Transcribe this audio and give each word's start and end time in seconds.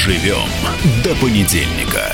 Доживем 0.00 0.48
до 1.04 1.14
понедельника. 1.16 2.09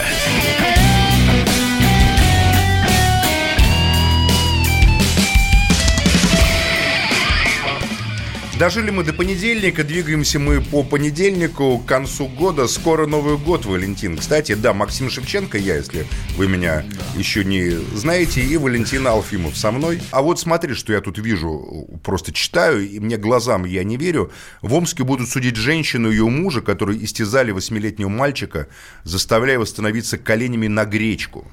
Дожили 8.59 8.89
мы 8.89 9.05
до 9.05 9.13
понедельника, 9.13 9.85
двигаемся 9.85 10.39
мы 10.39 10.63
по 10.63 10.83
понедельнику 10.83 11.79
к 11.79 11.85
концу 11.85 12.27
года. 12.27 12.67
Скоро 12.69 13.07
Новый 13.07 13.37
год, 13.37 13.67
Валентин. 13.67 14.17
Кстати, 14.17 14.55
да, 14.55 14.73
Максим 14.73 15.11
Шевченко, 15.11 15.59
я, 15.59 15.77
если 15.77 16.07
вы 16.39 16.49
меня 16.49 16.83
да. 16.89 17.19
еще 17.21 17.45
не 17.45 17.73
знаете, 17.95 18.41
и 18.41 18.57
Валентин 18.57 19.07
Алфимов 19.07 19.59
со 19.59 19.71
мной. 19.73 20.01
А 20.11 20.23
вот 20.23 20.41
смотри, 20.41 20.73
что 20.73 20.95
я 20.95 21.03
тут 21.03 21.19
вижу, 21.19 21.87
просто 22.03 22.33
читаю, 22.33 22.89
и 22.89 22.99
мне 22.99 23.19
глазам 23.19 23.67
я 23.67 23.85
не 23.85 23.99
верю. 23.99 24.33
В 24.63 24.73
Омске 24.73 25.05
будут 25.05 25.29
судить 25.29 25.57
женщину 25.57 26.11
и 26.11 26.15
ее 26.15 26.27
мужа, 26.27 26.63
которые 26.63 27.05
истязали 27.05 27.51
восьмилетнего 27.51 28.09
мальчика, 28.09 28.69
заставляя 29.05 29.57
его 29.57 29.67
становиться 29.67 30.17
коленями 30.17 30.67
на 30.67 30.87
гречку. 30.87 31.47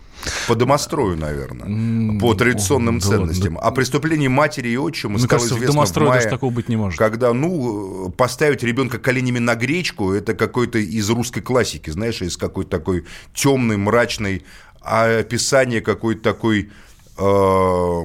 По 0.47 0.55
домострою, 0.55 1.17
наверное. 1.17 2.19
По 2.19 2.33
традиционным 2.33 3.01
ценностям. 3.01 3.57
О 3.57 3.71
преступлении 3.71 4.27
матери 4.27 4.69
и 4.69 4.77
отчима 4.77 5.17
стало 5.17 5.29
кажется, 5.29 5.55
известно 5.55 5.85
в 5.85 5.89
в 5.89 5.97
мае, 5.97 6.19
даже 6.19 6.29
такого 6.29 6.51
быть 6.51 6.69
не 6.69 6.75
может. 6.75 6.97
Когда, 6.97 7.33
ну, 7.33 8.09
поставить 8.15 8.63
ребенка 8.63 8.99
коленями 8.99 9.39
на 9.39 9.55
гречку, 9.55 10.11
это 10.13 10.33
какой-то 10.33 10.79
из 10.79 11.09
русской 11.09 11.41
классики, 11.41 11.89
знаешь, 11.89 12.21
из 12.21 12.37
какой-то 12.37 12.69
такой 12.69 13.05
темной, 13.33 13.77
мрачной 13.77 14.43
описание 14.81 15.81
какой-то 15.81 16.21
такой 16.21 16.69
э, 17.17 18.03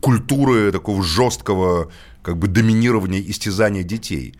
культуры 0.00 0.72
такого 0.72 1.02
жесткого 1.02 1.90
как 2.22 2.38
бы 2.38 2.48
доминирования 2.48 3.20
истязания 3.20 3.82
детей 3.82 4.34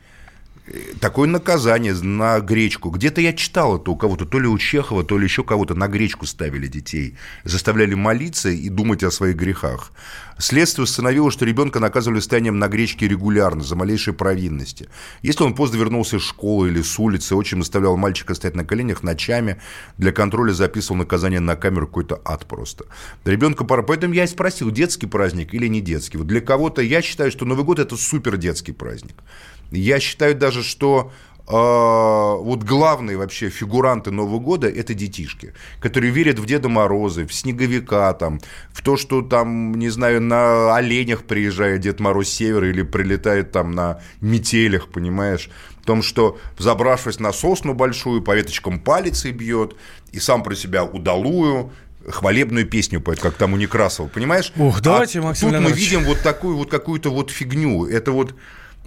такое 1.01 1.29
наказание 1.29 1.95
на 1.95 2.41
гречку. 2.41 2.91
Где-то 2.91 3.20
я 3.20 3.33
читал 3.33 3.79
это 3.79 3.91
у 3.91 3.97
кого-то, 3.97 4.25
то 4.25 4.39
ли 4.39 4.47
у 4.47 4.59
Чехова, 4.59 5.05
то 5.05 5.19
ли 5.19 5.25
еще 5.25 5.45
кого-то 5.45 5.75
на 5.75 5.89
гречку 5.89 6.27
ставили 6.27 6.67
детей. 6.67 7.17
Заставляли 7.45 7.95
молиться 7.95 8.48
и 8.48 8.69
думать 8.69 9.03
о 9.03 9.11
своих 9.11 9.37
грехах. 9.37 9.93
Следствие 10.39 10.84
установило, 10.84 11.31
что 11.31 11.45
ребенка 11.45 11.79
наказывали 11.79 12.19
стоянием 12.19 12.59
на 12.59 12.69
гречке 12.69 13.06
регулярно 13.06 13.62
за 13.62 13.77
малейшие 13.77 14.15
провинности. 14.15 14.89
Если 15.23 15.45
он 15.45 15.55
поздно 15.55 15.77
вернулся 15.77 16.17
из 16.17 16.23
школы 16.23 16.69
или 16.69 16.83
с 16.83 16.99
улицы, 16.99 17.37
отчим 17.37 17.62
заставлял 17.62 17.97
мальчика 17.97 18.34
стоять 18.34 18.56
на 18.56 18.65
коленях 18.65 19.03
ночами, 19.03 19.61
для 19.97 20.11
контроля 20.11 20.53
записывал 20.53 20.97
наказание 20.97 21.41
на 21.41 21.55
камеру, 21.55 21.87
какой-то 21.87 22.21
ад 22.25 22.47
просто. 22.47 22.87
Ребенка 23.25 23.65
пора. 23.65 23.83
Поэтому 23.83 24.15
я 24.15 24.25
и 24.25 24.27
спросил, 24.27 24.71
детский 24.71 25.06
праздник 25.06 25.55
или 25.55 25.69
не 25.69 25.81
детский. 25.81 26.19
Вот 26.19 26.27
для 26.27 26.41
кого-то 26.41 26.83
я 26.83 27.01
считаю, 27.01 27.31
что 27.31 27.45
Новый 27.45 27.65
год– 27.65 27.78
это 27.78 27.97
супер 27.97 28.37
детский 28.37 28.73
праздник. 28.73 29.15
Я 29.75 30.00
считаю 30.00 30.34
даже, 30.34 30.62
что 30.62 31.12
э, 31.47 31.53
вот 31.53 32.62
главные 32.62 33.17
вообще 33.17 33.48
фигуранты 33.48 34.11
Нового 34.11 34.39
года– 34.39 34.69
это 34.69 34.94
детишки, 34.94 35.53
которые 35.81 36.11
верят 36.11 36.39
в 36.39 36.47
Деда 36.47 36.69
Мороза, 36.69 37.27
в 37.27 37.34
Снеговика, 37.34 38.12
там, 38.14 38.41
в 38.72 38.83
то, 38.83 38.97
что 38.97 39.22
там, 39.22 39.75
не 39.75 39.89
знаю, 39.91 40.20
на 40.20 40.75
оленях 40.75 41.25
приезжает 41.25 41.81
Дед 41.81 42.00
Мороз 42.00 42.28
с 42.28 42.33
севера 42.33 42.69
или 42.69 42.83
прилетает 42.83 43.53
там 43.53 43.72
на 43.72 44.00
метелях, 44.20 44.89
понимаешь? 44.89 45.50
В 45.83 45.86
том, 45.86 46.03
что, 46.03 46.38
забравшись 46.59 47.20
на 47.20 47.33
сосну 47.33 47.75
большую, 47.75 48.22
по 48.22 48.34
веточкам 48.34 48.81
палец 48.81 49.27
и 49.27 49.33
бьет, 49.33 49.77
и 50.12 50.19
сам 50.19 50.42
про 50.42 50.55
себя 50.55 50.83
удалую, 50.83 51.72
хвалебную 52.09 52.66
песню 52.66 53.00
поет, 53.00 53.20
как 53.20 53.34
там 53.34 53.53
у 53.53 53.56
Некрасова, 53.56 54.09
понимаешь? 54.09 54.53
Ух, 54.56 54.81
давайте, 54.81 55.20
а 55.20 55.22
Максим 55.22 55.50
Тут 55.50 55.61
мы 55.61 55.72
видим 55.72 56.05
вот 56.05 56.20
такую 56.20 56.56
вот 56.56 56.70
какую-то 56.70 57.11
вот 57.11 57.31
фигню. 57.31 57.87
Это 57.87 58.12
вот 58.12 58.34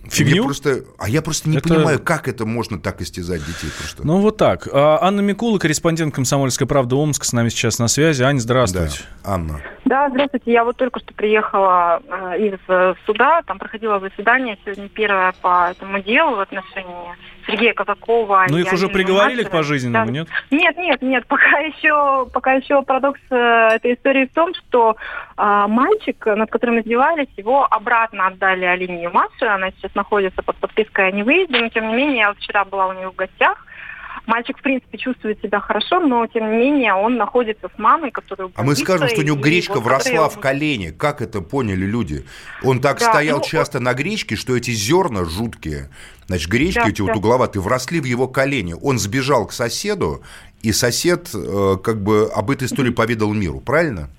Фигню? 0.10 0.46
просто, 0.46 0.84
а 0.98 1.10
я 1.10 1.22
просто 1.22 1.50
не 1.50 1.58
это... 1.58 1.70
понимаю, 1.70 2.00
как 2.00 2.28
это 2.28 2.46
можно 2.46 2.80
так 2.80 3.02
истязать 3.02 3.46
детей. 3.46 3.70
Просто. 3.78 4.06
Ну 4.06 4.20
вот 4.20 4.38
так. 4.38 4.68
А, 4.72 5.00
Анна 5.02 5.22
Микула, 5.22 5.60
корреспондент 5.60 6.14
«Комсомольской 6.14 6.68
правды» 6.68 6.96
Омск, 6.96 7.24
с 7.24 7.34
нами 7.34 7.50
сейчас 7.50 7.80
на 7.80 7.88
связи. 7.88 8.24
Аня, 8.24 8.40
здравствуйте. 8.40 9.00
Да, 9.24 9.34
Анна. 9.34 9.62
Да, 9.86 10.10
здравствуйте. 10.10 10.52
Я 10.52 10.64
вот 10.64 10.78
только 10.78 11.00
что 11.00 11.14
приехала 11.14 12.02
э, 12.06 12.40
из 12.40 12.60
э, 12.68 12.94
суда, 13.06 13.42
там 13.44 13.58
проходило 13.58 14.00
заседание 14.00 14.58
сегодня 14.66 14.90
первое 14.90 15.34
по 15.42 15.70
этому 15.72 16.00
делу 16.02 16.36
в 16.36 16.40
отношении 16.42 17.16
Сергея 17.48 17.74
Казакова. 17.74 18.46
Ну 18.50 18.58
их 18.58 18.72
уже 18.74 18.90
приговорили 18.90 19.38
Мастера. 19.38 19.50
к 19.50 19.52
пожизненному, 19.52 20.06
да. 20.06 20.12
нет? 20.12 20.28
Нет, 20.52 20.78
нет, 20.78 21.02
нет. 21.02 21.28
Пока 21.28 21.60
еще, 21.60 22.28
пока 22.32 22.54
еще 22.54 22.82
парадокс 22.82 23.20
э, 23.30 23.36
этой 23.76 23.96
истории 23.96 24.26
в 24.26 24.34
том, 24.34 24.54
что 24.54 24.96
э, 25.38 25.66
мальчик, 25.68 26.26
над 26.26 26.52
которым 26.52 26.82
издевались, 26.82 27.30
его 27.38 27.66
обратно 27.66 28.28
отдали 28.28 28.66
Алине 28.66 29.04
Юмаше. 29.04 29.46
Она 29.46 29.72
сейчас 29.72 29.92
находится 29.98 30.42
под 30.42 30.56
подпиской 30.58 31.10
о 31.10 31.12
невыезде, 31.12 31.60
но 31.60 31.70
тем 31.70 31.90
не 31.90 31.96
менее 31.96 32.20
я 32.20 32.30
вот 32.30 32.38
вчера 32.38 32.64
была 32.64 32.88
у 32.88 32.94
нее 32.94 33.10
в 33.10 33.16
гостях. 33.16 33.66
Мальчик, 34.26 34.58
в 34.58 34.62
принципе, 34.62 34.98
чувствует 34.98 35.42
себя 35.42 35.62
хорошо, 35.62 36.02
но, 36.02 36.28
тем 36.28 36.52
не 36.52 36.58
менее, 36.58 36.94
он 36.94 37.16
находится 37.16 37.70
с 37.74 37.80
мамой, 37.80 38.12
которая... 38.12 38.50
А 38.56 38.64
мы 38.64 38.76
скажем, 38.76 39.08
что 39.08 39.22
у 39.22 39.24
него 39.24 39.38
гречка 39.38 39.76
вот, 39.76 39.84
вросла 39.86 40.28
в 40.28 40.38
колени. 40.40 40.90
Как 40.90 41.22
это 41.22 41.40
поняли 41.40 41.86
люди? 41.86 42.26
Он 42.62 42.82
так 42.82 43.00
да, 43.00 43.10
стоял 43.10 43.38
ну, 43.38 43.44
часто 43.46 43.80
на 43.80 43.94
гречке, 43.94 44.36
что 44.36 44.58
эти 44.58 44.72
зерна 44.72 45.24
жуткие, 45.24 45.90
значит, 46.26 46.50
гречки 46.50 46.80
да, 46.80 46.90
эти 46.90 46.98
да. 46.98 47.04
вот 47.06 47.16
угловатые, 47.16 47.62
вросли 47.62 48.02
в 48.02 48.06
его 48.06 48.28
колени. 48.28 48.76
Он 48.82 49.00
сбежал 49.00 49.48
к 49.48 49.54
соседу, 49.54 50.22
и 50.62 50.74
сосед 50.74 51.30
э, 51.34 51.78
как 51.82 52.02
бы 52.02 52.30
об 52.36 52.52
этой 52.52 52.66
истории 52.66 52.92
поведал 52.92 53.32
миру, 53.34 53.62
правильно? 53.62 54.10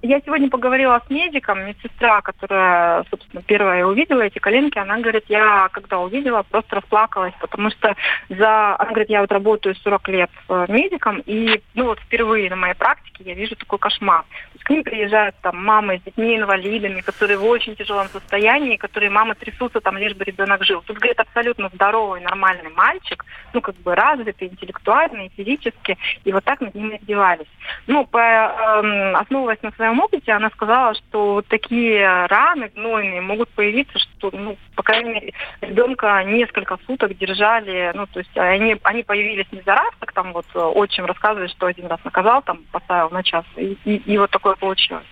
Я 0.00 0.20
сегодня 0.20 0.48
поговорила 0.48 1.02
с 1.04 1.10
медиком, 1.10 1.66
медсестра, 1.66 2.20
которая, 2.20 3.04
собственно, 3.10 3.42
первая 3.42 3.84
увидела 3.84 4.20
эти 4.20 4.38
коленки, 4.38 4.78
она 4.78 4.98
говорит, 4.98 5.24
я 5.28 5.68
когда 5.72 5.98
увидела, 5.98 6.44
просто 6.44 6.76
расплакалась, 6.76 7.34
потому 7.40 7.70
что 7.70 7.96
за... 8.28 8.76
Она 8.76 8.90
говорит, 8.90 9.10
я 9.10 9.22
вот 9.22 9.32
работаю 9.32 9.74
40 9.74 10.08
лет 10.08 10.30
медиком, 10.68 11.20
и, 11.26 11.60
ну, 11.74 11.86
вот 11.86 11.98
впервые 11.98 12.48
на 12.48 12.54
моей 12.54 12.74
практике 12.74 13.24
я 13.24 13.34
вижу 13.34 13.56
такой 13.56 13.80
кошмар. 13.80 14.24
К 14.64 14.70
ним 14.70 14.84
приезжают 14.84 15.34
там 15.42 15.64
мамы 15.64 15.98
с 15.98 16.02
детьми-инвалидами, 16.02 17.00
которые 17.00 17.38
в 17.38 17.44
очень 17.44 17.76
тяжелом 17.76 18.08
состоянии, 18.08 18.76
которые 18.76 19.10
мамы 19.10 19.34
трясутся 19.34 19.80
там, 19.80 19.96
лишь 19.96 20.14
бы 20.14 20.24
ребенок 20.24 20.64
жил. 20.64 20.82
Тут, 20.86 20.98
говорит, 20.98 21.20
абсолютно 21.20 21.70
здоровый, 21.74 22.20
нормальный 22.20 22.70
мальчик, 22.70 23.24
ну, 23.52 23.60
как 23.60 23.76
бы 23.76 23.94
развитый 23.94 24.48
интеллектуально 24.48 25.26
и 25.26 25.30
физически, 25.30 25.96
и 26.24 26.32
вот 26.32 26.44
так 26.44 26.60
над 26.60 26.74
ним 26.74 26.96
издевались. 26.96 27.46
Ну, 27.86 28.06
по, 28.06 28.18
э, 28.18 29.12
основываясь 29.14 29.62
на 29.62 29.72
своем 29.72 30.00
опыте, 30.00 30.32
она 30.32 30.50
сказала, 30.50 30.94
что 30.94 31.34
вот 31.34 31.46
такие 31.46 32.26
раны 32.26 32.70
гнойные 32.74 33.20
могут 33.20 33.48
появиться, 33.50 33.98
что, 33.98 34.30
ну, 34.32 34.56
по 34.74 34.82
крайней 34.82 35.10
мере, 35.10 35.32
ребенка 35.60 36.22
несколько 36.24 36.78
суток 36.86 37.16
держали, 37.16 37.92
ну, 37.94 38.06
то 38.06 38.20
есть 38.20 38.36
они, 38.36 38.76
они 38.82 39.02
появились 39.02 39.46
не 39.52 39.62
за 39.62 39.74
раз, 39.74 39.90
как 39.98 40.12
там 40.12 40.32
вот 40.32 40.46
отчим 40.54 41.04
рассказывает, 41.04 41.50
что 41.50 41.66
один 41.66 41.86
раз 41.86 42.00
наказал, 42.04 42.42
там, 42.42 42.60
поставил 42.70 43.10
на 43.10 43.22
час, 43.22 43.44
и, 43.56 43.76
и, 43.84 43.96
и 43.96 44.18
вот 44.18 44.30
такое 44.48 44.56
получилось. 44.56 45.06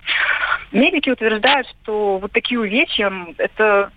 Медики 0.72 1.10
утверждают, 1.10 1.66
что 1.68 2.18
вот 2.18 2.32
такие 2.32 2.58
увечья 2.60 3.12
это 3.38 3.90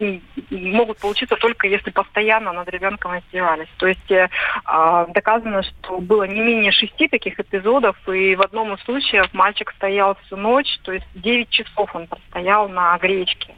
могут 0.50 1.00
получиться 1.00 1.35
только 1.35 1.67
если 1.67 1.89
постоянно 1.89 2.53
над 2.53 2.69
ребенком 2.69 3.17
издевались. 3.17 3.67
То 3.77 3.88
есть 3.88 4.11
э, 4.11 4.29
а, 4.66 5.05
доказано, 5.07 5.63
что 5.63 6.00
было 6.00 6.23
не 6.23 6.39
менее 6.39 6.72
шести 6.72 7.07
таких 7.07 7.39
эпизодов, 7.39 7.97
и 8.07 8.35
в 8.35 8.41
одном 8.41 8.73
из 8.73 8.83
случаев 8.83 9.33
мальчик 9.33 9.72
стоял 9.75 10.16
всю 10.25 10.38
ночь, 10.38 10.79
то 10.83 10.91
есть 10.91 11.07
9 11.16 11.50
часов 11.50 11.95
он 11.95 12.07
простоял 12.07 12.69
на 12.69 12.97
гречке. 12.97 13.56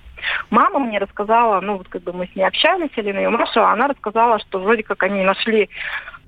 Мама 0.50 0.80
мне 0.80 1.00
рассказала, 1.00 1.60
ну 1.62 1.78
вот 1.78 1.88
как 1.90 2.04
бы 2.04 2.14
мы 2.14 2.28
с 2.28 2.36
ней 2.36 2.44
общались, 2.44 2.92
Елена 2.96 3.20
и 3.20 3.28
Маша, 3.28 3.70
она 3.70 3.88
рассказала, 3.88 4.40
что 4.40 4.60
вроде 4.60 4.84
как 4.84 5.04
они 5.04 5.24
нашли 5.24 5.70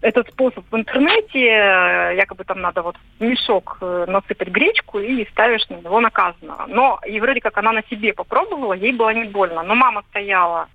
этот 0.04 0.28
способ 0.28 0.66
в 0.70 0.76
интернете, 0.76 1.40
э, 1.40 2.16
якобы 2.18 2.44
там 2.44 2.62
надо 2.62 2.82
вот 2.82 2.98
в 3.20 3.24
мешок 3.24 3.78
э, 3.82 4.06
насыпать 4.08 4.50
гречку 4.50 5.00
и 5.00 5.26
ставишь 5.32 5.68
на 5.70 5.76
него 5.76 6.02
наказанного. 6.02 6.66
Но 6.68 7.00
и 7.08 7.20
вроде 7.22 7.40
как 7.40 7.58
она 7.58 7.72
на 7.72 7.82
себе 7.90 8.14
попробовала, 8.14 8.74
ей 8.74 8.92
было 8.92 9.14
не 9.14 9.24
больно. 9.24 9.64
Но 9.64 9.76
мама 9.76 10.04
стояла, 10.10 10.68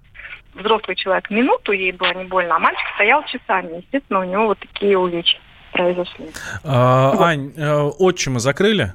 взрослый 0.54 0.96
человек, 0.96 1.30
минуту, 1.30 1.72
ей 1.72 1.92
было 1.92 2.14
не 2.14 2.24
больно, 2.24 2.56
а 2.56 2.58
мальчик 2.58 2.86
стоял 2.94 3.22
часами. 3.24 3.76
Естественно, 3.76 4.20
у 4.20 4.24
него 4.24 4.46
вот 4.46 4.58
такие 4.60 4.96
увечья 4.96 5.38
произошли. 5.72 6.30
А, 6.64 7.12
вот. 7.12 7.20
Ань, 7.20 7.52
э, 7.54 7.82
отчима 7.98 8.40
закрыли? 8.40 8.94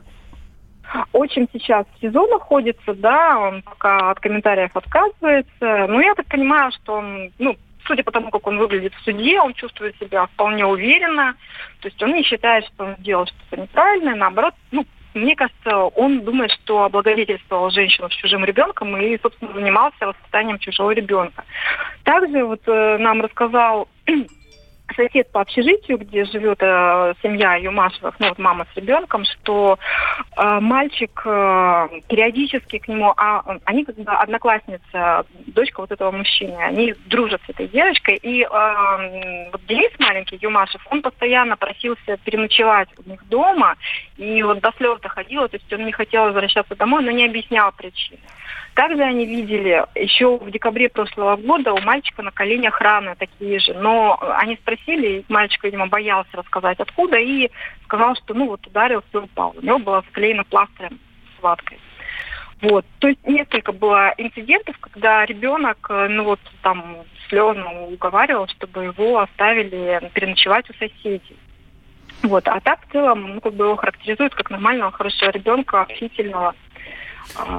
Очень 1.11 1.47
сейчас 1.53 1.85
в 1.95 2.01
СИЗО 2.01 2.27
находится, 2.27 2.93
да, 2.95 3.37
он 3.39 3.61
пока 3.61 4.11
от 4.11 4.19
комментариев 4.19 4.71
отказывается. 4.75 5.87
Но 5.87 6.01
я 6.01 6.15
так 6.15 6.25
понимаю, 6.27 6.71
что 6.71 6.93
он, 6.93 7.31
ну, 7.37 7.55
судя 7.85 8.03
по 8.03 8.11
тому, 8.11 8.29
как 8.29 8.45
он 8.47 8.57
выглядит 8.57 8.93
в 8.93 9.03
суде, 9.03 9.39
он 9.39 9.53
чувствует 9.53 9.95
себя 9.97 10.25
вполне 10.27 10.65
уверенно. 10.65 11.35
То 11.81 11.87
есть 11.87 12.01
он 12.01 12.13
не 12.13 12.23
считает, 12.23 12.65
что 12.65 12.85
он 12.85 12.95
сделал 12.99 13.25
что-то 13.25 13.61
неправильное. 13.61 14.15
Наоборот, 14.15 14.53
ну, 14.71 14.85
мне 15.13 15.35
кажется, 15.35 15.77
он 15.77 16.21
думает, 16.21 16.51
что 16.51 16.83
облагодетельствовал 16.83 17.69
женщину 17.69 18.09
с 18.09 18.15
чужим 18.15 18.45
ребенком 18.45 18.97
и, 18.97 19.17
собственно, 19.21 19.53
занимался 19.53 20.07
воспитанием 20.07 20.59
чужого 20.59 20.91
ребенка. 20.91 21.43
Также 22.03 22.43
вот 22.43 22.61
э, 22.65 22.97
нам 22.97 23.21
рассказал 23.21 23.87
сосед 24.95 25.31
по 25.31 25.41
общежитию, 25.41 25.97
где 25.97 26.25
живет 26.25 26.59
э, 26.61 27.13
семья 27.21 27.55
Юмашевых, 27.55 28.15
ну 28.19 28.29
вот 28.29 28.39
мама 28.39 28.65
с 28.73 28.77
ребенком, 28.77 29.25
что 29.25 29.77
э, 30.37 30.59
мальчик 30.59 31.21
э, 31.25 31.87
периодически 32.07 32.79
к 32.79 32.87
нему, 32.87 33.13
а 33.17 33.57
они 33.65 33.85
как 33.85 33.95
бы 33.95 34.11
одноклассница, 34.11 35.25
дочка 35.47 35.81
вот 35.81 35.91
этого 35.91 36.11
мужчины, 36.11 36.55
они 36.55 36.93
дружат 37.05 37.41
с 37.45 37.49
этой 37.49 37.67
девочкой, 37.67 38.17
и 38.17 38.43
э, 38.43 39.49
вот 39.51 39.65
Денис 39.67 39.91
маленький, 39.99 40.37
Юмашев, 40.41 40.85
он 40.89 41.01
постоянно 41.01 41.57
просился 41.57 42.17
переночевать 42.23 42.89
у 42.97 43.09
них 43.09 43.27
дома, 43.27 43.75
и 44.17 44.43
вот 44.43 44.59
до 44.59 44.71
слез 44.77 44.99
доходило, 44.99 45.47
то 45.47 45.57
есть 45.57 45.71
он 45.73 45.85
не 45.85 45.91
хотел 45.91 46.25
возвращаться 46.25 46.75
домой, 46.75 47.03
но 47.03 47.11
не 47.11 47.25
объяснял 47.25 47.71
причины. 47.71 48.19
Также 48.75 49.03
они 49.03 49.25
видели 49.25 49.85
еще 49.93 50.37
в 50.37 50.49
декабре 50.49 50.89
прошлого 50.89 51.35
года 51.35 51.73
у 51.73 51.81
мальчика 51.81 52.23
на 52.23 52.31
коленях 52.31 52.81
раны 52.81 53.15
такие 53.15 53.59
же, 53.59 53.73
но 53.75 54.17
они 54.37 54.55
спросили, 54.55 55.23
мальчик, 55.29 55.63
видимо, 55.63 55.87
боялся 55.87 56.29
рассказать 56.33 56.79
откуда, 56.79 57.17
и 57.17 57.51
сказал, 57.83 58.15
что 58.15 58.33
ну 58.33 58.47
вот 58.47 58.65
ударился 58.65 59.07
и 59.13 59.17
упал. 59.17 59.53
У 59.55 59.63
него 59.63 59.77
было 59.77 60.03
склеено 60.09 60.43
пластырем 60.43 60.99
с 61.37 61.43
ваткой. 61.43 61.79
Вот. 62.61 62.85
То 62.99 63.09
есть 63.09 63.19
несколько 63.27 63.73
было 63.73 64.13
инцидентов, 64.17 64.77
когда 64.79 65.25
ребенок, 65.25 65.77
э, 65.89 66.07
ну 66.09 66.23
вот 66.23 66.39
там 66.61 66.97
слезно 67.27 67.83
уговаривал, 67.87 68.47
чтобы 68.47 68.85
его 68.85 69.19
оставили 69.19 70.09
переночевать 70.13 70.69
у 70.69 70.73
соседей. 70.73 71.37
Вот. 72.23 72.47
А 72.47 72.59
так 72.61 72.79
в 72.87 72.91
целом, 72.91 73.35
ну, 73.35 73.41
как 73.41 73.53
бы 73.53 73.65
его 73.65 73.75
характеризуют 73.75 74.33
как 74.33 74.49
нормального, 74.49 74.91
хорошего 74.91 75.29
ребенка, 75.29 75.81
общительного. 75.81 76.55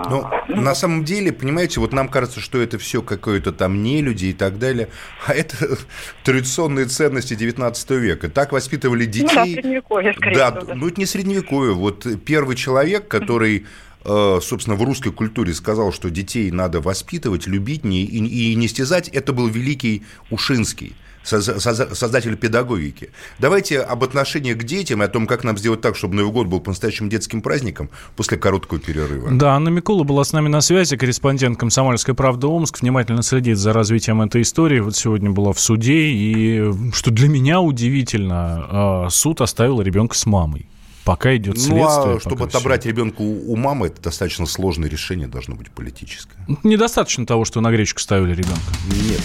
Ну, 0.08 0.26
ну, 0.48 0.60
на 0.60 0.74
самом 0.74 1.04
деле, 1.04 1.32
понимаете, 1.32 1.80
вот 1.80 1.92
нам 1.92 2.08
кажется, 2.08 2.40
что 2.40 2.60
это 2.60 2.78
все 2.78 3.02
какое-то 3.02 3.52
там 3.52 3.82
не 3.82 4.02
люди 4.02 4.26
и 4.26 4.32
так 4.32 4.58
далее, 4.58 4.88
а 5.26 5.32
это 5.32 5.78
традиционные 6.24 6.86
ценности 6.86 7.34
19 7.34 7.90
века. 7.90 8.28
Так 8.28 8.52
воспитывали 8.52 9.04
детей. 9.04 9.28
Ну, 9.34 9.34
да, 9.34 9.44
средневековье, 9.44 10.14
скорее 10.14 10.34
да, 10.36 10.50
всего. 10.50 10.66
Да. 10.66 10.74
Ну, 10.74 10.88
это 10.88 11.00
не 11.00 11.06
средневековье. 11.06 11.74
Вот 11.74 12.06
первый 12.24 12.56
человек, 12.56 13.08
который 13.08 13.66
э, 14.04 14.38
собственно, 14.42 14.76
в 14.76 14.82
русской 14.82 15.12
культуре 15.12 15.54
сказал, 15.54 15.92
что 15.92 16.10
детей 16.10 16.50
надо 16.50 16.80
воспитывать, 16.80 17.46
любить 17.46 17.84
не, 17.84 18.04
и, 18.04 18.52
и 18.52 18.54
не 18.54 18.68
стязать, 18.68 19.08
это 19.08 19.32
был 19.32 19.48
великий 19.48 20.04
Ушинский 20.30 20.94
создатель 21.24 22.36
педагогики. 22.36 23.10
Давайте 23.38 23.80
об 23.80 24.04
отношении 24.04 24.52
к 24.52 24.62
детям 24.64 25.02
и 25.02 25.06
о 25.06 25.08
том, 25.08 25.26
как 25.26 25.42
нам 25.44 25.58
сделать 25.58 25.80
так, 25.80 25.96
чтобы 25.96 26.14
Новый 26.14 26.32
год 26.32 26.46
был 26.46 26.60
по-настоящему 26.60 27.08
детским 27.08 27.42
праздником 27.42 27.90
после 28.16 28.38
короткого 28.38 28.78
перерыва. 28.78 29.30
Да, 29.32 29.54
Анна 29.54 29.70
Микула 29.70 30.04
была 30.04 30.24
с 30.24 30.32
нами 30.32 30.48
на 30.48 30.60
связи, 30.60 30.96
корреспондент 30.96 31.58
«Комсомольской 31.58 32.14
правды» 32.14 32.46
Омск, 32.46 32.80
внимательно 32.80 33.22
следит 33.22 33.58
за 33.58 33.72
развитием 33.72 34.20
этой 34.22 34.42
истории. 34.42 34.80
Вот 34.80 34.96
сегодня 34.96 35.30
была 35.30 35.52
в 35.52 35.60
суде, 35.60 36.08
и, 36.08 36.72
что 36.92 37.10
для 37.10 37.28
меня 37.28 37.60
удивительно, 37.60 38.66
а, 38.68 39.08
суд 39.10 39.40
оставил 39.40 39.80
ребенка 39.80 40.16
с 40.16 40.26
мамой. 40.26 40.66
Пока 41.04 41.36
идет 41.36 41.58
следствие. 41.58 41.84
Ну, 41.84 42.16
а 42.16 42.20
чтобы 42.20 42.44
отобрать 42.46 42.80
все. 42.82 42.90
ребенка 42.90 43.20
у, 43.20 43.52
у 43.52 43.56
мамы, 43.56 43.88
это 43.88 44.00
достаточно 44.00 44.46
сложное 44.46 44.88
решение 44.88 45.28
должно 45.28 45.54
быть 45.54 45.70
политическое. 45.70 46.38
Недостаточно 46.62 47.26
того, 47.26 47.44
что 47.44 47.60
на 47.60 47.70
гречку 47.70 48.00
ставили 48.00 48.32
ребенка. 48.34 48.60
Нет. 48.86 49.20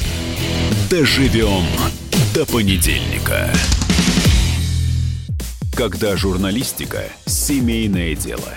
Доживем 0.89 1.63
до 2.33 2.45
понедельника. 2.45 3.49
Когда 5.75 6.17
журналистика– 6.17 7.03
семейное 7.25 8.13
дело. 8.13 8.49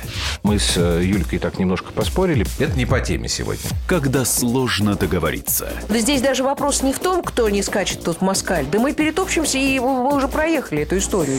Мы 0.43 0.59
с 0.59 0.77
э, 0.77 1.03
Юлькой 1.05 1.39
так 1.39 1.57
немножко 1.61 1.93
поспорили. 1.93 2.45
Это 2.59 2.77
не 2.77 2.85
по 2.85 2.99
теме 2.99 3.29
сегодня. 3.29 3.63
Когда 3.87 4.25
сложно 4.25 4.97
договориться. 4.97 5.73
Да 5.89 5.99
здесь 6.01 6.21
даже 6.21 6.43
вопрос 6.43 6.83
не 6.83 6.93
в 6.93 6.99
том, 6.99 7.23
кто 7.23 7.49
не 7.49 7.63
скачет 7.63 8.03
тут 8.03 8.23
москаль. 8.23 8.67
Да 8.67 8.81
мы 8.81 8.93
перетопчемся, 8.93 9.59
и 9.59 9.79
мы 9.79 10.13
уже 10.17 10.27
проехали 10.27 10.83
эту 10.83 10.99
историю 10.99 11.39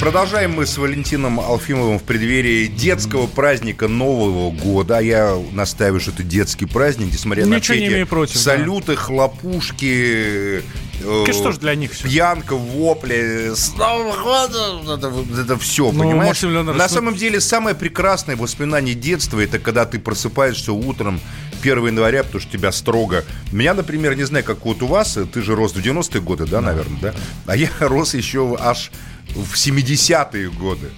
Продолжаем 0.00 0.52
мы 0.52 0.66
с 0.66 0.76
Валентином 0.76 1.40
Алфимовым 1.40 1.98
в 1.98 2.02
преддверии 2.02 2.66
детского 2.66 3.26
праздника 3.26 3.88
Нового 3.88 4.50
года. 4.50 4.98
Я 4.98 5.38
настаиваю, 5.52 6.00
что 6.00 6.10
это 6.10 6.22
детский 6.22 6.66
праздник, 6.66 7.12
несмотря 7.12 7.44
Ничего 7.44 7.54
на 7.54 7.60
все 7.60 8.00
эти 8.00 8.04
против, 8.04 8.36
салюты, 8.36 8.94
да. 8.94 9.00
хлопушки, 9.00 10.62
э, 11.02 11.32
что 11.32 11.52
же 11.52 11.58
для 11.58 11.74
них 11.74 11.92
все? 11.92 12.08
Пьянка, 12.08 12.54
вопли, 12.54 13.52
с 13.54 13.72
Нового 13.76 14.22
года, 14.22 14.96
это, 14.96 15.40
это 15.40 15.58
все, 15.58 15.90
ну, 15.90 16.02
понимаешь? 16.02 16.42
Максим 16.42 16.76
На 16.76 16.88
самом 16.88 17.14
деле, 17.14 17.40
самое 17.40 17.74
прекрасное 17.74 18.36
воспоминание 18.36 18.94
детства, 18.94 19.40
это 19.40 19.58
когда 19.58 19.86
ты 19.86 19.98
просыпаешься 19.98 20.72
утром 20.72 21.20
1 21.62 21.86
января, 21.86 22.24
потому 22.24 22.40
что 22.40 22.52
тебя 22.52 22.72
строго... 22.72 23.24
Меня, 23.52 23.74
например, 23.74 24.16
не 24.16 24.24
знаю, 24.24 24.44
как 24.44 24.64
вот 24.66 24.82
у 24.82 24.86
вас, 24.86 25.18
ты 25.32 25.42
же 25.42 25.54
рос 25.54 25.72
в 25.72 25.78
90-е 25.78 26.20
годы, 26.20 26.44
да, 26.44 26.52
да, 26.52 26.60
наверное, 26.60 27.00
да? 27.00 27.14
А 27.46 27.56
я 27.56 27.70
рос 27.80 28.14
еще 28.14 28.56
аж 28.60 28.90
в 29.34 29.54
70-е 29.54 30.50
годы. 30.50 30.90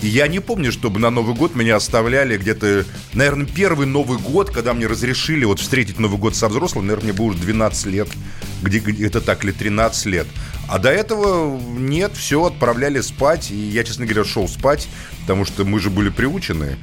И 0.00 0.06
я 0.06 0.28
не 0.28 0.38
помню, 0.38 0.70
чтобы 0.70 1.00
на 1.00 1.10
Новый 1.10 1.34
год 1.34 1.56
меня 1.56 1.76
оставляли 1.76 2.36
где-то... 2.38 2.84
Наверное, 3.14 3.46
первый 3.46 3.86
Новый 3.86 4.18
год, 4.18 4.50
когда 4.50 4.72
мне 4.72 4.86
разрешили 4.86 5.44
вот 5.44 5.58
встретить 5.58 5.98
Новый 5.98 6.18
год 6.18 6.36
со 6.36 6.48
взрослым, 6.48 6.86
наверное, 6.86 7.10
мне 7.10 7.18
было 7.18 7.26
уже 7.26 7.38
12 7.38 7.86
лет, 7.86 8.08
где 8.62 8.78
это 9.04 9.20
так 9.20 9.42
ли 9.42 9.50
13 9.50 10.06
лет. 10.06 10.26
А 10.68 10.78
до 10.78 10.90
этого 10.90 11.58
нет, 11.58 12.12
все, 12.14 12.44
отправляли 12.44 13.00
спать. 13.00 13.50
И 13.50 13.56
я, 13.56 13.82
честно 13.82 14.06
говоря, 14.06 14.24
шел 14.24 14.46
спать, 14.46 14.88
потому 15.22 15.44
что 15.44 15.64
мы 15.64 15.80
же 15.80 15.90
были 15.90 16.10
приучены 16.10 16.76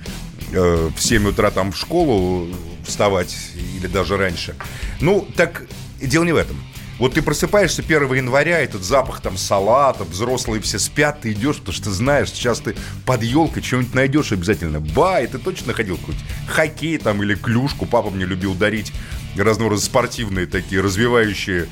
э, 0.52 0.90
в 0.96 1.02
7 1.02 1.28
утра 1.28 1.52
там 1.52 1.72
в 1.72 1.78
школу 1.78 2.50
вставать 2.86 3.36
или 3.78 3.88
даже 3.88 4.18
раньше. 4.18 4.56
Ну, 5.00 5.26
так 5.38 5.64
дело 6.02 6.26
не 6.26 6.34
в 6.34 6.38
этом. 6.38 6.62
Вот 6.98 7.14
ты 7.16 7.22
просыпаешься 7.22 7.82
1 7.82 8.14
января, 8.14 8.60
этот 8.60 8.84
запах 8.84 9.20
там 9.22 9.38
салата, 9.38 10.06
взрослые 10.06 10.62
все 10.62 10.80
спят, 10.80 11.22
ты 11.22 11.34
идешь, 11.34 11.58
потому 11.58 11.74
что 11.74 11.92
знаешь, 11.92 12.30
сейчас 12.30 12.62
ты 12.62 12.76
под 13.06 13.22
елкой 13.22 13.64
что-нибудь 13.64 13.94
найдешь 13.94 14.32
обязательно. 14.32 14.80
Ба, 14.80 15.22
и 15.22 15.28
ты 15.28 15.38
точно 15.38 15.68
находил 15.68 15.98
какой-нибудь 15.98 16.26
хоккей 16.48 16.98
там 16.98 17.22
или 17.22 17.36
клюшку. 17.36 17.86
Папа 17.86 18.10
мне 18.10 18.26
любил 18.26 18.54
дарить 18.54 18.94
разного 19.36 19.72
рода 19.72 19.82
спортивные 19.82 20.46
такие, 20.46 20.82
развивающие, 20.82 21.68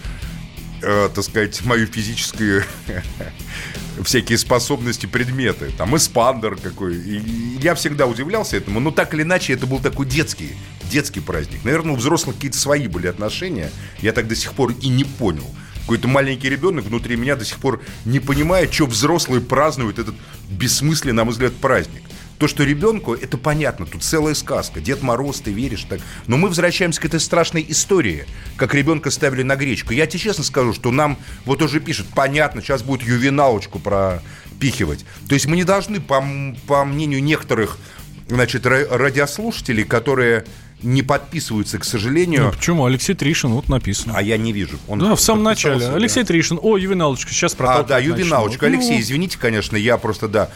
э, 0.82 1.10
так 1.14 1.24
сказать, 1.24 1.64
мою 1.64 1.88
физическую 1.88 2.66
всякие 4.04 4.38
способности, 4.38 5.06
предметы. 5.06 5.72
Там 5.78 5.96
эспандер 5.96 6.58
какой. 6.58 6.98
И 6.98 7.58
я 7.62 7.76
всегда 7.76 8.08
удивлялся 8.08 8.58
этому. 8.58 8.82
Но 8.82 8.92
так 8.92 9.14
или 9.14 9.22
иначе, 9.22 9.54
это 9.54 9.68
был 9.68 9.80
такой 9.80 10.06
детский, 10.06 10.52
детский 10.90 11.20
праздник. 11.20 11.64
Наверное, 11.64 11.94
у 11.94 11.98
взрослых 11.98 12.36
какие-то 12.36 12.58
свои 12.58 12.88
были 12.88 13.08
отношения. 13.08 13.72
Я 14.02 14.14
так 14.14 14.28
до 14.28 14.36
сих 14.36 14.54
пор 14.54 14.74
и 14.82 14.88
не 14.88 15.04
понял. 15.04 15.50
Какой-то 15.82 16.08
маленький 16.08 16.50
ребенок 16.50 16.86
внутри 16.86 17.18
меня 17.18 17.36
до 17.36 17.44
сих 17.44 17.58
пор 17.58 17.82
не 18.06 18.20
понимает, 18.20 18.74
что 18.74 18.86
взрослые 18.86 19.42
празднуют 19.42 20.00
этот 20.00 20.16
бессмысленный, 20.50 21.14
на 21.14 21.26
мой 21.26 21.34
взгляд, 21.34 21.54
праздник. 21.56 22.04
То, 22.40 22.48
что 22.48 22.64
ребенку, 22.64 23.14
это 23.14 23.38
понятно, 23.38 23.86
тут 23.86 24.04
целая 24.04 24.34
сказка. 24.34 24.82
Дед 24.82 25.02
Мороз, 25.02 25.42
ты 25.42 25.52
веришь 25.52 25.84
так. 25.84 26.00
Но 26.28 26.38
мы 26.38 26.50
возвращаемся 26.50 27.00
к 27.00 27.06
этой 27.06 27.20
страшной 27.20 27.66
истории, 27.70 28.26
как 28.58 28.74
ребенка 28.74 29.12
ставили 29.12 29.44
на 29.44 29.56
гречку. 29.56 29.94
Я 29.94 30.08
тебе 30.08 30.20
честно 30.20 30.44
скажу, 30.44 30.74
что 30.74 30.92
нам 30.92 31.18
вот 31.46 31.62
уже 31.62 31.80
пишут, 31.80 32.08
понятно, 32.14 32.62
сейчас 32.62 32.82
будет 32.82 33.08
ювеналочку 33.08 33.80
пропихивать. 33.80 35.06
То 35.28 35.36
есть 35.36 35.46
мы 35.46 35.56
не 35.56 35.64
должны, 35.64 36.02
по, 36.02 36.24
по 36.68 36.84
мнению 36.86 37.22
некоторых 37.24 37.78
значит, 38.28 38.66
радиослушателей, 38.66 39.84
которые 39.84 40.46
не 40.84 41.02
подписываются, 41.02 41.80
к 41.80 41.86
сожалению. 41.86 42.46
Ну, 42.46 42.52
почему? 42.52 42.86
Алексей 42.86 43.16
Тришин, 43.16 43.52
вот 43.52 43.70
написано. 43.70 44.14
А 44.18 44.22
я 44.22 44.38
не 44.38 44.52
вижу. 44.52 44.78
Он 44.88 45.00
да, 45.00 45.16
в 45.16 45.22
самом 45.22 45.44
начале. 45.44 45.80
Да. 45.80 45.96
Алексей 45.96 46.24
Тришин. 46.24 46.60
О, 46.62 46.78
ювеналочка, 46.78 47.32
сейчас 47.32 47.56
проталкивать 47.56 47.86
А, 47.86 47.90
да, 47.90 48.00
ювеналочка. 48.00 48.66
Начну. 48.66 48.78
Алексей, 48.78 48.96
ну. 48.98 49.02
извините, 49.02 49.38
конечно, 49.40 49.78
я 49.78 49.98
просто, 49.98 50.28
да, 50.28 50.50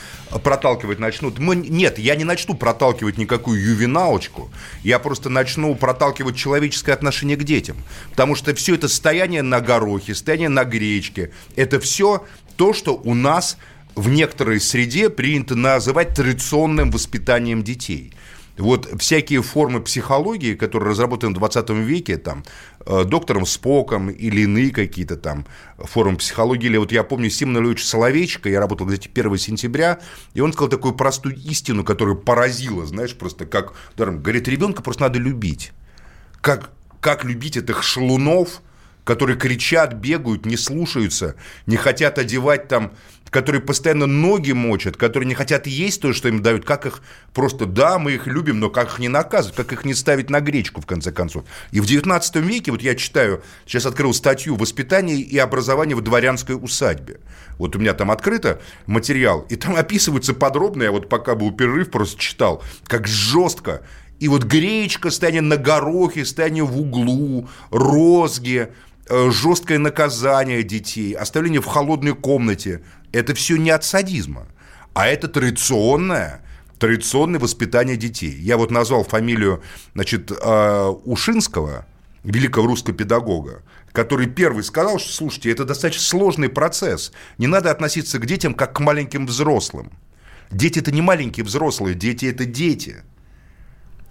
проталкивать 0.43 0.99
начну. 0.99 1.33
Мы, 1.37 1.55
нет, 1.55 1.99
я 1.99 2.15
не 2.15 2.23
начну 2.23 2.55
проталкивать 2.55 3.17
никакую 3.17 3.61
ювеналочку. 3.61 4.49
Я 4.83 4.99
просто 4.99 5.29
начну 5.29 5.73
проталкивать 5.75 6.35
человеческое 6.35 6.93
отношение 6.93 7.37
к 7.37 7.43
детям. 7.43 7.77
Потому 8.11 8.35
что 8.35 8.53
все 8.53 8.75
это 8.75 8.87
состояние 8.87 9.41
на 9.41 9.61
горохе, 9.61 10.13
состояние 10.13 10.49
на 10.49 10.63
гречке, 10.63 11.31
это 11.55 11.79
все 11.79 12.25
то, 12.55 12.73
что 12.73 12.95
у 12.95 13.13
нас 13.13 13.57
в 13.95 14.09
некоторой 14.09 14.59
среде 14.59 15.09
принято 15.09 15.55
называть 15.55 16.13
традиционным 16.13 16.91
воспитанием 16.91 17.63
детей. 17.63 18.13
Вот 18.57 18.89
всякие 18.99 19.41
формы 19.41 19.81
психологии, 19.81 20.55
которые 20.55 20.91
разработаны 20.91 21.33
в 21.33 21.37
20 21.37 21.69
веке, 21.69 22.17
там, 22.17 22.43
э, 22.85 23.03
доктором 23.03 23.45
Споком 23.45 24.09
или 24.09 24.41
иные 24.41 24.71
какие-то 24.71 25.15
там 25.15 25.45
формы 25.77 26.17
психологии, 26.17 26.67
или 26.67 26.77
вот 26.77 26.91
я 26.91 27.03
помню 27.03 27.29
Симона 27.29 27.59
Львовича 27.59 27.85
Соловейчика, 27.85 28.49
я 28.49 28.59
работал, 28.59 28.87
кстати, 28.87 29.07
1 29.07 29.37
сентября, 29.37 29.99
и 30.33 30.41
он 30.41 30.53
сказал 30.53 30.69
такую 30.69 30.95
простую 30.95 31.35
истину, 31.35 31.83
которая 31.83 32.15
поразила, 32.15 32.85
знаешь, 32.85 33.15
просто 33.15 33.45
как, 33.45 33.73
говорит, 33.95 34.47
ребенка 34.47 34.81
просто 34.81 35.03
надо 35.03 35.19
любить. 35.19 35.71
Как, 36.41 36.71
как 36.99 37.23
любить 37.23 37.57
этих 37.57 37.83
шалунов, 37.83 38.61
которые 39.07 39.37
кричат, 39.37 39.93
бегают, 39.93 40.45
не 40.45 40.57
слушаются, 40.57 41.35
не 41.65 41.77
хотят 41.77 42.19
одевать 42.19 42.67
там, 42.67 42.91
которые 43.29 43.61
постоянно 43.61 44.05
ноги 44.05 44.51
мочат, 44.51 44.97
которые 44.97 45.29
не 45.29 45.33
хотят 45.33 45.65
есть 45.65 46.01
то, 46.01 46.11
что 46.11 46.27
им 46.27 46.41
дают, 46.41 46.65
как 46.65 46.85
их 46.85 47.01
просто, 47.33 47.65
да, 47.65 47.99
мы 47.99 48.11
их 48.11 48.27
любим, 48.27 48.59
но 48.59 48.69
как 48.69 48.89
их 48.89 48.99
не 48.99 49.07
наказывать, 49.07 49.55
как 49.55 49.71
их 49.71 49.85
не 49.85 49.93
ставить 49.93 50.29
на 50.29 50.41
гречку, 50.41 50.81
в 50.81 50.85
конце 50.85 51.13
концов. 51.13 51.45
И 51.71 51.79
в 51.79 51.85
19 51.85 52.35
веке, 52.35 52.71
вот 52.71 52.81
я 52.81 52.95
читаю, 52.95 53.41
сейчас 53.65 53.85
открыл 53.85 54.13
статью 54.13 54.57
«Воспитание 54.57 55.17
и 55.17 55.37
образование 55.37 55.95
в 55.95 56.01
дворянской 56.01 56.57
усадьбе». 56.61 57.21
Вот 57.57 57.77
у 57.77 57.79
меня 57.79 57.93
там 57.93 58.11
открыто 58.11 58.61
материал, 58.87 59.45
и 59.49 59.55
там 59.55 59.75
описывается 59.77 60.33
подробно, 60.33 60.83
я 60.83 60.91
вот 60.91 61.07
пока 61.07 61.35
был 61.35 61.51
перерыв, 61.51 61.91
просто 61.91 62.19
читал, 62.19 62.61
как 62.87 63.07
жестко 63.07 63.83
и 64.19 64.27
вот 64.27 64.43
гречка, 64.43 65.11
стояние 65.11 65.41
на 65.41 65.57
горохе, 65.57 66.25
стояние 66.25 66.63
в 66.63 66.79
углу, 66.79 67.47
розги, 67.69 68.69
жесткое 69.09 69.79
наказание 69.79 70.63
детей, 70.63 71.13
оставление 71.13 71.61
в 71.61 71.65
холодной 71.65 72.15
комнате, 72.15 72.81
это 73.11 73.33
все 73.33 73.57
не 73.57 73.69
от 73.69 73.83
садизма, 73.83 74.47
а 74.93 75.07
это 75.07 75.27
традиционное, 75.27 76.41
традиционное 76.79 77.39
воспитание 77.39 77.97
детей. 77.97 78.35
Я 78.39 78.57
вот 78.57 78.71
назвал 78.71 79.03
фамилию, 79.03 79.61
значит, 79.93 80.31
э, 80.31 80.87
Ушинского, 81.05 81.85
великого 82.23 82.67
русского 82.67 82.95
педагога, 82.95 83.63
который 83.91 84.27
первый 84.27 84.63
сказал, 84.63 84.99
что, 84.99 85.11
слушайте, 85.11 85.51
это 85.51 85.65
достаточно 85.65 86.03
сложный 86.03 86.49
процесс. 86.49 87.11
Не 87.37 87.47
надо 87.47 87.71
относиться 87.71 88.19
к 88.19 88.25
детям 88.25 88.53
как 88.53 88.75
к 88.75 88.79
маленьким 88.79 89.25
взрослым. 89.25 89.91
Дети– 90.51 90.79
это 90.79 90.91
не 90.91 91.01
маленькие 91.01 91.45
взрослые, 91.45 91.95
дети– 91.95 92.25
это 92.27 92.45
дети– 92.45 93.03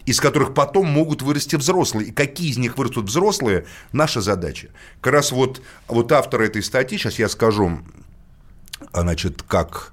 из 0.06 0.20
которых 0.20 0.54
потом 0.54 0.86
могут 0.86 1.20
вырасти 1.20 1.56
взрослые. 1.56 2.08
И 2.08 2.12
какие 2.12 2.50
из 2.50 2.56
них 2.56 2.78
вырастут 2.78 3.06
взрослые, 3.06 3.66
наша 3.92 4.20
задача. 4.20 4.68
Как 5.00 5.12
раз 5.12 5.32
вот, 5.32 5.60
вот 5.88 6.12
автор 6.12 6.42
этой 6.42 6.62
статьи, 6.62 6.96
сейчас 6.96 7.18
я 7.18 7.28
скажу, 7.28 7.80
значит, 8.92 9.42
как 9.42 9.92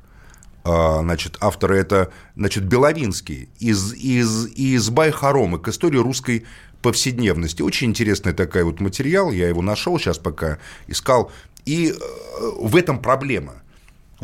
а, 0.64 1.02
значит, 1.02 1.38
автор 1.42 1.74
это, 1.74 2.12
значит, 2.36 2.64
Беловинский 2.64 3.50
из, 3.60 3.94
из, 3.94 4.48
из 4.54 4.90
Байхаромы 4.90 5.60
к 5.60 5.68
истории 5.68 5.98
русской 5.98 6.46
повседневности. 6.82 7.62
Очень 7.62 7.90
интересный 7.90 8.34
такой 8.34 8.64
вот 8.64 8.80
материал, 8.80 9.32
я 9.32 9.50
его 9.50 9.62
нашел 9.62 10.00
сейчас 10.00 10.20
пока 10.20 10.60
искал. 10.88 11.32
И 11.66 11.90
э, 11.90 11.94
в 12.60 12.76
этом 12.76 13.02
проблема. 13.02 13.63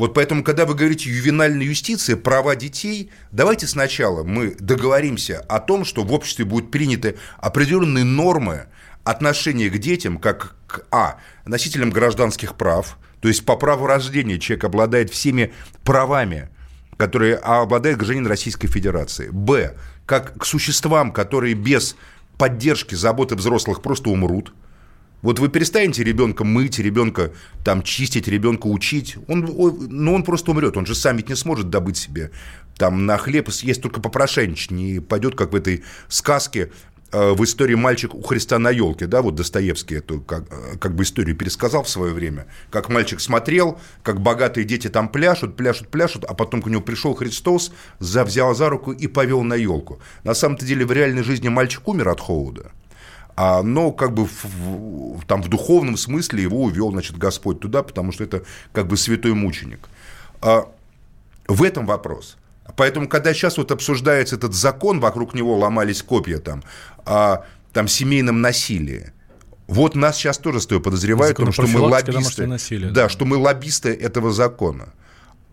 Вот 0.00 0.14
поэтому, 0.14 0.42
когда 0.42 0.64
вы 0.64 0.74
говорите 0.74 1.10
ювенальная 1.10 1.66
юстиция, 1.66 2.16
права 2.16 2.56
детей, 2.56 3.10
давайте 3.32 3.66
сначала 3.66 4.24
мы 4.24 4.56
договоримся 4.58 5.40
о 5.40 5.60
том, 5.60 5.84
что 5.84 6.04
в 6.04 6.12
обществе 6.14 6.46
будут 6.46 6.70
приняты 6.70 7.18
определенные 7.36 8.04
нормы 8.04 8.68
отношения 9.04 9.68
к 9.68 9.76
детям, 9.76 10.16
как 10.16 10.56
к 10.66 10.86
а. 10.90 11.18
носителям 11.44 11.90
гражданских 11.90 12.54
прав, 12.54 12.96
то 13.20 13.28
есть 13.28 13.44
по 13.44 13.56
праву 13.56 13.84
рождения 13.84 14.38
человек 14.38 14.64
обладает 14.64 15.10
всеми 15.10 15.52
правами, 15.84 16.48
которые 16.96 17.36
обладает 17.36 17.98
гражданин 17.98 18.26
Российской 18.26 18.68
Федерации. 18.68 19.28
Б. 19.30 19.76
Как 20.06 20.38
к 20.38 20.46
существам, 20.46 21.12
которые 21.12 21.52
без 21.52 21.94
поддержки, 22.38 22.94
заботы 22.94 23.36
взрослых 23.36 23.82
просто 23.82 24.08
умрут– 24.08 24.54
вот 25.22 25.38
вы 25.38 25.48
перестанете 25.48 26.02
ребенка 26.04 26.44
мыть, 26.44 26.78
ребенка 26.78 27.32
там 27.64 27.82
чистить, 27.82 28.28
ребенка 28.28 28.66
учить, 28.66 29.16
он, 29.28 29.40
ну, 29.42 30.14
он 30.14 30.22
просто 30.22 30.50
умрет, 30.50 30.76
он 30.76 30.86
же 30.86 30.94
сам 30.94 31.16
ведь 31.16 31.28
не 31.28 31.34
сможет 31.34 31.70
добыть 31.70 31.96
себе 31.96 32.30
там 32.80 33.04
на 33.04 33.18
хлеб, 33.18 33.50
съесть 33.50 33.82
только 33.82 34.00
попрошайничать, 34.00 34.70
не 34.70 35.00
пойдет, 35.00 35.34
как 35.34 35.52
в 35.52 35.54
этой 35.54 35.84
сказке 36.08 36.72
э, 37.12 37.32
в 37.32 37.44
истории 37.44 37.74
«Мальчик 37.74 38.14
у 38.14 38.22
Христа 38.22 38.58
на 38.58 38.70
елке», 38.70 39.06
да, 39.06 39.20
вот 39.20 39.34
Достоевский 39.34 39.96
эту 39.96 40.22
как, 40.22 40.44
э, 40.50 40.78
как 40.78 40.94
бы 40.94 41.02
историю 41.02 41.36
пересказал 41.36 41.82
в 41.82 41.90
свое 41.90 42.14
время, 42.14 42.46
как 42.70 42.88
мальчик 42.88 43.20
смотрел, 43.20 43.78
как 44.02 44.22
богатые 44.22 44.64
дети 44.64 44.88
там 44.88 45.10
пляшут, 45.10 45.56
пляшут, 45.56 45.88
пляшут, 45.88 46.24
а 46.24 46.32
потом 46.32 46.62
к 46.62 46.68
нему 46.68 46.80
пришел 46.80 47.14
Христос, 47.14 47.70
взял 47.98 48.54
за 48.54 48.70
руку 48.70 48.92
и 48.92 49.06
повел 49.08 49.42
на 49.42 49.54
елку. 49.54 50.00
На 50.24 50.32
самом-то 50.32 50.64
деле 50.64 50.86
в 50.86 50.92
реальной 50.92 51.22
жизни 51.22 51.48
мальчик 51.50 51.86
умер 51.86 52.08
от 52.08 52.20
холода, 52.20 52.72
но 53.62 53.92
как 53.92 54.12
бы 54.12 54.26
в, 54.26 55.24
там 55.26 55.42
в 55.42 55.48
духовном 55.48 55.96
смысле 55.96 56.42
его 56.42 56.62
увел, 56.62 56.90
значит, 56.90 57.16
Господь 57.16 57.60
туда, 57.60 57.82
потому 57.82 58.12
что 58.12 58.24
это 58.24 58.42
как 58.72 58.86
бы 58.86 58.96
святой 58.96 59.34
мученик. 59.34 59.88
А, 60.42 60.68
в 61.48 61.62
этом 61.62 61.86
вопрос. 61.86 62.36
Поэтому, 62.76 63.08
когда 63.08 63.32
сейчас 63.34 63.58
вот 63.58 63.70
обсуждается 63.72 64.36
этот 64.36 64.54
закон, 64.54 65.00
вокруг 65.00 65.34
него 65.34 65.56
ломались 65.56 66.02
копья 66.02 66.38
там, 66.38 66.62
о 67.04 67.44
там, 67.72 67.88
семейном 67.88 68.40
насилии, 68.40 69.12
вот 69.66 69.94
нас 69.94 70.16
сейчас 70.16 70.38
тоже 70.38 70.60
стоит 70.60 70.82
подозревают, 70.82 71.36
потому 71.36 71.52
что 71.52 71.66
мы 71.66 71.80
лоббисты. 71.80 72.46
Насилие, 72.46 72.90
да, 72.90 73.04
да, 73.04 73.08
что 73.08 73.24
мы 73.24 73.36
лоббисты 73.36 73.90
этого 73.90 74.32
закона. 74.32 74.92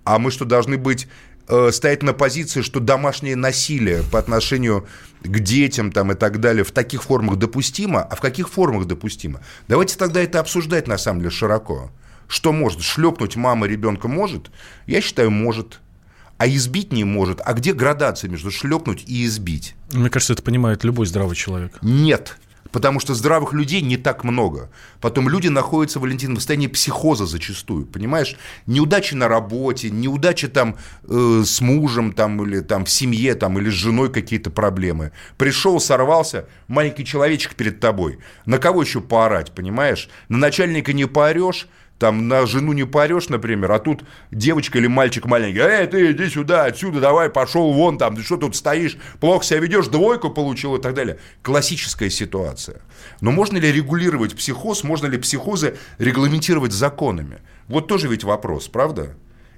А 0.03 0.19
мы 0.19 0.31
что, 0.31 0.45
должны 0.45 0.77
быть 0.77 1.07
Э, 1.49 1.71
стоять 1.71 2.03
на 2.03 2.13
позиции, 2.13 2.61
что 2.61 2.81
домашнее 2.81 3.37
насилие 3.37 4.03
по 4.11 4.19
отношению 4.19 4.85
к 5.23 5.39
детям 5.39 5.93
там, 5.93 6.11
и 6.11 6.15
так 6.15 6.41
далее 6.41 6.65
в 6.65 6.71
таких 6.71 7.03
формах 7.03 7.37
допустимо, 7.37 8.01
а 8.01 8.15
в 8.15 8.19
каких 8.19 8.49
формах 8.49 8.85
допустимо? 8.85 9.39
Давайте 9.69 9.97
тогда 9.97 10.21
это 10.21 10.41
обсуждать 10.41 10.87
на 10.87 10.97
самом 10.97 11.19
деле 11.19 11.31
широко. 11.31 11.89
Что 12.27 12.51
может? 12.51 12.81
Шлепнуть 12.81 13.37
мама 13.37 13.65
ребенка 13.65 14.09
может? 14.09 14.51
Я 14.87 14.99
считаю, 14.99 15.31
может. 15.31 15.79
А 16.37 16.47
избить 16.49 16.91
не 16.91 17.05
может. 17.05 17.41
А 17.43 17.53
где 17.53 17.73
градация 17.73 18.29
между 18.29 18.51
шлепнуть 18.51 19.05
и 19.07 19.25
избить? 19.25 19.75
Мне 19.93 20.09
кажется, 20.09 20.33
это 20.33 20.43
понимает 20.43 20.83
любой 20.83 21.05
здравый 21.05 21.37
человек. 21.37 21.77
Нет 21.81 22.37
потому 22.71 22.99
что 22.99 23.13
здравых 23.13 23.53
людей 23.53 23.81
не 23.81 23.97
так 23.97 24.23
много. 24.23 24.69
Потом 25.01 25.29
люди 25.29 25.47
находятся, 25.47 25.99
Валентин, 25.99 26.33
в 26.33 26.37
состоянии 26.37 26.67
психоза 26.67 27.25
зачастую, 27.25 27.85
понимаешь? 27.85 28.35
Неудачи 28.65 29.13
на 29.13 29.27
работе, 29.27 29.89
неудачи 29.89 30.47
там 30.47 30.77
э, 31.03 31.43
с 31.45 31.61
мужем 31.61 32.13
там, 32.13 32.43
или 32.43 32.59
там 32.61 32.85
в 32.85 32.89
семье 32.89 33.35
там, 33.35 33.57
или 33.59 33.69
с 33.69 33.73
женой 33.73 34.11
какие-то 34.11 34.49
проблемы. 34.49 35.11
Пришел, 35.37 35.79
сорвался, 35.79 36.47
маленький 36.67 37.05
человечек 37.05 37.55
перед 37.55 37.79
тобой. 37.79 38.19
На 38.45 38.57
кого 38.57 38.81
еще 38.81 39.01
поорать, 39.01 39.51
понимаешь? 39.53 40.09
На 40.29 40.37
начальника 40.37 40.93
не 40.93 41.05
поорешь, 41.05 41.67
там 41.99 42.27
на 42.27 42.45
жену 42.45 42.73
не 42.73 42.85
парешь, 42.85 43.29
например, 43.29 43.71
а 43.71 43.79
тут 43.79 44.03
девочка 44.31 44.77
или 44.77 44.87
мальчик 44.87 45.25
маленький, 45.25 45.59
эй, 45.59 45.87
ты 45.87 46.11
иди 46.11 46.29
сюда, 46.29 46.65
отсюда, 46.65 46.99
давай, 46.99 47.29
пошел 47.29 47.73
вон 47.73 47.97
там, 47.97 48.15
ты 48.15 48.23
что 48.23 48.37
тут 48.37 48.55
стоишь, 48.55 48.97
плохо 49.19 49.43
себя 49.43 49.59
ведешь, 49.59 49.87
двойку 49.87 50.29
получил 50.29 50.75
и 50.75 50.81
так 50.81 50.93
далее. 50.93 51.17
Классическая 51.41 52.09
ситуация. 52.09 52.81
Но 53.21 53.31
можно 53.31 53.57
ли 53.57 53.71
регулировать 53.71 54.35
психоз, 54.35 54.83
можно 54.83 55.07
ли 55.07 55.17
психозы 55.17 55.77
регламентировать 55.97 56.71
законами? 56.71 57.39
Вот 57.67 57.87
тоже 57.87 58.07
ведь 58.07 58.23
вопрос, 58.23 58.67
правда? 58.67 59.15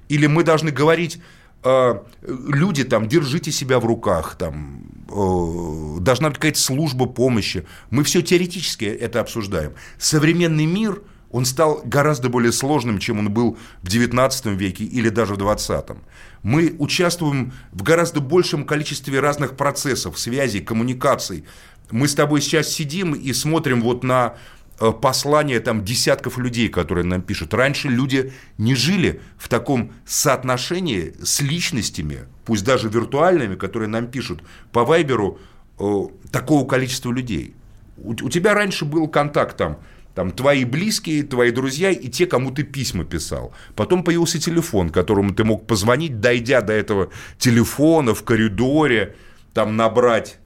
Или 0.08 0.26
мы 0.26 0.42
должны 0.42 0.70
говорить, 0.70 1.20
э, 1.62 1.94
люди 2.22 2.84
там, 2.84 3.06
держите 3.06 3.52
себя 3.52 3.78
в 3.78 3.84
руках, 3.84 4.36
там, 4.36 4.82
э, 5.08 6.00
должна 6.00 6.30
быть 6.30 6.38
какая-то 6.38 6.58
служба 6.58 7.06
помощи. 7.06 7.66
Мы 7.90 8.02
все 8.02 8.22
теоретически 8.22 8.86
это 8.86 9.20
обсуждаем. 9.20 9.74
Современный 9.98 10.64
мир– 10.64 11.02
он 11.30 11.44
стал 11.44 11.80
гораздо 11.84 12.28
более 12.28 12.52
сложным, 12.52 12.98
чем 12.98 13.18
он 13.18 13.30
был 13.30 13.56
в 13.82 13.86
XIX 13.86 14.54
веке 14.54 14.84
или 14.84 15.08
даже 15.08 15.34
в 15.34 15.38
XX. 15.38 15.96
Мы 16.42 16.74
участвуем 16.78 17.52
в 17.72 17.82
гораздо 17.82 18.20
большем 18.20 18.64
количестве 18.64 19.20
разных 19.20 19.56
процессов, 19.56 20.18
связей, 20.18 20.60
коммуникаций. 20.60 21.44
Мы 21.90 22.08
с 22.08 22.14
тобой 22.14 22.40
сейчас 22.40 22.68
сидим 22.68 23.14
и 23.14 23.32
смотрим 23.32 23.80
вот 23.80 24.02
на 24.02 24.34
э, 24.80 24.90
послания 24.90 25.60
там 25.60 25.84
десятков 25.84 26.36
людей, 26.36 26.68
которые 26.68 27.04
нам 27.04 27.22
пишут. 27.22 27.54
Раньше 27.54 27.88
люди 27.88 28.32
не 28.58 28.74
жили 28.74 29.20
в 29.38 29.48
таком 29.48 29.92
соотношении 30.06 31.14
с 31.22 31.40
личностями, 31.40 32.20
пусть 32.44 32.64
даже 32.64 32.88
виртуальными, 32.88 33.54
которые 33.54 33.88
нам 33.88 34.08
пишут 34.08 34.42
по 34.72 34.84
Вайберу 34.84 35.38
э, 35.78 36.02
такого 36.32 36.66
количества 36.66 37.12
людей. 37.12 37.54
У, 37.98 38.12
у 38.12 38.30
тебя 38.30 38.54
раньше 38.54 38.84
был 38.84 39.06
контакт 39.06 39.56
там 39.56 39.78
там 40.20 40.32
твои 40.32 40.64
близкие, 40.66 41.22
твои 41.22 41.50
друзья 41.50 41.90
и 41.90 42.08
те, 42.08 42.26
кому 42.26 42.50
ты 42.50 42.62
письма 42.62 43.04
писал. 43.04 43.54
Потом 43.74 44.04
появился 44.04 44.38
телефон, 44.38 44.90
которому 44.90 45.32
ты 45.32 45.44
мог 45.44 45.66
позвонить, 45.66 46.20
дойдя 46.20 46.60
до 46.60 46.74
этого 46.74 47.08
телефона 47.38 48.14
в 48.14 48.22
коридоре, 48.22 49.14
там 49.54 49.76
набрать 49.78 50.36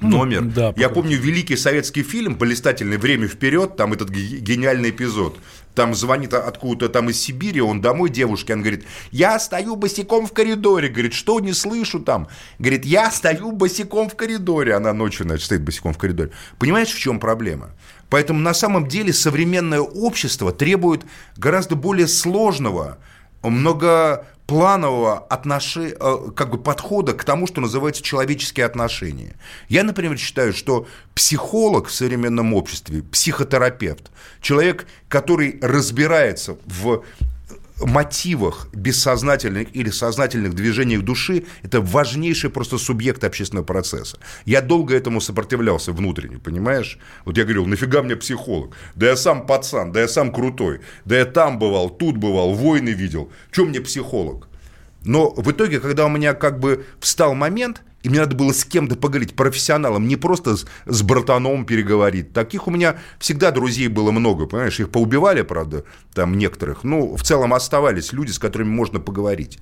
номер. 0.00 0.42
да, 0.42 0.72
Я 0.76 0.88
помню 0.88 1.18
великий 1.18 1.56
советский 1.56 2.02
фильм 2.02 2.36
«Блистательное 2.36 2.98
время 2.98 3.28
вперед», 3.28 3.76
там 3.76 3.92
этот 3.92 4.08
ге- 4.08 4.38
гениальный 4.38 4.88
эпизод. 4.90 5.38
Там 5.74 5.94
звонит 5.94 6.34
откуда-то 6.34 6.92
там 6.92 7.08
из 7.10 7.20
Сибири, 7.20 7.60
он 7.60 7.80
домой 7.80 8.10
девушке, 8.10 8.52
он 8.54 8.60
говорит, 8.60 8.84
я 9.10 9.38
стою 9.38 9.76
босиком 9.76 10.26
в 10.26 10.32
коридоре, 10.32 10.88
говорит, 10.88 11.14
что 11.14 11.40
не 11.40 11.52
слышу 11.52 12.00
там? 12.00 12.28
Говорит, 12.58 12.84
я 12.84 13.10
стою 13.10 13.52
босиком 13.52 14.08
в 14.08 14.16
коридоре. 14.16 14.74
Она 14.74 14.92
ночью, 14.92 15.24
значит, 15.24 15.44
стоит 15.46 15.62
босиком 15.62 15.92
в 15.92 15.98
коридоре. 15.98 16.30
Понимаешь, 16.58 16.88
в 16.90 16.98
чем 16.98 17.20
проблема? 17.20 17.70
Поэтому 18.12 18.40
на 18.40 18.52
самом 18.52 18.88
деле 18.88 19.10
современное 19.10 19.80
общество 19.80 20.52
требует 20.52 21.00
гораздо 21.38 21.76
более 21.76 22.06
сложного, 22.06 22.98
многопланового 23.42 25.26
отноши- 25.30 25.96
э, 25.98 26.30
как 26.36 26.50
бы 26.50 26.58
подхода 26.58 27.14
к 27.14 27.24
тому, 27.24 27.46
что 27.46 27.62
называется 27.62 28.02
человеческие 28.02 28.66
отношения. 28.66 29.34
Я, 29.70 29.82
например, 29.82 30.18
считаю, 30.18 30.52
что 30.52 30.86
психолог 31.14 31.86
в 31.86 31.94
современном 31.94 32.52
обществе, 32.52 33.02
психотерапевт, 33.02 34.10
человек, 34.42 34.86
который 35.08 35.58
разбирается 35.62 36.58
в 36.66 37.04
мотивах 37.80 38.68
бессознательных 38.72 39.74
или 39.74 39.90
сознательных 39.90 40.54
движениях 40.54 41.02
души– 41.02 41.44
это 41.62 41.80
важнейший 41.80 42.50
просто 42.50 42.78
субъект 42.78 43.24
общественного 43.24 43.64
процесса. 43.64 44.18
Я 44.44 44.60
долго 44.60 44.94
этому 44.94 45.20
сопротивлялся 45.20 45.92
внутренне, 45.92 46.38
понимаешь? 46.38 46.98
Вот 47.24 47.38
я 47.38 47.44
говорил, 47.44 47.66
нафига 47.66 48.02
мне 48.02 48.16
психолог? 48.16 48.74
Да 48.94 49.06
я 49.06 49.16
сам 49.16 49.46
пацан, 49.46 49.92
да 49.92 50.00
я 50.00 50.08
сам 50.08 50.32
крутой, 50.32 50.80
да 51.04 51.18
я 51.18 51.24
там 51.24 51.58
бывал, 51.58 51.90
тут 51.90 52.16
бывал, 52.16 52.54
войны 52.54 52.90
видел. 52.90 53.30
Чем 53.50 53.68
мне 53.68 53.80
психолог? 53.80 54.48
Но 55.04 55.30
в 55.30 55.50
итоге, 55.50 55.80
когда 55.80 56.06
у 56.06 56.08
меня 56.08 56.34
как 56.34 56.60
бы 56.60 56.84
встал 57.00 57.34
момент, 57.34 57.82
и 58.02 58.08
мне 58.08 58.20
надо 58.20 58.34
было 58.34 58.52
с 58.52 58.64
кем-то 58.64 58.96
поговорить, 58.96 59.34
профессионалом, 59.34 60.08
не 60.08 60.16
просто 60.16 60.56
с, 60.56 60.66
с 60.86 61.02
братаном 61.02 61.64
переговорить. 61.64 62.32
Таких 62.32 62.66
у 62.66 62.70
меня 62.70 62.96
всегда 63.18 63.50
друзей 63.52 63.88
было 63.88 64.10
много, 64.10 64.46
понимаешь, 64.46 64.80
их 64.80 64.90
поубивали, 64.90 65.42
правда, 65.42 65.84
там 66.12 66.36
некоторых. 66.36 66.82
Ну, 66.82 67.16
в 67.16 67.22
целом 67.22 67.54
оставались 67.54 68.12
люди, 68.12 68.32
с 68.32 68.38
которыми 68.38 68.70
можно 68.70 68.98
поговорить. 68.98 69.58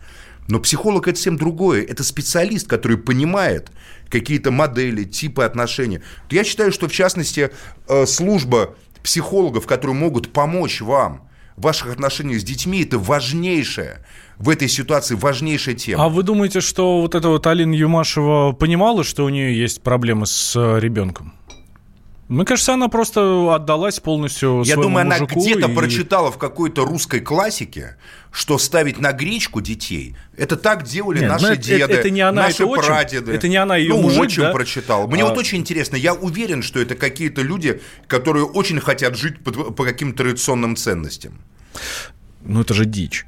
Но 0.48 0.58
психолог 0.58 1.06
это 1.06 1.16
совсем 1.16 1.36
другое. 1.36 1.84
Это 1.84 2.02
специалист, 2.02 2.66
который 2.66 2.96
понимает 2.96 3.70
какие-то 4.08 4.50
модели, 4.50 5.04
типы 5.04 5.44
отношений. 5.44 6.00
Я 6.30 6.42
считаю, 6.42 6.72
что 6.72 6.88
в 6.88 6.92
частности 6.92 7.50
э, 7.88 8.06
служба 8.06 8.74
психологов, 9.02 9.66
которые 9.66 9.94
могут 9.94 10.32
помочь 10.32 10.80
вам 10.80 11.28
в 11.56 11.62
ваших 11.62 11.92
отношениях 11.92 12.40
с 12.40 12.44
детьми, 12.44 12.82
это 12.82 12.98
важнейшая 12.98 14.04
в 14.40 14.48
этой 14.48 14.68
ситуации 14.68 15.14
важнейшая 15.14 15.74
тема. 15.74 16.04
А 16.04 16.08
вы 16.08 16.22
думаете, 16.22 16.60
что 16.60 17.02
вот 17.02 17.14
эта 17.14 17.28
вот 17.28 17.46
Алина 17.46 17.74
Юмашева 17.74 18.52
понимала, 18.52 19.04
что 19.04 19.24
у 19.24 19.28
нее 19.28 19.56
есть 19.56 19.82
проблемы 19.82 20.26
с 20.26 20.56
э, 20.56 20.80
ребенком? 20.80 21.34
Мне 22.28 22.44
кажется, 22.44 22.74
она 22.74 22.88
просто 22.88 23.52
отдалась 23.54 23.98
полностью 24.00 24.58
Я 24.64 24.74
своему 24.74 24.82
думаю, 24.84 25.02
она 25.02 25.18
где-то 25.18 25.68
и- 25.68 25.74
прочитала 25.74 26.30
в 26.30 26.38
какой-то 26.38 26.84
русской 26.86 27.18
классике, 27.20 27.96
что 28.30 28.56
ставить 28.56 28.98
на 29.00 29.12
гречку 29.12 29.60
детей, 29.60 30.14
это 30.38 30.56
так 30.56 30.84
делали 30.84 31.18
Нет, 31.20 31.28
наши 31.28 31.44
ну 31.46 31.52
это- 31.52 31.62
деды, 31.62 31.82
это- 31.82 31.92
это 31.94 32.10
не 32.10 32.20
она, 32.20 32.42
наши 32.42 32.62
это 32.62 32.66
отчим. 32.66 32.86
прадеды. 32.86 33.32
Это 33.32 33.48
не 33.48 33.56
она, 33.56 33.76
её 33.76 33.96
ну, 33.96 34.02
мужик, 34.02 34.20
отчим 34.22 34.42
да? 34.44 34.52
прочитал. 34.52 35.06
Мне 35.08 35.22
А- 35.22 35.26
вот 35.28 35.36
очень 35.38 35.58
интересно, 35.58 35.96
я 35.96 36.14
уверен, 36.14 36.62
что 36.62 36.78
это 36.80 36.94
какие-то 36.94 37.42
люди, 37.42 37.80
которые 38.06 38.44
очень 38.46 38.80
хотят 38.80 39.16
жить 39.18 39.42
по, 39.44 39.50
по 39.50 39.84
каким-то 39.84 40.22
традиционным 40.22 40.76
ценностям. 40.76 41.40
Ну 42.44 42.60
это 42.62 42.72
же 42.74 42.84
дичь. 42.86 43.26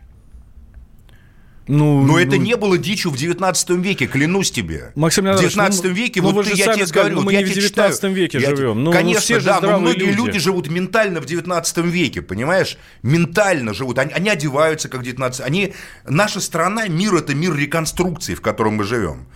Ну, 1.69 2.03
Но 2.03 2.19
это 2.19 2.37
ну, 2.37 2.43
не 2.43 2.57
было 2.57 2.77
дичью 2.77 3.13
в 3.13 3.17
19 3.17 3.71
веке, 3.71 4.07
клянусь 4.07 4.51
тебе. 4.51 4.93
Максим 4.97 5.25
в 5.25 5.27
Леонидович, 5.27 5.53
19 5.53 5.85
ну, 5.85 5.91
веке, 5.91 6.21
ну 6.21 6.27
вот 6.27 6.35
вы 6.35 6.45
ты- 6.45 6.51
же 6.51 6.57
я 6.57 6.75
тебе 6.75 6.87
сказали, 6.87 7.11
говорю, 7.11 7.21
ну, 7.21 7.27
мы 7.27 7.33
я 7.33 7.39
не 7.39 7.45
в 7.45 7.51
тебе 7.51 7.61
19 7.61 7.97
читаю. 7.99 8.15
веке 8.15 8.39
Я 8.41 8.57
живем. 8.57 8.83
Ну, 8.83 8.93
Конечно, 8.93 9.41
же 9.41 9.47
да, 9.47 9.61
но 9.61 9.79
многие 9.79 10.07
люди. 10.07 10.17
люди. 10.17 10.39
живут 10.41 10.69
ментально 10.69 11.21
в 11.21 11.27
19 11.27 11.79
веке, 11.79 12.21
понимаешь? 12.21 12.79
Ментально 13.03 13.75
живут. 13.75 13.99
Они, 13.99 14.13
они 14.13 14.29
одеваются 14.29 14.89
как 14.89 15.03
19 15.03 15.41
они 15.41 15.73
Наша 16.05 16.41
страна, 16.41 16.89
мир– 16.89 17.15
это 17.17 17.35
мир 17.35 17.55
реконструкции, 17.55 18.35
в 18.35 18.41
котором 18.41 18.75
мы 18.75 18.85
живем. 18.85 19.27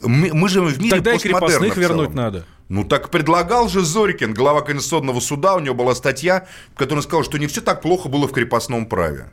Мы, 0.00 0.32
мы 0.32 0.48
живем 0.48 0.68
в 0.68 0.78
мире 0.78 0.96
Тогда 0.96 1.14
и 1.14 1.18
крепостных 1.18 1.76
в 1.76 1.80
вернуть 1.80 2.14
надо. 2.14 2.46
Ну 2.68 2.84
так 2.84 3.10
предлагал 3.10 3.68
же 3.68 3.82
Зорькин, 3.82 4.34
глава 4.34 4.62
Конституционного 4.62 5.20
суда, 5.20 5.56
у 5.56 5.60
него 5.60 5.74
была 5.74 5.94
статья, 5.94 6.46
в 6.74 6.78
которой 6.78 6.98
он 6.98 7.02
сказал, 7.02 7.24
что 7.24 7.38
не 7.38 7.46
все 7.46 7.60
так 7.60 7.82
плохо 7.82 8.08
было 8.08 8.26
в 8.26 8.32
крепостном 8.32 8.86
праве. 8.86 9.30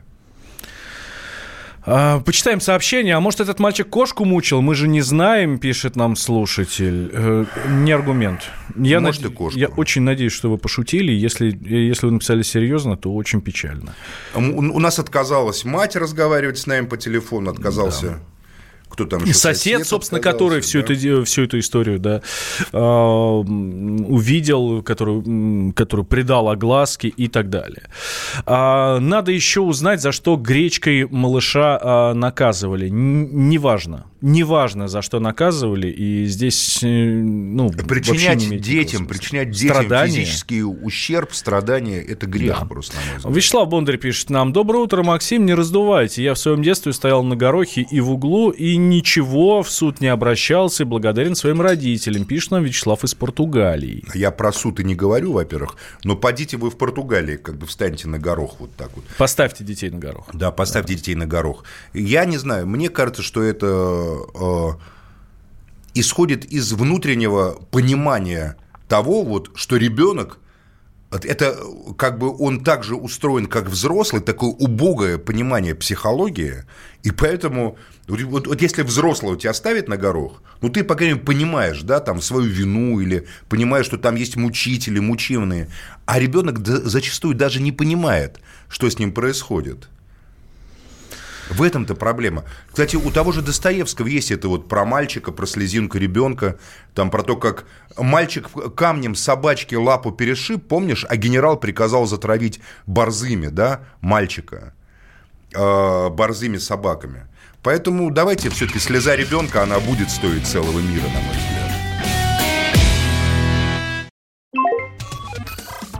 А, 1.86 2.20
почитаем 2.20 2.60
сообщение. 2.60 3.14
А 3.14 3.20
может, 3.20 3.40
этот 3.40 3.58
мальчик 3.58 3.88
кошку 3.88 4.24
мучил? 4.24 4.60
Мы 4.60 4.74
же 4.74 4.86
не 4.88 5.00
знаем, 5.00 5.58
пишет 5.58 5.96
нам 5.96 6.14
слушатель. 6.16 7.10
Э, 7.12 7.44
не 7.68 7.92
аргумент. 7.92 8.42
Я, 8.76 9.00
Может, 9.00 9.22
наде- 9.22 9.32
и 9.32 9.34
кошку. 9.34 9.58
я 9.58 9.68
очень 9.68 10.02
надеюсь, 10.02 10.32
что 10.32 10.50
вы 10.50 10.58
пошутили. 10.58 11.12
Если, 11.12 11.58
если 11.66 12.06
вы 12.06 12.12
написали 12.12 12.42
серьезно, 12.42 12.96
то 12.96 13.14
очень 13.14 13.40
печально. 13.40 13.94
У, 14.34 14.40
у 14.40 14.78
нас 14.78 14.98
отказалась 14.98 15.64
мать 15.64 15.96
разговаривать 15.96 16.58
с 16.58 16.66
нами 16.66 16.86
по 16.86 16.96
телефону, 16.96 17.50
отказался... 17.50 18.20
Кто 18.90 19.04
там 19.06 19.22
еще? 19.22 19.34
Сосед, 19.34 19.86
собственно, 19.86 20.20
который 20.20 20.60
всю, 20.60 20.82
да. 20.82 20.92
эту, 20.92 21.24
всю 21.24 21.42
эту 21.44 21.58
историю 21.58 21.98
да, 21.98 22.22
м, 22.72 24.12
увидел, 24.12 24.82
который, 24.82 25.72
который 25.72 26.04
придал 26.04 26.48
огласки 26.48 27.06
и 27.06 27.28
так 27.28 27.48
далее. 27.50 27.88
А, 28.46 28.98
надо 28.98 29.30
еще 29.30 29.60
узнать, 29.60 30.00
за 30.00 30.12
что 30.12 30.36
гречкой 30.36 31.06
малыша 31.06 31.78
а, 31.80 32.14
наказывали. 32.14 32.88
Н- 32.88 33.48
неважно. 33.48 34.06
Неважно, 34.22 34.86
за 34.88 35.02
что 35.02 35.18
наказывали. 35.20 35.88
И 35.88 36.26
здесь, 36.26 36.80
э, 36.82 36.86
ну, 36.86 37.70
Причинять 37.70 38.46
не 38.48 38.58
детям, 38.58 39.06
причинять 39.06 39.50
детям 39.50 39.76
Страдания. 39.76 40.12
физический 40.24 40.62
ущерб, 40.62 41.32
страдания– 41.32 42.00
это 42.08 42.26
грех 42.26 42.60
Да. 42.60 42.64
просто, 42.66 42.96
на 42.96 43.02
мой 43.02 43.16
взгляд. 43.18 43.36
Вячеслав 43.36 43.68
Бондарь 43.68 43.96
пишет 43.96 44.30
нам. 44.30 44.52
Доброе 44.52 44.78
утро, 44.84 45.02
Максим, 45.02 45.46
не 45.46 45.54
раздувайте. 45.54 46.22
Я 46.22 46.34
в 46.34 46.38
своем 46.38 46.62
детстве 46.62 46.92
стоял 46.92 47.22
на 47.22 47.34
горохе 47.36 47.86
и 47.90 48.00
в 48.00 48.10
углу, 48.10 48.50
и 48.50 48.76
ничего, 48.76 49.62
в 49.62 49.70
суд 49.70 50.00
не 50.00 50.08
обращался, 50.08 50.82
и 50.82 50.86
благодарен 50.86 51.34
своим 51.34 51.60
родителям. 51.60 52.24
Пишет 52.24 52.50
нам 52.50 52.64
Вячеслав 52.64 53.02
из 53.04 53.14
Португалии. 53.14 54.04
Я 54.14 54.30
про 54.30 54.52
суд 54.52 54.80
и 54.80 54.84
не 54.84 54.94
говорю, 54.94 55.32
во-первых, 55.32 55.76
но 56.04 56.14
подите 56.16 56.56
вы 56.56 56.70
в 56.70 56.76
Португалии, 56.76 57.36
как 57.36 57.56
бы 57.56 57.66
встаньте 57.66 58.08
на 58.08 58.18
горох 58.18 58.56
вот 58.60 58.74
так 58.76 58.90
вот. 58.94 59.04
Поставьте 59.18 59.64
детей 59.64 59.90
на 59.90 59.98
горох. 59.98 60.28
Да, 60.34 60.50
поставьте 60.50 60.94
детей 60.94 61.14
на 61.14 61.26
горох. 61.26 61.64
Я 61.94 62.24
не 62.26 62.36
знаю, 62.36 62.66
мне 62.66 62.88
кажется, 62.90 63.22
что 63.22 63.42
это 63.42 64.09
исходит 65.94 66.44
из 66.44 66.72
внутреннего 66.72 67.58
понимания 67.70 68.56
того, 68.88 69.22
вот, 69.22 69.50
что 69.54 69.76
ребенок 69.76 70.38
это 71.10 71.58
как 71.96 72.18
бы 72.18 72.36
он 72.36 72.62
также 72.62 72.94
устроен, 72.94 73.46
как 73.46 73.68
взрослый, 73.68 74.22
такое 74.22 74.50
убогое 74.50 75.18
понимание 75.18 75.74
психологии, 75.74 76.64
и 77.02 77.10
поэтому 77.10 77.76
вот, 78.06 78.46
вот- 78.46 78.62
если 78.62 78.82
взрослого 78.82 79.36
тебя 79.36 79.52
ставит 79.52 79.88
на 79.88 79.96
горох, 79.96 80.40
ну 80.62 80.68
ты, 80.68 80.84
по 80.84 80.94
крайней 80.94 81.14
мере, 81.14 81.26
понимаешь, 81.26 81.82
да, 81.82 81.98
там 82.00 82.20
свою 82.20 82.48
вину 82.48 83.00
или 83.00 83.26
понимаешь, 83.48 83.86
что 83.86 83.98
там 83.98 84.14
есть 84.14 84.36
мучители, 84.36 85.00
мучимые, 85.00 85.68
а 86.06 86.20
ребенок 86.20 86.64
зачастую 86.64 87.34
даже 87.34 87.60
не 87.60 87.72
понимает, 87.72 88.40
что 88.68 88.88
с 88.88 88.98
ним 88.98 89.12
происходит. 89.12 89.88
В 91.50 91.62
этом-то 91.62 91.96
проблема. 91.96 92.44
Кстати, 92.68 92.94
у 92.96 93.10
того 93.10 93.32
же 93.32 93.42
Достоевского 93.42 94.06
есть 94.06 94.30
это 94.30 94.48
вот 94.48 94.68
про 94.68 94.84
мальчика, 94.84 95.32
про 95.32 95.46
слезинку 95.46 95.98
ребенка, 95.98 96.58
там 96.94 97.10
про 97.10 97.24
то, 97.24 97.36
как 97.36 97.66
мальчик 97.96 98.48
камнем 98.76 99.16
собачке 99.16 99.76
лапу 99.76 100.12
перешиб, 100.12 100.68
помнишь, 100.68 101.04
а 101.08 101.16
генерал 101.16 101.56
приказал 101.58 102.06
затравить 102.06 102.60
борзыми, 102.86 103.48
да, 103.48 103.80
мальчика, 104.00 104.74
э, 105.52 106.08
борзыми 106.10 106.58
собаками. 106.58 107.26
Поэтому 107.62 108.10
давайте 108.10 108.48
все-таки 108.48 108.78
слеза 108.78 109.16
ребенка, 109.16 109.64
она 109.64 109.80
будет 109.80 110.10
стоить 110.10 110.46
целого 110.46 110.78
мира, 110.78 111.08
на 111.08 111.20
мой 111.20 111.36
взгляд. 111.36 111.70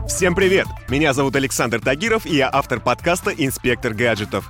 Всем 0.07 0.33
привет! 0.33 0.67
Меня 0.87 1.13
зовут 1.13 1.35
Александр 1.35 1.81
Тагиров, 1.81 2.25
и 2.25 2.35
я 2.35 2.49
автор 2.51 2.79
подкаста 2.79 3.31
«Инспектор 3.31 3.93
гаджетов». 3.93 4.49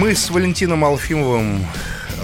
Мы 0.00 0.14
с 0.14 0.30
Валентином 0.30 0.82
Алфимовым 0.82 1.62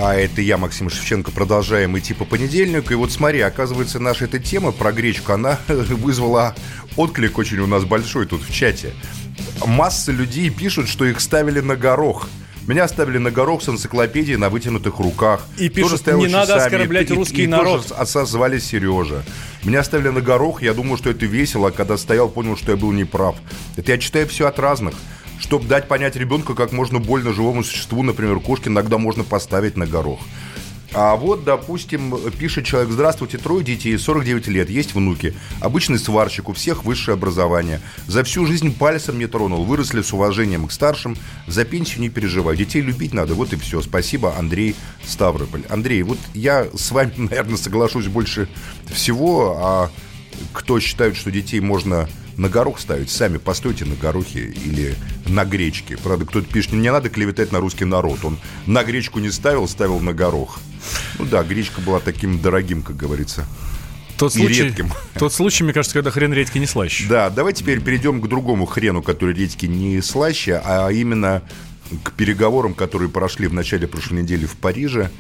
а 0.01 0.15
это 0.15 0.41
я, 0.41 0.57
Максим 0.57 0.89
Шевченко, 0.89 1.31
продолжаем 1.31 1.99
идти 1.99 2.15
по 2.15 2.25
понедельнику. 2.25 2.95
И 2.95 2.97
вот 2.97 3.13
смотри, 3.13 3.41
оказывается, 3.41 3.99
наша 3.99 4.25
эта 4.25 4.39
тема 4.39 4.73
про 4.73 4.93
гречку, 4.93 5.33
она 5.33 5.59
вызвала 5.69 6.55
отклик 6.97 7.37
очень 7.37 7.59
у 7.59 7.67
нас 7.67 7.85
большой 7.85 8.25
тут 8.25 8.41
в 8.41 8.51
чате. 8.51 8.95
Масса 9.67 10.11
людей 10.11 10.49
пишут, 10.49 10.89
что 10.89 11.05
их 11.05 11.21
ставили 11.21 11.61
на 11.61 11.77
горох. 11.77 12.31
Меня 12.67 12.89
ставили 12.89 13.19
на 13.19 13.31
горох 13.31 13.63
с 13.63 13.69
энциклопедией 13.69 14.39
на 14.39 14.49
вытянутых 14.49 14.99
руках. 14.99 15.47
И 15.59 15.69
пишут, 15.69 16.07
не 16.07 16.29
надо 16.29 16.57
оскорблять 16.57 17.11
и, 17.11 17.15
русский 17.15 17.45
и, 17.45 17.47
народ. 17.47 17.85
И 17.85 17.89
тоже 17.89 18.01
отца 18.01 18.25
звали 18.25 18.59
Сережа. 18.59 19.23
Меня 19.65 19.85
ставили 19.85 20.09
на 20.09 20.23
горох, 20.23 20.63
я 20.63 20.73
думал, 20.73 20.97
что 20.97 21.11
это 21.11 21.27
весело, 21.27 21.69
а 21.69 21.73
когда 21.73 21.99
стоял, 21.99 22.31
понял, 22.31 22.57
что 22.57 22.73
я 22.73 22.79
был 22.79 22.93
неправ. 22.93 23.37
Это 23.77 23.93
я 23.93 23.99
читаю 23.99 24.27
все 24.27 24.47
от 24.47 24.59
разных. 24.59 24.95
Чтобы 25.47 25.69
дать 25.69 25.87
понять 25.87 26.17
ребенку, 26.17 26.57
как 26.57 26.73
можно 26.73 26.99
больно 26.99 27.33
живому 27.33 27.63
существу, 27.63 28.03
например, 28.03 28.41
кошке, 28.41 28.69
иногда 28.69 28.99
можно 28.99 29.23
поставить 29.23 29.77
на 29.77 29.87
горох. 29.87 30.19
А 30.93 31.15
вот, 31.15 31.45
допустим, 31.45 32.19
пишет 32.37 32.65
человек, 32.65 32.91
здравствуйте, 32.91 33.39
трое 33.39 33.65
детей, 33.65 33.97
49 33.97 34.49
лет, 34.49 34.69
есть 34.69 34.93
внуки. 34.93 35.35
Обычный 35.61 36.01
сварщик, 36.01 36.49
у 36.49 36.53
всех 36.53 36.85
высшее 36.85 37.15
образование. 37.15 37.81
За 38.09 38.25
всю 38.25 38.45
жизнь 38.45 38.77
пальцем 38.77 39.21
не 39.21 39.29
тронул, 39.29 39.63
выросли 39.63 40.03
с 40.03 40.13
уважением 40.13 40.67
к 40.67 40.73
старшим, 40.73 41.17
за 41.47 41.65
пенсию 41.65 42.01
не 42.01 42.09
переживаю. 42.09 42.57
Детей 42.57 42.81
любить 42.81 43.15
надо, 43.15 43.35
вот 43.35 43.53
и 43.53 43.57
все. 43.57 43.81
Спасибо, 43.83 44.37
Андрей 44.37 44.75
Ставрополь. 45.07 45.63
Андрей, 45.69 46.03
вот 46.03 46.19
я 46.35 46.67
с 46.75 46.91
вами, 46.91 47.13
наверное, 47.19 47.57
соглашусь 47.57 48.09
больше 48.09 48.49
всего, 48.87 49.59
а 49.61 49.91
кто 50.53 50.81
считает, 50.81 51.17
что 51.17 51.31
детей 51.31 51.61
можно 51.61 52.09
на 52.37 52.49
горох 52.49 52.79
ставить, 52.79 53.11
сами 53.11 53.39
постойте 53.39 53.85
на 53.85 53.95
горохе 53.95 54.41
или 54.41 54.95
на 55.27 55.45
гречке. 55.45 55.97
Правда, 55.97 56.27
кто-то 56.27 56.47
пишет, 56.47 56.73
не 56.73 56.91
надо 56.91 57.09
клеветать 57.09 57.53
на 57.53 57.61
русский 57.61 57.85
народ. 57.85 58.25
Он 58.25 58.39
на 58.67 58.85
гречку 58.85 59.19
не 59.21 59.31
ставил, 59.31 59.67
ставил 59.69 60.01
на 60.01 60.13
горох. 60.13 60.59
Ну 61.19 61.25
да, 61.25 61.43
гречка 61.43 61.81
была 61.81 62.01
таким 62.01 62.41
дорогим, 62.41 62.83
как 62.83 62.97
говорится. 62.97 63.47
Тот 64.19 64.35
и 64.35 64.39
случай, 64.39 64.65
редким. 64.65 64.93
Тот 65.19 65.33
случай, 65.33 65.63
мне 65.65 65.73
кажется, 65.73 65.95
когда 65.95 66.11
хрен 66.11 66.33
редьки 66.33 66.59
не 66.59 66.67
слаще. 66.67 67.07
Да, 67.09 67.29
давай 67.29 67.53
теперь 67.53 67.81
перейдем 67.81 68.21
к 68.21 68.29
другому 68.29 68.65
хрену, 68.65 69.03
который 69.03 69.35
редьки 69.35 69.67
не 69.67 70.01
слаще, 70.01 70.61
а 70.65 70.89
именно 70.91 71.43
к 72.03 72.13
переговорам, 72.13 72.75
которые 72.75 73.11
прошли 73.11 73.47
в 73.47 73.55
начале 73.55 73.87
прошлой 73.87 74.23
недели 74.23 74.47
в 74.47 74.57
Париже. 74.57 75.11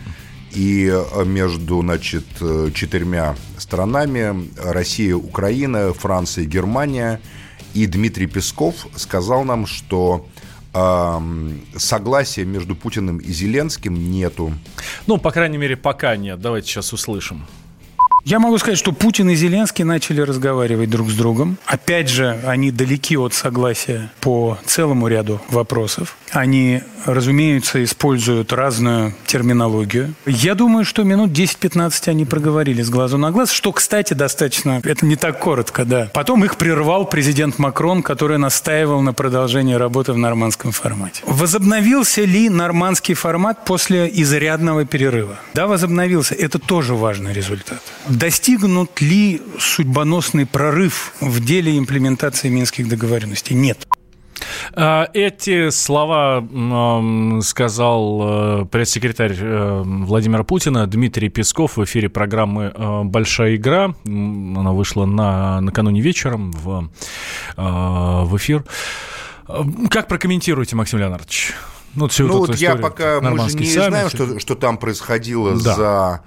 И 0.52 0.88
э, 0.90 1.24
между, 1.24 1.80
значит, 1.80 2.24
э, 2.40 2.70
четырьмя 2.74 3.36
странами 3.58 4.50
Россия, 4.56 5.14
Украина, 5.14 5.92
Франция, 5.92 6.44
Германия. 6.44 7.20
И 7.74 7.86
Дмитрий 7.86 8.26
Песков 8.26 8.86
сказал 8.96 9.44
нам, 9.44 9.66
что 9.66 10.26
согласия 11.78 12.44
между 12.44 12.76
Путиным 12.76 13.16
и 13.16 13.32
Зеленским 13.32 13.94
нету. 14.10 14.52
Ну, 15.06 15.16
по 15.16 15.30
крайней 15.30 15.56
мере, 15.56 15.74
пока 15.74 16.16
нет. 16.16 16.38
Давайте 16.38 16.68
сейчас 16.68 16.92
услышим. 16.92 17.46
Я 18.26 18.40
могу 18.40 18.58
сказать, 18.58 18.76
что 18.76 18.90
Путин 18.90 19.30
и 19.30 19.36
Зеленский 19.36 19.84
начали 19.84 20.20
разговаривать 20.20 20.90
друг 20.90 21.10
с 21.10 21.14
другом. 21.14 21.58
Опять 21.64 22.08
же, 22.08 22.40
они 22.44 22.72
далеки 22.72 23.16
от 23.16 23.34
согласия 23.34 24.10
по 24.20 24.58
целому 24.66 25.06
ряду 25.06 25.40
вопросов. 25.48 26.16
Они, 26.32 26.82
разумеется, 27.04 27.84
используют 27.84 28.52
разную 28.52 29.14
терминологию. 29.26 30.12
Я 30.26 30.56
думаю, 30.56 30.84
что 30.84 31.04
минут 31.04 31.30
10-15 31.30 32.08
они 32.08 32.24
проговорили 32.24 32.82
с 32.82 32.90
глазу 32.90 33.16
на 33.16 33.30
глаз, 33.30 33.52
что, 33.52 33.70
кстати, 33.70 34.12
достаточно, 34.12 34.80
это 34.82 35.06
не 35.06 35.14
так 35.14 35.38
коротко, 35.38 35.84
да. 35.84 36.10
Потом 36.12 36.44
их 36.44 36.56
прервал 36.56 37.04
президент 37.04 37.60
Макрон, 37.60 38.02
который 38.02 38.38
настаивал 38.38 39.02
на 39.02 39.12
продолжении 39.12 39.74
работы 39.74 40.12
в 40.12 40.18
нормандском 40.18 40.72
формате. 40.72 41.22
Возобновился 41.26 42.22
ли 42.24 42.48
нормандский 42.48 43.14
формат 43.14 43.64
после 43.64 44.10
изрядного 44.12 44.84
перерыва? 44.84 45.38
Да, 45.54 45.68
возобновился. 45.68 46.34
Это 46.34 46.58
тоже 46.58 46.94
важный 46.94 47.32
результат. 47.32 47.80
Достигнут 48.18 49.02
ли 49.02 49.42
судьбоносный 49.58 50.46
прорыв 50.46 51.12
в 51.20 51.44
деле 51.44 51.76
имплементации 51.76 52.48
минских 52.48 52.88
договоренностей? 52.88 53.54
Нет. 53.54 53.86
А, 54.72 55.10
эти 55.12 55.68
слова 55.68 56.42
сказал 57.42 58.62
э, 58.62 58.64
пресс-секретарь 58.66 59.36
э, 59.38 59.82
Владимира 59.84 60.44
Путина 60.44 60.86
Дмитрий 60.86 61.28
Песков 61.28 61.76
в 61.76 61.84
эфире 61.84 62.08
программы 62.08 62.72
э, 62.74 63.02
«Большая 63.04 63.56
игра». 63.56 63.94
Она 64.06 64.72
вышла 64.72 65.04
на, 65.04 65.60
накануне 65.60 66.00
вечером 66.00 66.52
в, 66.52 66.88
в 67.56 68.36
эфир. 68.36 68.64
Как 69.90 70.08
прокомментируете, 70.08 70.74
Максим 70.74 71.00
Леонардович? 71.00 71.52
Ну, 71.94 72.08
всю 72.08 72.26
ну 72.26 72.38
вот 72.38 72.56
я 72.56 72.76
пока, 72.76 73.20
мы 73.20 73.38
же 73.48 73.56
не 73.56 73.66
саммит. 73.66 73.88
знаем, 73.88 74.08
что, 74.08 74.38
что 74.38 74.54
там 74.54 74.78
происходило 74.78 75.52
да. 75.60 75.74
за 75.74 76.22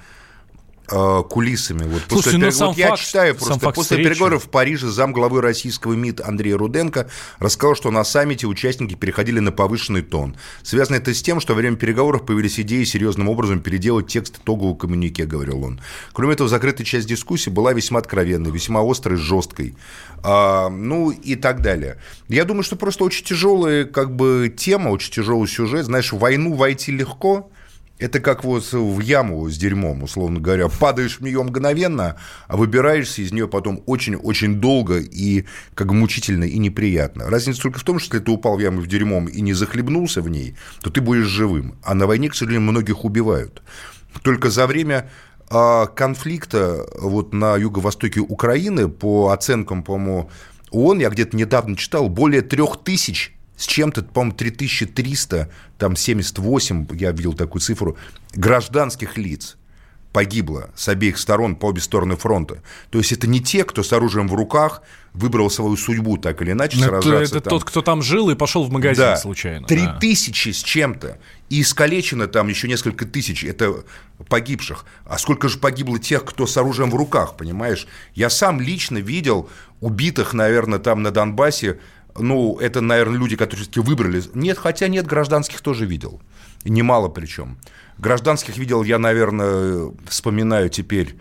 кулисами. 0.89 1.84
Вот 1.84 2.02
Слушайте, 2.08 2.38
после, 2.38 2.39
ну, 2.39 2.52
сам 2.52 2.67
вот 2.69 2.78
я 2.78 2.95
читаю 2.97 3.36
просто, 3.36 3.60
после 3.60 3.82
встречи. 3.84 4.10
переговоров 4.10 4.45
в 4.45 4.49
Париже 4.49 4.88
замглавы 4.88 5.41
российского 5.41 5.93
МИД 5.93 6.21
Андрей 6.21 6.54
Руденко 6.54 7.10
рассказал, 7.39 7.75
что 7.75 7.91
на 7.91 8.04
саммите 8.04 8.47
участники 8.47 8.95
переходили 8.95 9.39
на 9.39 9.52
повышенный 9.52 10.02
тон. 10.02 10.36
Связано 10.63 10.97
это 10.97 11.13
с 11.13 11.21
тем, 11.21 11.39
что 11.39 11.54
во 11.54 11.58
время 11.58 11.78
переговоров 11.78 12.25
появились 12.25 12.60
идеи 12.60 12.84
серьезным 12.84 13.30
образом 13.30 13.62
переделать 13.62 14.08
текст 14.08 14.38
итогового 14.38 14.75
коммюнике, 14.75 15.25
говорил 15.25 15.63
он. 15.63 15.82
Кроме 16.13 16.34
этого, 16.34 16.49
закрытая 16.49 16.86
часть 16.86 17.08
дискуссии 17.08 17.49
была 17.49 17.73
весьма 17.73 17.99
откровенной, 17.99 18.52
весьма 18.52 18.82
острой, 18.82 19.17
жесткой. 19.17 19.75
А, 20.23 20.69
ну 20.69 21.12
и 21.12 21.36
так 21.36 21.62
далее. 21.62 21.97
Я 22.28 22.45
думаю, 22.45 22.63
что 22.63 22.75
просто 22.75 23.04
очень 23.04 23.25
тяжелая 23.25 23.86
как 23.86 24.15
бы 24.15 24.54
тема, 24.56 24.89
очень 24.89 25.12
тяжелый 25.13 25.47
сюжет. 25.47 25.86
Знаешь, 25.86 26.12
в 26.12 26.17
войну 26.17 26.54
войти 26.56 26.91
легко, 26.91 27.52
это 28.00 28.20
как 28.22 28.44
вот 28.44 28.72
в 28.72 29.00
яму 29.02 29.50
с 29.50 29.58
дерьмом, 29.58 30.04
условно 30.04 30.40
говоря. 30.40 30.70
Падаешь 30.70 31.20
в 31.20 31.22
нее 31.22 31.44
мгновенно, 31.44 32.16
а 32.48 32.58
выбираешься 32.58 33.22
из 33.22 33.32
нее 33.32 33.48
потом 33.48 33.84
очень-очень 33.86 34.56
долго 34.56 35.00
и 35.00 35.46
как 35.76 35.92
мучительно 35.92 36.46
и 36.46 36.58
неприятно. 36.58 37.30
Разница 37.30 37.62
только 37.62 37.80
в 37.80 37.84
том, 37.84 38.00
что 38.00 38.16
если 38.16 38.26
ты 38.26 38.32
упал 38.32 38.56
в 38.58 38.60
яму 38.62 38.82
в 38.82 38.88
дерьмом 38.88 39.28
и 39.28 39.42
не 39.42 39.54
захлебнулся 39.54 40.22
в 40.22 40.30
ней, 40.30 40.56
то 40.82 40.90
ты 40.90 41.02
будешь 41.02 41.28
живым. 41.28 41.76
А 41.84 41.94
на 41.94 42.08
войне, 42.08 42.30
к 42.30 42.36
сожалению, 42.36 42.72
многих 42.72 43.04
убивают. 43.04 43.62
Только 44.24 44.50
за 44.50 44.66
время 44.66 45.10
а, 45.50 45.88
конфликта 45.88 46.86
вот 47.00 47.34
на 47.34 47.58
юго-востоке 47.58 48.22
Украины, 48.22 48.88
по 48.88 49.30
оценкам, 49.30 49.84
по-моему, 49.84 50.30
ООН, 50.72 51.00
я 51.00 51.10
где-то 51.10 51.36
недавно 51.36 51.76
читал, 51.76 52.10
более 52.10 52.42
трех 52.42 52.84
тысяч 52.84 53.36
с 53.60 53.67
чем-то, 53.67 54.04
по-моему, 54.04 54.38
3300, 54.38 55.50
там 55.78 55.95
78, 55.98 56.88
я 56.93 57.12
видел 57.12 57.34
такую 57.34 57.62
цифру, 57.62 57.98
гражданских 58.34 59.17
лиц 59.17 59.58
погибло 60.13 60.72
с 60.76 60.88
обеих 60.88 61.17
сторон, 61.17 61.56
по 61.56 61.67
обе 61.67 61.82
стороны 61.82 62.15
фронта. 62.15 62.63
То 62.89 62.98
есть 62.98 63.12
это 63.12 63.28
не 63.28 63.41
те, 63.41 63.63
кто 63.63 63.84
с 63.84 63.93
оружием 63.93 64.28
в 64.28 64.34
руках 64.34 64.82
выбрал 65.13 65.50
свою 65.50 65.76
судьбу 65.76 66.17
так 66.17 66.41
или 66.41 66.52
иначе 66.52 66.78
это, 66.78 66.88
сражаться. 66.88 67.38
Это 67.38 67.41
там. 67.41 67.52
тот, 67.52 67.63
кто 67.65 67.82
там 67.82 68.02
жил 68.02 68.30
и 68.30 68.36
пошел 68.36 68.63
в 68.63 68.72
магазин 68.72 69.04
да. 69.04 69.17
случайно. 69.17 69.67
Три 69.67 69.86
да. 69.86 70.00
тысячи 70.00 70.50
с 70.50 70.63
чем-то. 70.63 71.19
И 71.50 71.62
искалечено 71.62 72.28
там 72.28 72.48
еще 72.48 72.67
несколько 72.67 73.06
тысяч. 73.06 73.43
Это 73.43 73.84
погибших. 74.30 74.86
А 75.06 75.17
сколько 75.17 75.50
же 75.50 75.60
погибло 75.60 76.00
тех, 76.00 76.24
кто 76.26 76.48
с 76.48 76.58
оружием 76.58 76.89
в 76.91 76.95
руках, 76.95 77.38
понимаешь? 77.38 77.88
Я 78.15 78.30
сам 78.30 78.62
лично 78.62 79.00
видел 79.00 79.50
убитых, 79.82 80.34
наверное, 80.34 80.80
там 80.80 81.04
на 81.04 81.12
Донбассе 81.12 81.80
ну, 82.19 82.58
это, 82.60 82.82
наверное, 82.82 83.17
люди, 83.17 83.36
которые 83.36 83.63
все-таки 83.63 83.79
выбрали. 83.79 84.23
Нет, 84.34 84.58
хотя 84.58 84.88
нет, 84.88 85.08
гражданских 85.08 85.62
тоже 85.62 85.86
видел. 85.86 86.21
Немало 86.63 87.10
причем. 87.10 87.58
Гражданских 87.97 88.58
видел 88.58 88.84
я, 88.84 88.97
наверное, 88.99 89.91
вспоминаю 90.08 90.69
теперь 90.69 91.15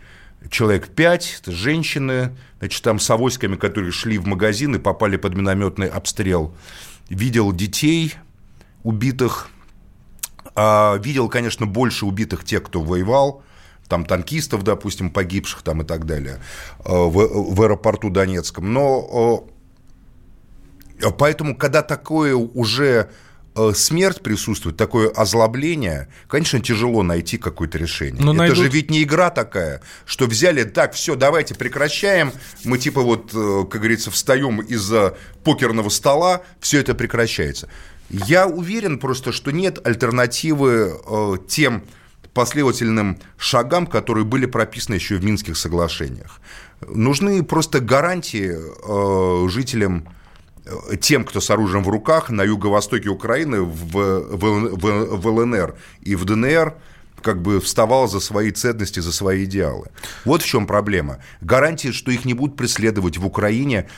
человек 0.51 0.89
пять, 0.89 1.39
это 1.41 1.53
женщины, 1.53 2.37
значит, 2.59 2.83
там 2.83 2.99
с 2.99 3.11
авоськами, 3.11 3.57
которые 3.57 3.93
шли 3.93 4.19
в 4.19 4.27
магазин 4.27 4.77
и 4.77 4.79
попали 4.79 5.17
под 5.17 5.35
минометный 5.35 5.89
обстрел. 5.89 6.55
Видел 7.09 7.53
детей 7.53 8.15
убитых, 8.83 9.49
а, 10.55 10.97
видел, 10.99 11.29
конечно, 11.29 11.67
больше 11.67 12.07
убитых 12.07 12.45
тех, 12.45 12.63
кто 12.63 12.83
воевал, 12.83 13.43
там 13.89 14.05
танкистов, 14.05 14.63
допустим, 14.63 15.11
погибших 15.11 15.63
там 15.63 15.83
и 15.83 15.85
так 15.85 16.05
далее, 16.07 16.41
а, 16.85 17.07
в, 17.07 17.55
в 17.55 17.63
аэропорту 17.63 18.11
Донецком. 18.11 18.73
Но 18.73 19.49
Поэтому, 21.19 21.57
когда 21.57 21.83
такое 21.83 22.35
уже 22.35 23.11
э, 23.55 23.73
смерть 23.75 24.23
присутствует, 24.23 24.77
такое 24.77 25.09
озлобление, 25.11 26.09
конечно, 26.29 26.61
тяжело 26.61 27.03
найти 27.03 27.39
какое-то 27.39 27.79
решение. 27.79 28.23
Но 28.23 28.33
Это 28.33 28.39
найдут... 28.39 28.57
же 28.59 28.69
ведь 28.69 28.91
не 28.91 29.03
игра 29.03 29.31
такая, 29.31 29.83
что 30.05 30.27
взяли, 30.27 30.65
так, 30.65 30.95
все, 30.95 31.15
давайте 31.15 31.55
прекращаем, 31.55 32.33
мы 32.65 32.79
типа 32.79 33.03
вот, 33.03 33.31
э, 33.35 33.65
как 33.71 33.81
говорится, 33.81 34.11
встаем 34.11 34.61
из-за 34.61 35.17
покерного 35.45 35.89
стола, 35.89 36.43
все 36.61 36.81
это 36.81 36.95
прекращается. 36.95 37.69
Я 38.11 38.47
уверен 38.47 38.99
просто, 38.99 39.33
что 39.33 39.51
нет 39.51 39.87
альтернативы 39.87 40.99
э, 41.07 41.35
тем 41.47 41.83
последовательным 42.33 43.19
шагам, 43.37 43.87
которые 43.87 44.25
были 44.25 44.47
прописаны 44.47 44.95
еще 44.95 45.17
в 45.17 45.25
Минских 45.25 45.57
соглашениях. 45.57 46.41
Нужны 46.87 47.43
просто 47.43 47.81
гарантии 47.81 48.55
э, 48.55 49.49
жителям 49.49 50.09
тем, 51.01 51.25
кто 51.25 51.41
с 51.41 51.51
оружием 51.51 51.85
в 51.85 51.89
руках 51.89 52.31
на 52.31 52.43
юго-востоке 52.43 53.09
Украины, 53.09 53.63
в, 53.63 53.93
в, 53.93 54.77
в, 54.77 55.17
в 55.17 55.27
ЛНР 55.27 55.75
и 56.03 56.15
в 56.15 56.25
ДНР, 56.25 56.75
как 57.23 57.43
бы 57.43 57.61
вставал 57.61 58.09
за 58.09 58.21
свои 58.21 58.51
ценности, 58.51 59.01
за 59.01 59.13
свои 59.13 59.45
идеалы. 59.45 59.89
Вот 60.25 60.43
в 60.43 60.47
чем 60.47 60.67
проблема. 60.67 61.19
Гарантии, 61.41 61.91
что 61.91 62.11
их 62.11 62.25
не 62.25 62.35
будут 62.35 62.57
преследовать 62.57 63.19
в 63.19 63.27
Украине, 63.27 63.89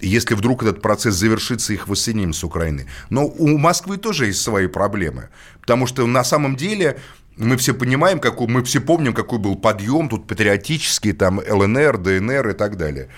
если 0.00 0.34
вдруг 0.34 0.62
этот 0.62 0.80
процесс 0.80 1.14
завершится 1.14 1.72
их 1.72 1.88
воссоединением 1.88 2.32
с 2.32 2.44
Украиной. 2.44 2.86
Но 3.10 3.26
у 3.26 3.58
Москвы 3.58 3.96
тоже 3.96 4.26
есть 4.26 4.40
свои 4.40 4.68
проблемы. 4.68 5.28
Потому 5.60 5.86
что 5.86 6.06
на 6.06 6.22
самом 6.24 6.56
деле 6.56 6.98
мы 7.36 7.56
все 7.56 7.74
понимаем, 7.74 8.18
какой, 8.18 8.48
мы 8.48 8.62
все 8.64 8.80
помним, 8.80 9.14
какой 9.14 9.38
был 9.38 9.56
подъем 9.56 10.08
тут 10.08 10.26
патриотический, 10.26 11.12
там 11.12 11.38
ЛНР, 11.38 11.98
ДНР 11.98 12.48
и 12.48 12.52
так 12.52 12.76
далее. 12.76 13.08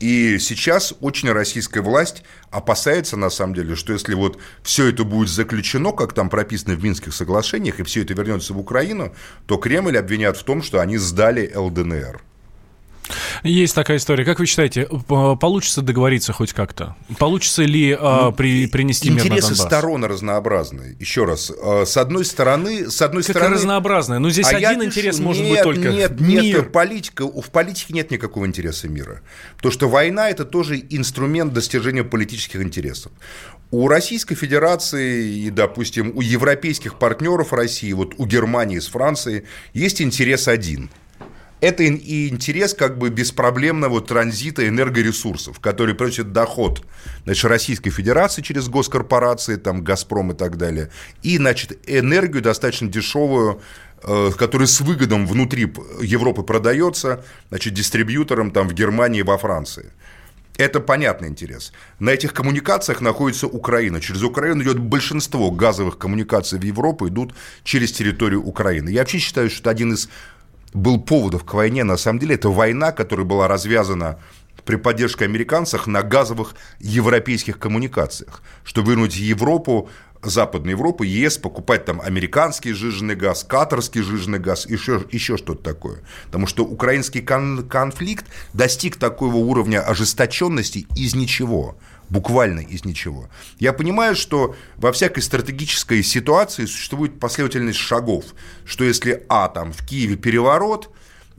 И 0.00 0.38
сейчас 0.38 0.94
очень 1.00 1.30
российская 1.30 1.82
власть 1.82 2.24
опасается, 2.50 3.18
на 3.18 3.28
самом 3.28 3.54
деле, 3.54 3.76
что 3.76 3.92
если 3.92 4.14
вот 4.14 4.38
все 4.62 4.88
это 4.88 5.04
будет 5.04 5.28
заключено, 5.28 5.92
как 5.92 6.14
там 6.14 6.30
прописано 6.30 6.74
в 6.74 6.82
Минских 6.82 7.12
соглашениях, 7.12 7.80
и 7.80 7.82
все 7.82 8.02
это 8.02 8.14
вернется 8.14 8.54
в 8.54 8.58
Украину, 8.58 9.14
то 9.46 9.58
Кремль 9.58 9.98
обвинят 9.98 10.38
в 10.38 10.42
том, 10.42 10.62
что 10.62 10.80
они 10.80 10.96
сдали 10.96 11.52
ЛДНР. 11.54 12.22
Есть 13.42 13.74
такая 13.74 13.96
история. 13.96 14.24
Как 14.24 14.38
вы 14.38 14.46
считаете, 14.46 14.86
получится 15.06 15.82
договориться 15.82 16.32
хоть 16.32 16.52
как-то? 16.52 16.96
Получится 17.18 17.62
ли 17.62 17.96
ну, 18.00 18.32
при, 18.32 18.66
принести 18.66 19.08
интересы 19.08 19.30
мир 19.30 19.42
на 19.42 19.48
Донбасс? 19.48 19.66
сторон 19.66 20.04
разнообразные. 20.04 20.96
Еще 20.98 21.24
раз, 21.24 21.52
а, 21.62 21.84
с 21.84 21.96
одной 21.96 22.24
стороны, 22.24 22.90
с 22.90 23.00
одной 23.02 23.22
как 23.22 23.36
стороны, 23.36 23.54
разнообразные. 23.54 24.18
Ну 24.18 24.30
здесь 24.30 24.52
а 24.52 24.56
один 24.56 24.82
интерес 24.82 25.16
пишу, 25.16 25.24
может 25.26 25.42
нет, 25.42 25.52
быть 25.52 25.62
только 25.62 25.90
нет, 25.90 26.20
мир. 26.20 26.42
нет, 26.42 26.72
политика. 26.72 27.26
В 27.26 27.50
политике 27.50 27.94
нет 27.94 28.10
никакого 28.10 28.46
интереса 28.46 28.88
мира, 28.88 29.22
потому 29.56 29.72
что 29.72 29.88
война 29.88 30.30
это 30.30 30.44
тоже 30.44 30.82
инструмент 30.90 31.52
достижения 31.52 32.04
политических 32.04 32.62
интересов. 32.62 33.12
У 33.70 33.86
Российской 33.88 34.34
Федерации 34.34 35.28
и, 35.44 35.50
допустим, 35.50 36.12
у 36.16 36.20
европейских 36.20 36.98
партнеров 36.98 37.52
России, 37.52 37.92
вот 37.92 38.14
у 38.18 38.26
Германии 38.26 38.78
с 38.78 38.88
Францией, 38.88 39.44
есть 39.72 40.02
интерес 40.02 40.48
один– 40.48 40.90
это 41.60 41.82
и 41.82 42.28
интерес 42.28 42.74
как 42.74 42.98
бы 42.98 43.10
беспроблемного 43.10 44.00
транзита 44.00 44.66
энергоресурсов, 44.66 45.60
который 45.60 45.94
приносит 45.94 46.32
доход 46.32 46.84
значит, 47.24 47.44
Российской 47.44 47.90
Федерации 47.90 48.42
через 48.42 48.68
госкорпорации, 48.68 49.56
там, 49.56 49.84
«Газпром» 49.84 50.32
и 50.32 50.34
так 50.34 50.56
далее, 50.56 50.90
и, 51.22 51.36
значит, 51.36 51.78
энергию 51.86 52.42
достаточно 52.42 52.88
дешевую, 52.88 53.60
э, 54.02 54.30
которая 54.36 54.66
с 54.66 54.80
выгодом 54.80 55.26
внутри 55.26 55.72
Европы 56.00 56.42
продается, 56.42 57.24
значит, 57.50 57.74
дистрибьюторам 57.74 58.50
там 58.50 58.68
в 58.68 58.72
Германии 58.72 59.22
во 59.22 59.36
Франции. 59.36 59.92
Это 60.56 60.80
понятный 60.80 61.28
интерес. 61.28 61.72
На 62.00 62.10
этих 62.10 62.34
коммуникациях 62.34 63.00
находится 63.00 63.46
Украина. 63.46 63.98
Через 63.98 64.22
Украину 64.22 64.62
идет 64.62 64.78
большинство 64.78 65.50
газовых 65.50 65.96
коммуникаций 65.96 66.58
в 66.58 66.62
Европу, 66.62 67.08
идут 67.08 67.34
через 67.64 67.92
территорию 67.92 68.42
Украины. 68.42 68.90
Я 68.90 69.00
вообще 69.00 69.18
считаю, 69.18 69.48
что 69.48 69.60
это 69.60 69.70
один 69.70 69.94
из 69.94 70.10
был 70.72 71.00
поводов 71.00 71.44
к 71.44 71.54
войне, 71.54 71.84
на 71.84 71.96
самом 71.96 72.18
деле, 72.18 72.34
это 72.34 72.48
война, 72.48 72.92
которая 72.92 73.26
была 73.26 73.48
развязана 73.48 74.18
при 74.64 74.76
поддержке 74.76 75.24
американцев 75.24 75.86
на 75.86 76.02
газовых 76.02 76.54
европейских 76.78 77.58
коммуникациях, 77.58 78.42
что 78.64 78.82
вернуть 78.82 79.16
Европу, 79.16 79.88
Западную 80.22 80.72
Европу, 80.72 81.02
ЕС, 81.02 81.38
покупать 81.38 81.86
там 81.86 82.00
американский 82.00 82.72
жиженный 82.72 83.14
газ, 83.14 83.42
катарский 83.42 84.02
жиженный 84.02 84.38
газ, 84.38 84.66
еще, 84.66 85.02
еще 85.10 85.38
что-то 85.38 85.62
такое. 85.62 86.00
Потому 86.26 86.46
что 86.46 86.64
украинский 86.64 87.22
кон- 87.22 87.66
конфликт 87.66 88.26
достиг 88.52 88.96
такого 88.96 89.36
уровня 89.36 89.80
ожесточенности 89.80 90.86
из 90.94 91.14
ничего 91.14 91.76
буквально 92.10 92.60
из 92.60 92.84
ничего. 92.84 93.30
Я 93.58 93.72
понимаю, 93.72 94.14
что 94.16 94.56
во 94.76 94.92
всякой 94.92 95.20
стратегической 95.20 96.02
ситуации 96.02 96.66
существует 96.66 97.18
последовательность 97.18 97.78
шагов, 97.78 98.26
что 98.64 98.84
если 98.84 99.24
А, 99.28 99.48
там, 99.48 99.72
в 99.72 99.86
Киеве 99.86 100.16
переворот, 100.16 100.90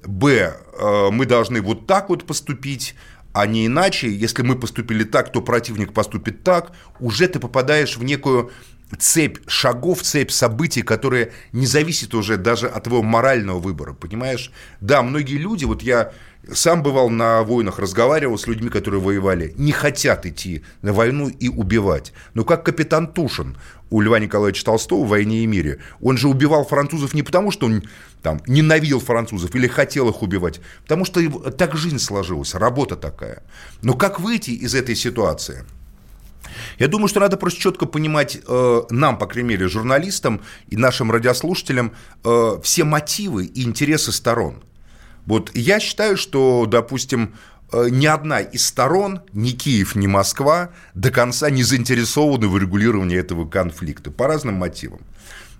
Б, 0.03 0.55
э, 0.73 1.09
мы 1.11 1.27
должны 1.27 1.61
вот 1.61 1.85
так 1.85 2.09
вот 2.09 2.25
поступить, 2.25 2.95
а 3.33 3.45
не 3.45 3.67
иначе, 3.67 4.11
если 4.11 4.41
мы 4.41 4.55
поступили 4.55 5.03
так, 5.03 5.31
то 5.31 5.41
противник 5.41 5.93
поступит 5.93 6.43
так, 6.43 6.71
уже 6.99 7.27
ты 7.27 7.39
попадаешь 7.39 7.97
в 7.97 8.03
некую 8.03 8.51
цепь 8.97 9.37
шагов, 9.47 10.01
цепь 10.01 10.31
событий, 10.31 10.81
которые 10.81 11.31
не 11.51 11.65
зависит 11.65 12.13
уже 12.13 12.37
даже 12.37 12.67
от 12.67 12.85
твоего 12.85 13.03
морального 13.03 13.59
выбора, 13.59 13.93
понимаешь? 13.93 14.51
Да, 14.81 15.01
многие 15.01 15.37
люди, 15.37 15.65
вот 15.65 15.81
я 15.81 16.11
сам 16.51 16.83
бывал 16.83 17.09
на 17.09 17.43
войнах, 17.43 17.79
разговаривал 17.79 18.37
с 18.37 18.47
людьми, 18.47 18.69
которые 18.69 19.01
воевали, 19.01 19.53
не 19.57 19.71
хотят 19.71 20.25
идти 20.25 20.63
на 20.81 20.93
войну 20.93 21.29
и 21.29 21.49
убивать. 21.49 22.13
Но 22.33 22.43
как 22.43 22.65
капитан 22.65 23.07
Тушин 23.07 23.57
у 23.89 24.01
Льва 24.01 24.19
Николаевича 24.19 24.65
Толстого 24.65 25.03
в 25.03 25.09
«Войне 25.09 25.43
и 25.43 25.45
мире», 25.45 25.79
он 26.01 26.17
же 26.17 26.29
убивал 26.29 26.65
французов 26.65 27.13
не 27.13 27.23
потому, 27.23 27.51
что 27.51 27.65
он 27.65 27.83
там, 28.21 28.41
ненавидел 28.47 28.99
французов 28.99 29.53
или 29.55 29.67
хотел 29.67 30.09
их 30.09 30.21
убивать, 30.21 30.61
потому 30.83 31.05
что 31.05 31.21
так 31.51 31.75
жизнь 31.75 31.99
сложилась, 31.99 32.55
работа 32.55 32.95
такая. 32.95 33.43
Но 33.81 33.93
как 33.93 34.19
выйти 34.19 34.51
из 34.51 34.75
этой 34.75 34.95
ситуации– 34.95 35.65
я 36.79 36.87
думаю, 36.87 37.07
что 37.07 37.19
надо 37.19 37.37
просто 37.37 37.59
четко 37.59 37.85
понимать 37.85 38.39
э, 38.47 38.81
нам, 38.89 39.17
по 39.17 39.25
крайней 39.25 39.49
мере, 39.49 39.67
журналистам 39.67 40.41
и 40.69 40.77
нашим 40.77 41.11
радиослушателям 41.11 41.93
э, 42.23 42.57
все 42.63 42.83
мотивы 42.83 43.45
и 43.45 43.63
интересы 43.63 44.11
сторон. 44.11 44.63
Вот 45.25 45.51
я 45.53 45.79
считаю, 45.79 46.17
что, 46.17 46.65
допустим, 46.65 47.35
э, 47.71 47.87
ни 47.89 48.05
одна 48.05 48.39
из 48.39 48.65
сторон, 48.65 49.21
ни 49.33 49.51
Киев, 49.51 49.95
ни 49.95 50.07
Москва 50.07 50.69
до 50.93 51.11
конца 51.11 51.49
не 51.49 51.63
заинтересованы 51.63 52.47
в 52.47 52.57
регулировании 52.57 53.17
этого 53.17 53.47
конфликта 53.47 54.11
по 54.11 54.27
разным 54.27 54.55
мотивам. 54.55 55.01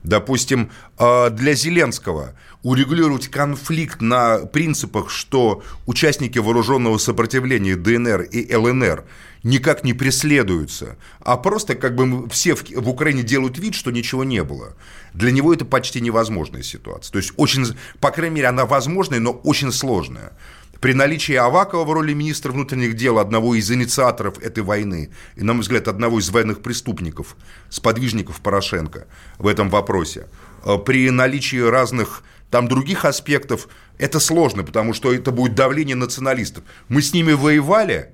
Допустим, 0.03 0.71
э, 0.97 1.29
для 1.29 1.53
Зеленского 1.53 2.33
урегулировать 2.63 3.27
конфликт 3.27 4.01
на 4.01 4.39
принципах, 4.39 5.09
что 5.09 5.63
участники 5.85 6.39
вооруженного 6.39 6.97
сопротивления 6.97 7.75
ДНР 7.75 8.21
и 8.21 8.53
ЛНР 8.55 9.03
никак 9.43 9.83
не 9.83 9.93
преследуются, 9.93 10.97
а 11.19 11.37
просто 11.37 11.75
как 11.75 11.95
бы 11.95 12.29
все 12.29 12.55
в, 12.55 12.63
в 12.69 12.89
Украине 12.89 13.23
делают 13.23 13.57
вид, 13.57 13.75
что 13.75 13.91
ничего 13.91 14.23
не 14.23 14.43
было. 14.43 14.75
Для 15.13 15.31
него 15.31 15.53
это 15.53 15.65
почти 15.65 16.01
невозможная 16.01 16.63
ситуация. 16.63 17.11
То 17.11 17.17
есть 17.17 17.33
очень, 17.37 17.65
по 17.99 18.11
крайней 18.11 18.35
мере, 18.35 18.47
она 18.47 18.65
возможная, 18.65 19.19
но 19.19 19.31
очень 19.31 19.71
сложная. 19.71 20.33
При 20.79 20.93
наличии 20.93 21.35
Авакова 21.35 21.85
в 21.85 21.91
роли 21.91 22.13
министра 22.13 22.51
внутренних 22.51 22.95
дел, 22.95 23.19
одного 23.19 23.53
из 23.53 23.69
инициаторов 23.71 24.39
этой 24.39 24.63
войны, 24.63 25.11
и, 25.35 25.43
на 25.43 25.53
мой 25.53 25.61
взгляд, 25.61 25.87
одного 25.87 26.19
из 26.19 26.29
военных 26.31 26.63
преступников, 26.63 27.35
сподвижников 27.69 28.41
Порошенко 28.41 29.05
в 29.37 29.45
этом 29.45 29.69
вопросе, 29.69 30.27
э, 30.65 30.77
при 30.79 31.11
наличии 31.11 31.57
разных 31.57 32.23
там 32.49 32.67
других 32.67 33.05
аспектов, 33.05 33.67
это 33.99 34.19
сложно, 34.19 34.63
потому 34.63 34.93
что 34.93 35.13
это 35.13 35.31
будет 35.31 35.53
давление 35.53 35.95
националистов. 35.95 36.63
Мы 36.89 37.03
с 37.03 37.13
ними 37.13 37.33
воевали, 37.33 38.13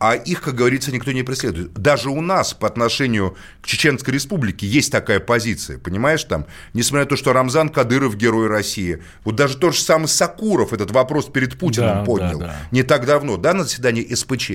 а 0.00 0.14
их, 0.14 0.40
как 0.40 0.54
говорится, 0.54 0.90
никто 0.90 1.12
не 1.12 1.22
преследует. 1.22 1.74
Даже 1.74 2.08
у 2.08 2.22
нас 2.22 2.54
по 2.54 2.66
отношению 2.66 3.36
к 3.60 3.66
Чеченской 3.66 4.14
Республике 4.14 4.66
есть 4.66 4.90
такая 4.90 5.20
позиция, 5.20 5.78
понимаешь, 5.78 6.24
там, 6.24 6.46
несмотря 6.72 7.04
на 7.04 7.10
то, 7.10 7.16
что 7.16 7.34
Рамзан 7.34 7.68
Кадыров 7.68 8.16
герой 8.16 8.48
России, 8.48 9.02
вот 9.24 9.36
даже 9.36 9.58
тот 9.58 9.74
же 9.74 9.82
самый 9.82 10.06
Сакуров 10.08 10.72
этот 10.72 10.90
вопрос 10.90 11.26
перед 11.26 11.58
Путиным 11.58 11.98
да, 11.98 12.04
поднял 12.04 12.38
да, 12.38 12.46
да. 12.46 12.56
не 12.70 12.82
так 12.82 13.04
давно, 13.04 13.36
да, 13.36 13.52
на 13.52 13.64
заседании 13.64 14.14
СПЧ, 14.14 14.52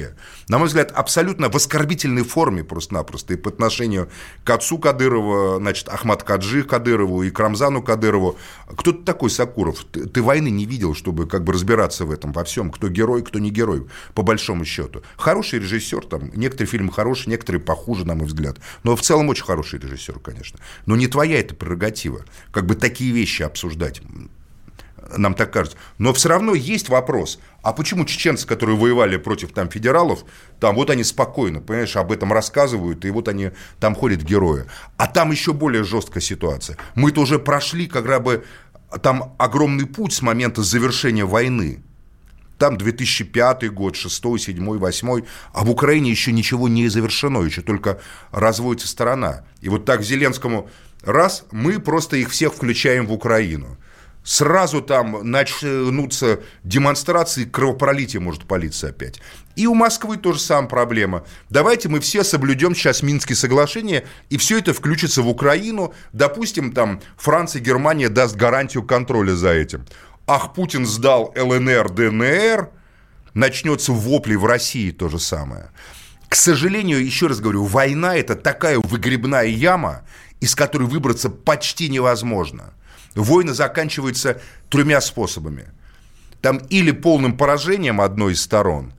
на 0.50 0.58
мой 0.58 0.68
взгляд, 0.68 0.92
абсолютно 0.92 1.52
в 1.52 1.56
оскорбительной 1.56 2.24
форме 2.24 2.64
просто-напросто 2.64 3.36
и 3.36 3.38
по 3.38 3.50
отношению 3.50 4.10
к 4.44 4.50
отцу 4.50 4.80
Кадырова, 4.80 5.58
значит, 5.58 5.90
Ахмад 5.90 6.24
Каджи 6.24 6.64
Кадырову 6.64 7.22
и 7.22 7.30
к 7.30 7.40
Рамзану 7.40 7.84
Кадырову. 7.84 8.36
Кто 8.76 8.94
ты 8.94 9.04
такой, 9.04 9.30
Сакуров? 9.30 9.86
Ты, 9.92 10.08
ты 10.08 10.24
войны 10.24 10.50
не 10.50 10.66
видел, 10.66 10.96
чтобы 10.96 11.28
как 11.28 11.44
бы 11.44 11.54
разбираться 11.54 12.06
в 12.06 12.10
этом 12.12 12.34
во 12.34 12.44
всем, 12.44 12.72
кто 12.72 12.90
герой, 12.90 13.22
кто 13.22 13.38
не 13.38 13.52
герой, 13.52 13.86
по 14.16 14.24
большому 14.24 14.66
счету 14.66 15.04
хороший 15.36 15.60
режиссер, 15.60 16.06
там, 16.06 16.32
некоторые 16.34 16.70
фильмы 16.70 16.94
хорошие, 16.94 17.32
некоторые 17.32 17.62
похуже, 17.62 18.06
на 18.06 18.16
мой 18.16 18.26
взгляд. 18.26 18.58
Но 18.84 18.96
в 18.96 19.02
целом 19.02 19.28
очень 19.28 19.44
хороший 19.44 19.80
режиссер, 19.80 20.20
конечно. 20.20 20.60
Но 20.86 20.96
не 20.96 21.08
твоя 21.08 21.40
это 21.40 21.54
прерогатива, 21.54 22.24
как 22.54 22.66
бы 22.66 22.76
такие 22.76 23.12
вещи 23.12 23.44
обсуждать 23.44 24.02
нам 25.18 25.36
так 25.36 25.54
кажется. 25.54 25.78
Но 26.00 26.14
все 26.14 26.30
равно 26.30 26.56
есть 26.56 26.90
вопрос, 26.90 27.40
а 27.62 27.74
почему 27.74 28.06
чеченцы, 28.06 28.48
которые 28.48 28.76
воевали 28.76 29.18
против 29.18 29.52
там 29.52 29.70
федералов, 29.70 30.26
там 30.60 30.76
вот 30.76 30.90
они 30.90 31.04
спокойно, 31.04 31.60
понимаешь, 31.60 31.96
об 31.96 32.12
этом 32.12 32.34
рассказывают, 32.34 33.06
и 33.06 33.12
вот 33.12 33.28
они 33.28 33.52
там 33.80 33.94
ходят 33.94 34.24
герои. 34.24 34.64
А 34.98 35.06
там 35.06 35.32
еще 35.32 35.54
более 35.54 35.84
жесткая 35.84 36.22
ситуация. 36.22 36.78
Мы-то 36.96 37.22
уже 37.22 37.38
прошли 37.38 37.86
как 37.86 38.24
бы 38.24 38.46
там 39.04 39.36
огромный 39.38 39.86
путь 39.86 40.14
с 40.14 40.24
момента 40.24 40.64
завершения 40.64 41.26
войны. 41.26 41.84
Там 42.58 42.78
2005 42.78 43.72
год, 43.72 43.96
6, 43.96 44.24
7, 44.40 44.78
8, 44.78 45.22
а 45.54 45.64
в 45.64 45.70
Украине 45.70 46.12
еще 46.12 46.32
ничего 46.32 46.68
не 46.68 46.88
завершено, 46.88 47.40
еще 47.40 47.62
только 47.62 48.00
разводится 48.32 48.88
сторона. 48.88 49.46
И 49.62 49.70
вот 49.70 49.86
так 49.86 50.04
Зеленскому 50.04 50.70
раз, 51.04 51.46
мы 51.52 51.80
просто 51.80 52.18
их 52.18 52.30
всех 52.30 52.54
включаем 52.54 53.08
в 53.08 53.14
Украину. 53.14 53.78
Сразу 54.24 54.82
там 54.82 55.20
начнутся 55.30 56.40
демонстрации, 56.64 57.46
кровопролитие 57.46 58.20
может 58.20 58.46
политься 58.46 58.88
опять. 58.88 59.22
И 59.56 59.68
у 59.68 59.76
Москвы 59.76 60.18
тоже 60.18 60.40
самая 60.40 60.68
проблема. 60.68 61.26
Давайте 61.52 61.90
мы 61.90 62.00
все 62.00 62.24
соблюдем 62.24 62.74
сейчас 62.74 63.04
Минские 63.04 63.36
соглашения, 63.36 64.04
и 64.32 64.38
все 64.38 64.58
это 64.58 64.74
включится 64.74 65.22
в 65.22 65.30
Украину. 65.30 65.94
Допустим, 66.12 66.72
там 66.74 67.02
Франция, 67.18 67.62
Германия 67.62 68.10
даст 68.10 68.36
гарантию 68.36 68.82
контроля 68.82 69.36
за 69.36 69.52
этим. 69.52 69.86
Ах, 70.28 70.54
Путин 70.54 70.86
сдал 70.86 71.34
ЛНР, 71.36 71.92
ДНР, 71.92 72.70
начнется 73.34 73.92
вопли 73.92 74.36
в 74.36 74.46
России 74.46 74.92
то 74.92 75.10
же 75.10 75.20
самое. 75.20 75.70
К 76.28 76.36
сожалению, 76.36 77.04
еще 77.06 77.28
раз 77.28 77.40
говорю, 77.40 77.64
война– 77.64 78.16
это 78.18 78.36
такая 78.36 78.80
выгребная 78.80 79.46
яма, 79.46 80.02
из 80.42 80.56
которой 80.56 80.88
выбраться 80.88 81.30
почти 81.30 81.90
невозможно– 81.90 82.74
Войны 83.16 83.54
заканчиваются 83.54 84.42
тремя 84.70 85.02
способами. 85.02 85.68
Там 86.42 86.58
или 86.58 86.92
полным 86.92 87.38
поражением 87.38 88.02
одной 88.02 88.34
из 88.34 88.42
сторон, 88.42 88.94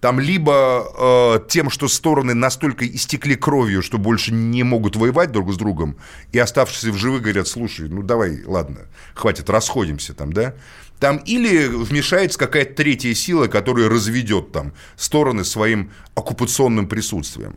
там 0.00 0.20
либо 0.20 0.86
э, 0.94 1.48
тем, 1.48 1.70
что 1.70 1.88
стороны 1.88 2.34
настолько 2.34 2.86
истекли 2.86 3.34
кровью, 3.34 3.82
что 3.82 3.98
больше 3.98 4.32
не 4.32 4.62
могут 4.62 4.96
воевать 4.96 5.32
друг 5.32 5.52
с 5.52 5.56
другом, 5.56 5.96
и 6.32 6.38
оставшиеся 6.38 6.92
в 6.92 6.96
живых 6.96 7.22
говорят, 7.22 7.48
слушай, 7.48 7.88
ну 7.88 8.02
давай, 8.02 8.44
ладно, 8.44 8.80
хватит, 9.14 9.48
расходимся 9.48 10.14
там, 10.14 10.32
да? 10.32 10.54
Там 11.00 11.18
или 11.18 11.66
вмешается 11.66 12.38
какая-то 12.38 12.74
третья 12.74 13.12
сила, 13.14 13.48
которая 13.48 13.88
разведет 13.88 14.52
там 14.52 14.72
стороны 14.96 15.44
своим 15.44 15.90
оккупационным 16.14 16.88
присутствием. 16.88 17.56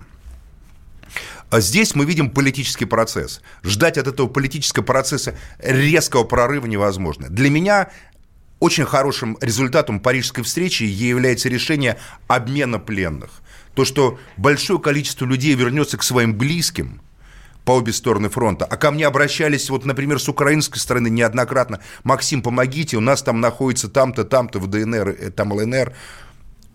А 1.49 1.61
здесь 1.61 1.95
мы 1.95 2.05
видим 2.05 2.29
политический 2.29 2.85
процесс. 2.85 3.41
Ждать 3.63 3.97
от 3.97 4.07
этого 4.07 4.27
политического 4.27 4.83
процесса 4.83 5.35
резкого 5.57 6.23
прорыва 6.23 6.67
невозможно. 6.67 7.27
Для 7.27 7.49
меня 7.49 7.89
очень 8.59 8.85
хорошим 8.85 9.37
результатом 9.41 9.99
парижской 9.99 10.43
встречи 10.43 10.83
является 10.83 11.49
решение 11.49 11.97
обмена 12.27 12.79
пленных. 12.79 13.41
То, 13.73 13.85
что 13.85 14.19
большое 14.37 14.79
количество 14.79 15.25
людей 15.25 15.55
вернется 15.55 15.97
к 15.97 16.03
своим 16.03 16.35
близким 16.37 17.01
по 17.63 17.73
обе 17.73 17.93
стороны 17.93 18.29
фронта. 18.29 18.65
А 18.65 18.77
ко 18.77 18.91
мне 18.91 19.05
обращались, 19.05 19.69
вот, 19.69 19.85
например, 19.85 20.19
с 20.19 20.27
украинской 20.27 20.79
стороны 20.79 21.09
неоднократно. 21.09 21.79
Максим, 22.03 22.41
помогите, 22.41 22.97
у 22.97 23.01
нас 23.01 23.21
там 23.21 23.41
находится 23.41 23.87
там-то, 23.89 24.23
там-то 24.23 24.59
в 24.59 24.67
ДНР, 24.67 25.09
э, 25.09 25.29
там 25.29 25.53
ЛНР. 25.53 25.93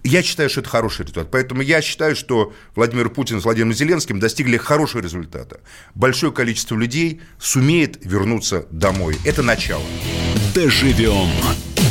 Я 0.05 0.23
считаю, 0.23 0.51
что 0.51 0.61
это 0.61 0.69
хороший 0.69 1.03
результат. 1.03 1.31
Поэтому 1.31 1.63
я 1.63 1.81
считаю, 1.83 2.15
что 2.15 2.53
Владимир 2.77 3.09
Путин 3.09 3.41
с 3.41 3.45
Владимиром 3.45 3.73
Зеленским 3.73 4.21
достигли 4.21 4.57
хорошего 4.57 5.01
результата. 5.03 5.61
Большое 5.95 6.31
количество 6.31 6.77
людей 6.77 7.23
сумеет 7.41 8.05
вернуться 8.05 8.67
домой. 8.71 9.17
Это 9.25 9.43
начало. 9.43 9.83
Доживем 10.55 11.29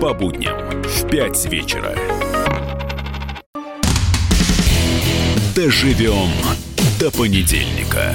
По 0.00 0.12
будням 0.12 0.82
в 0.82 1.08
5 1.08 1.46
вечера. 1.46 1.96
Доживем 5.54 6.30
до 7.00 7.10
понедельника. 7.10 8.14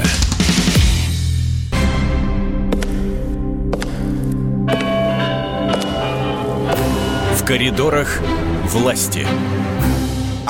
В 7.36 7.46
коридорах 7.46 8.20
власти. 8.66 9.26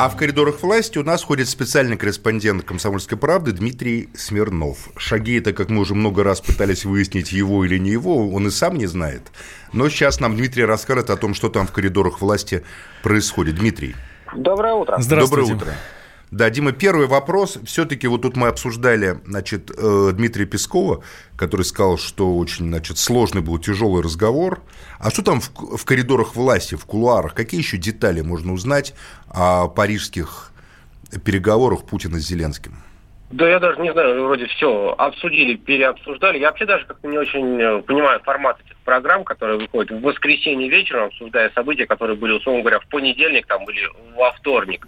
А 0.04 0.10
в 0.10 0.18
коридорах 0.18 0.64
власти 0.64 0.98
у 0.98 1.04
нас 1.04 1.24
ходит 1.24 1.48
специальный 1.48 1.96
корреспондент 1.96 2.64
«Комсомольской 2.64 3.20
правды» 3.20 3.52
Дмитрий 3.52 4.10
Смирнов. 4.16 4.90
Шаги 4.98 5.38
это, 5.38 5.54
как 5.54 5.70
мы 5.70 5.82
уже 5.82 5.94
много 5.94 6.24
раз 6.24 6.42
пытались 6.42 6.86
выяснить, 6.86 7.32
его 7.32 7.64
или 7.66 7.78
не 7.78 7.92
его, 7.92 8.32
он 8.32 8.48
и 8.48 8.50
сам 8.50 8.80
не 8.80 8.88
знает. 8.88 9.22
Но 9.74 9.90
сейчас 9.90 10.20
нам 10.20 10.36
Дмитрий 10.36 10.66
расскажет 10.66 11.12
о 11.12 11.18
том, 11.18 11.36
что 11.36 11.50
там 11.50 11.68
в 11.68 11.72
коридорах 11.72 12.20
власти 12.20 12.64
происходит. 13.04 13.58
Дмитрий. 13.58 13.96
Доброе 14.36 14.74
утро. 14.74 14.98
Здравствуйте. 14.98 15.52
Доброе 15.52 15.70
утро. 15.70 15.74
Да, 16.32 16.50
Дима, 16.50 16.72
первый 16.72 17.08
вопрос. 17.08 17.60
Все-таки 17.66 18.08
вот 18.08 18.22
тут 18.22 18.38
мы 18.38 18.48
обсуждали, 18.48 19.18
значит, 19.26 19.70
э, 19.70 20.12
Дмитрия 20.14 20.46
Пескова, 20.46 21.04
который 21.36 21.64
сказал, 21.64 21.98
что 21.98 22.38
очень, 22.38 22.70
значит, 22.70 22.98
сложный 22.98 23.42
был 23.42 23.60
тяжелый 23.60 24.02
разговор. 24.02 24.62
А 24.98 25.12
что 25.12 25.24
там 25.24 25.42
в, 25.42 25.78
в 25.78 25.84
коридорах 25.84 26.38
власти, 26.38 26.76
в 26.76 26.86
кулуарах? 26.86 27.34
Какие 27.34 27.60
еще 27.60 27.76
детали 27.76 28.22
можно 28.22 28.54
узнать 28.54 28.94
о 29.28 29.68
парижских 29.68 30.54
переговорах 31.26 31.84
Путина 31.86 32.18
с 32.18 32.24
Зеленским? 32.24 32.76
Да 33.32 33.50
я 33.50 33.60
даже 33.60 33.82
не 33.82 33.92
знаю, 33.92 34.24
вроде 34.24 34.46
все 34.46 34.96
обсудили, 34.98 35.56
переобсуждали. 35.56 36.40
Я 36.40 36.48
вообще 36.48 36.66
даже 36.66 36.86
как-то 36.86 37.10
не 37.10 37.18
очень 37.18 37.62
э, 37.62 37.82
понимаю 37.82 38.22
формат 38.22 38.58
этих 38.66 38.78
программ, 38.86 39.26
которые 39.26 39.60
выходят 39.60 39.92
в 39.92 40.02
воскресенье 40.02 40.70
вечером, 40.70 41.08
обсуждая 41.08 41.50
события, 41.54 41.88
которые 41.88 42.16
были, 42.16 42.32
условно 42.32 42.62
говоря, 42.62 42.80
в 42.80 42.88
понедельник 42.88 43.48
там 43.48 43.70
или 43.70 43.82
во 44.16 44.32
вторник. 44.32 44.88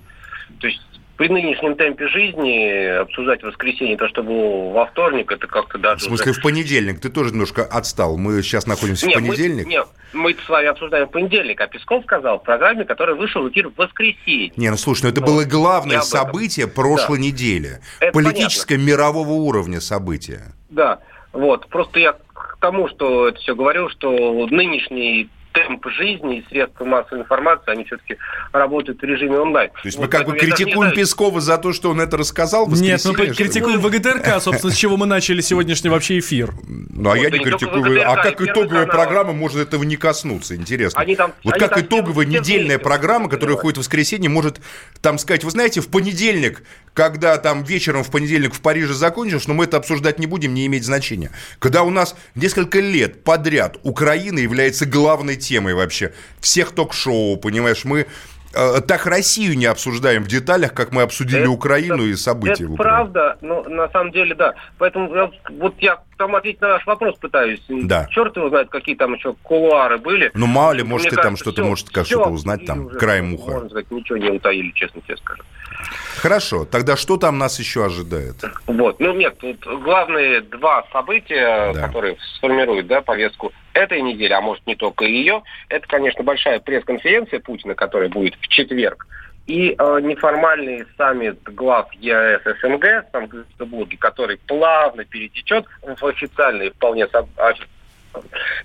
То 0.59 0.67
есть 0.67 0.81
при 1.17 1.29
нынешнем 1.29 1.75
темпе 1.75 2.07
жизни 2.07 3.01
обсуждать 3.01 3.43
в 3.43 3.45
воскресенье 3.45 3.97
то, 3.97 4.07
что 4.09 4.23
было 4.23 4.71
во 4.71 4.85
вторник, 4.87 5.31
это 5.31 5.47
как-то 5.47 5.77
даже... 5.77 6.05
В 6.05 6.07
смысле, 6.07 6.31
уже... 6.31 6.39
в 6.39 6.43
понедельник? 6.43 6.99
Ты 6.99 7.09
тоже 7.09 7.31
немножко 7.31 7.63
отстал. 7.63 8.17
Мы 8.17 8.41
сейчас 8.41 8.65
находимся 8.65 9.07
нет, 9.07 9.19
в 9.19 9.21
понедельник. 9.21 9.65
Мы, 9.65 9.71
нет, 9.71 9.87
мы 10.13 10.35
с 10.35 10.49
вами 10.49 10.67
обсуждаем 10.67 11.07
в 11.07 11.11
понедельник, 11.11 11.61
а 11.61 11.67
Песков 11.67 12.03
сказал 12.03 12.39
в 12.39 12.43
программе, 12.43 12.83
которая 12.83 13.15
вышла 13.15 13.41
в 13.41 13.49
эфир 13.49 13.69
в 13.69 13.75
воскресенье. 13.75 14.51
Не, 14.55 14.71
ну 14.71 14.77
слушай, 14.77 15.03
ну 15.03 15.09
это 15.09 15.21
ну, 15.21 15.27
было 15.27 15.43
главное 15.43 16.01
событие 16.01 16.67
прошлой 16.67 17.19
да. 17.19 17.25
недели. 17.25 17.79
Это 17.99 18.11
Политическое 18.11 18.75
понятно. 18.75 18.91
мирового 18.91 19.31
уровня 19.33 19.81
событие. 19.81 20.41
Да, 20.69 20.99
вот. 21.31 21.67
Просто 21.67 21.99
я 21.99 22.13
к 22.13 22.57
тому, 22.59 22.87
что 22.89 23.27
это 23.27 23.39
все 23.39 23.55
говорил, 23.55 23.89
что 23.89 24.47
нынешний 24.47 25.29
темп 25.53 25.87
жизни 25.97 26.39
и 26.39 26.45
средства 26.49 26.85
массовой 26.85 27.21
информации, 27.21 27.71
они 27.71 27.83
все-таки 27.85 28.17
работают 28.51 28.99
в 28.99 29.03
режиме 29.03 29.37
онлайн. 29.37 29.69
То 29.69 29.79
есть 29.83 29.97
вот, 29.97 30.05
мы 30.05 30.09
как 30.09 30.25
бы 30.25 30.35
критикуем 30.35 30.91
Пескова 30.91 31.41
за 31.41 31.57
то, 31.57 31.73
что 31.73 31.91
он 31.91 32.01
это 32.01 32.17
рассказал 32.17 32.67
Нет, 32.69 33.01
мы 33.05 33.13
критикуем 33.13 33.79
ВГТРК, 33.79 34.41
собственно, 34.41 34.73
с 34.73 34.75
чего 34.75 34.97
мы 34.97 35.05
начали 35.05 35.41
сегодняшний 35.41 35.89
вообще 35.89 36.19
эфир. 36.19 36.51
Ну, 36.67 37.11
а 37.11 37.17
я 37.17 37.29
не 37.29 37.39
критикую. 37.39 38.09
А 38.09 38.15
как 38.17 38.41
итоговая 38.41 38.87
программа 38.87 39.33
может 39.33 39.59
этого 39.59 39.83
не 39.83 39.95
коснуться? 39.95 40.55
Интересно. 40.55 41.05
Вот 41.43 41.55
как 41.55 41.77
итоговая 41.77 42.25
недельная 42.25 42.79
программа, 42.79 43.29
которая 43.29 43.57
ходит 43.57 43.77
в 43.77 43.79
воскресенье, 43.81 44.29
может 44.29 44.59
там 45.01 45.17
сказать, 45.17 45.43
вы 45.43 45.51
знаете, 45.51 45.81
в 45.81 45.89
понедельник, 45.89 46.63
когда 46.93 47.37
там 47.37 47.63
вечером 47.63 48.03
в 48.03 48.11
понедельник 48.11 48.53
в 48.53 48.61
Париже 48.61 48.93
закончишь, 48.93 49.47
но 49.47 49.53
мы 49.53 49.65
это 49.65 49.77
обсуждать 49.77 50.19
не 50.19 50.27
будем, 50.27 50.53
не 50.53 50.65
имеет 50.67 50.83
значения. 50.83 51.31
Когда 51.59 51.83
у 51.83 51.89
нас 51.89 52.15
несколько 52.35 52.79
лет 52.79 53.23
подряд 53.23 53.77
Украина 53.83 54.39
является 54.39 54.85
главной 54.85 55.37
темой 55.43 55.73
вообще 55.73 56.13
всех 56.39 56.71
ток-шоу, 56.71 57.37
понимаешь, 57.37 57.85
мы 57.85 58.07
э, 58.53 58.81
так 58.87 59.05
Россию 59.05 59.57
не 59.57 59.65
обсуждаем 59.65 60.23
в 60.23 60.27
деталях, 60.27 60.73
как 60.73 60.91
мы 60.91 61.01
обсудили 61.01 61.41
это, 61.41 61.51
Украину 61.51 62.03
и 62.03 62.15
события 62.15 62.63
это 62.63 62.67
в 62.67 62.73
Украине. 62.73 62.95
правда, 62.95 63.37
но 63.41 63.63
на 63.63 63.89
самом 63.89 64.11
деле, 64.11 64.35
да. 64.35 64.53
Поэтому 64.77 65.13
я, 65.13 65.31
вот 65.59 65.75
я 65.79 65.99
там 66.17 66.35
ответить 66.35 66.61
на 66.61 66.69
ваш 66.69 66.85
вопрос 66.85 67.15
пытаюсь. 67.17 67.61
Да. 67.67 68.07
Черт 68.11 68.35
его 68.37 68.49
знает, 68.49 68.69
какие 68.69 68.95
там 68.95 69.13
еще 69.13 69.35
кулуары 69.43 69.97
были. 69.97 70.31
Ну, 70.33 70.47
мало 70.47 70.71
ли, 70.71 70.83
может, 70.83 71.05
Мне 71.05 71.09
ты 71.11 71.15
кажется, 71.17 71.43
там 71.43 71.53
что-то, 71.53 71.67
может, 71.67 71.89
как 71.89 72.05
что-то 72.05 72.29
узнать, 72.29 72.65
там, 72.65 72.89
краем 72.89 73.33
уха. 73.33 73.51
Можно 73.51 73.69
сказать, 73.69 73.91
ничего 73.91 74.17
не 74.17 74.29
утаили, 74.29 74.71
честно 74.71 75.01
тебе 75.01 75.17
скажу. 75.17 75.43
Хорошо, 76.17 76.65
тогда 76.65 76.95
что 76.95 77.17
там 77.17 77.37
нас 77.37 77.59
еще 77.59 77.85
ожидает? 77.85 78.35
Вот, 78.67 78.99
ну 78.99 79.13
нет, 79.13 79.37
тут 79.39 79.65
главные 79.83 80.41
два 80.41 80.85
события, 80.93 81.73
да. 81.73 81.87
которые 81.87 82.17
сформируют 82.37 82.87
да, 82.87 83.01
повестку 83.01 83.51
этой 83.73 84.01
недели, 84.01 84.33
а 84.33 84.41
может 84.41 84.65
не 84.67 84.75
только 84.75 85.05
ее, 85.05 85.43
это, 85.69 85.87
конечно, 85.87 86.23
большая 86.23 86.59
пресс-конференция 86.59 87.39
Путина, 87.39 87.75
которая 87.75 88.09
будет 88.09 88.35
в 88.35 88.47
четверг, 88.47 89.07
и 89.47 89.75
э, 89.77 89.99
неформальный 90.01 90.85
саммит 90.97 91.43
глав 91.43 91.91
ЕАЭС 91.93 92.43
СНГ 92.61 92.83
в 92.83 93.11
Санкт-Петербурге, 93.11 93.97
который 93.97 94.37
плавно 94.47 95.03
перетечет 95.03 95.65
в 95.81 96.05
официальные 96.05 96.71
вполне 96.71 97.07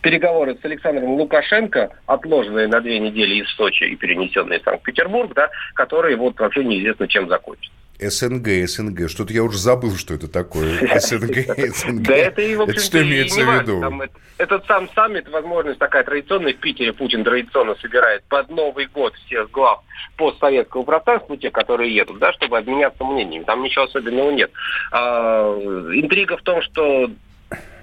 переговоры 0.02 0.56
с 0.60 0.64
Александром 0.64 1.14
Лукашенко, 1.14 1.90
отложенные 2.06 2.68
на 2.68 2.80
две 2.80 2.98
недели 2.98 3.42
из 3.42 3.48
Сочи 3.56 3.84
и 3.84 3.96
перенесенные 3.96 4.60
в 4.60 4.62
Санкт-Петербург, 4.62 5.32
да, 5.34 5.48
которые 5.74 6.16
вот 6.16 6.38
вообще 6.38 6.64
неизвестно 6.64 7.08
чем 7.08 7.28
закончатся. 7.28 7.77
СНГ, 8.00 8.68
СНГ. 8.68 9.10
Что-то 9.10 9.32
я 9.32 9.42
уже 9.42 9.58
забыл, 9.58 9.96
что 9.96 10.14
это 10.14 10.28
такое. 10.28 10.78
СНГ, 11.00 11.56
СНГ. 11.74 12.02
Да 12.06 12.14
это 12.14 12.42
и, 12.42 12.54
в 12.54 12.62
Это 12.62 12.80
что 12.80 13.02
имеется 13.02 13.40
в 13.40 13.62
виду? 13.62 13.82
Этот 14.38 14.64
сам 14.66 14.88
саммит, 14.94 15.28
возможность 15.28 15.80
такая 15.80 16.04
традиционная, 16.04 16.54
в 16.54 16.58
Питере 16.58 16.92
Путин 16.92 17.24
традиционно 17.24 17.74
собирает 17.76 18.22
под 18.28 18.48
Новый 18.50 18.86
год 18.86 19.14
всех 19.26 19.50
глав 19.50 19.82
постсоветского 20.16 20.84
пространства, 20.84 21.36
те, 21.36 21.50
которые 21.50 21.92
едут, 21.94 22.18
да, 22.18 22.32
чтобы 22.34 22.58
обменяться 22.58 23.04
мнениями. 23.04 23.42
Там 23.44 23.62
ничего 23.62 23.84
особенного 23.84 24.30
нет. 24.30 24.52
А, 24.92 25.52
интрига 25.92 26.36
в 26.36 26.42
том, 26.42 26.62
что 26.62 27.10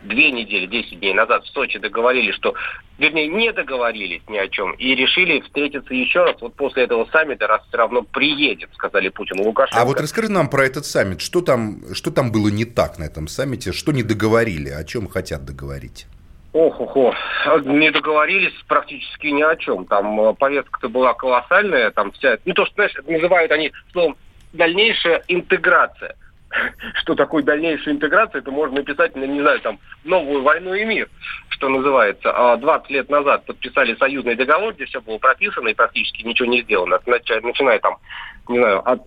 две 0.07 0.31
недели, 0.31 0.65
10 0.65 0.99
дней 0.99 1.13
назад 1.13 1.43
в 1.43 1.47
Сочи 1.49 1.79
договорились, 1.79 2.35
что, 2.35 2.53
вернее, 2.97 3.27
не 3.27 3.51
договорились 3.51 4.21
ни 4.27 4.37
о 4.37 4.47
чем, 4.47 4.73
и 4.73 4.95
решили 4.95 5.41
встретиться 5.41 5.93
еще 5.93 6.23
раз 6.23 6.35
вот 6.41 6.55
после 6.55 6.83
этого 6.83 7.07
саммита, 7.11 7.47
раз 7.47 7.61
все 7.67 7.77
равно 7.77 8.03
приедет, 8.03 8.69
сказали 8.73 9.09
Путину 9.09 9.43
Лукашенко. 9.43 9.81
А 9.81 9.85
вот 9.85 9.99
расскажи 9.99 10.29
нам 10.29 10.49
про 10.49 10.65
этот 10.65 10.85
саммит. 10.85 11.21
Что 11.21 11.41
там, 11.41 11.93
что 11.93 12.11
там 12.11 12.31
было 12.31 12.49
не 12.49 12.65
так 12.65 12.99
на 12.99 13.05
этом 13.05 13.27
саммите? 13.27 13.71
Что 13.71 13.91
не 13.91 14.03
договорили? 14.03 14.69
О 14.69 14.83
чем 14.83 15.07
хотят 15.07 15.45
договорить? 15.45 16.07
Ох, 16.53 16.79
ох, 16.79 16.95
ох. 16.95 17.15
Не 17.65 17.91
договорились 17.91 18.53
практически 18.67 19.27
ни 19.27 19.41
о 19.41 19.57
чем. 19.57 19.85
Там 19.85 20.21
э, 20.21 20.33
повестка-то 20.33 20.87
была 20.87 21.13
колоссальная, 21.13 21.91
там 21.91 22.13
вся... 22.13 22.37
Ну, 22.45 22.53
то, 22.53 22.65
что, 22.65 22.75
знаешь, 22.75 22.93
называют 23.05 23.51
они 23.51 23.73
словом 23.91 24.15
дальнейшая 24.53 25.21
интеграция. 25.27 26.15
Что 27.01 27.15
такое 27.15 27.43
дальнейшая 27.43 27.95
интеграция, 27.95 28.39
это 28.39 28.51
можно 28.51 28.77
написать, 28.77 29.15
ну, 29.15 29.25
не 29.25 29.41
знаю, 29.41 29.59
там, 29.61 29.79
новую 30.03 30.41
войну 30.43 30.73
и 30.73 30.85
мир, 30.85 31.09
что 31.49 31.69
называется. 31.69 32.31
А 32.31 32.57
20 32.57 32.89
лет 32.89 33.09
назад 33.09 33.45
подписали 33.45 33.95
союзный 33.95 34.35
договор, 34.35 34.73
где 34.73 34.85
все 34.85 35.01
было 35.01 35.17
прописано 35.17 35.69
и 35.69 35.73
практически 35.73 36.23
ничего 36.23 36.47
не 36.47 36.61
сделано. 36.61 36.99
Начиная, 37.05 37.79
там, 37.79 37.97
не 38.47 38.59
знаю, 38.59 38.87
от 38.87 39.01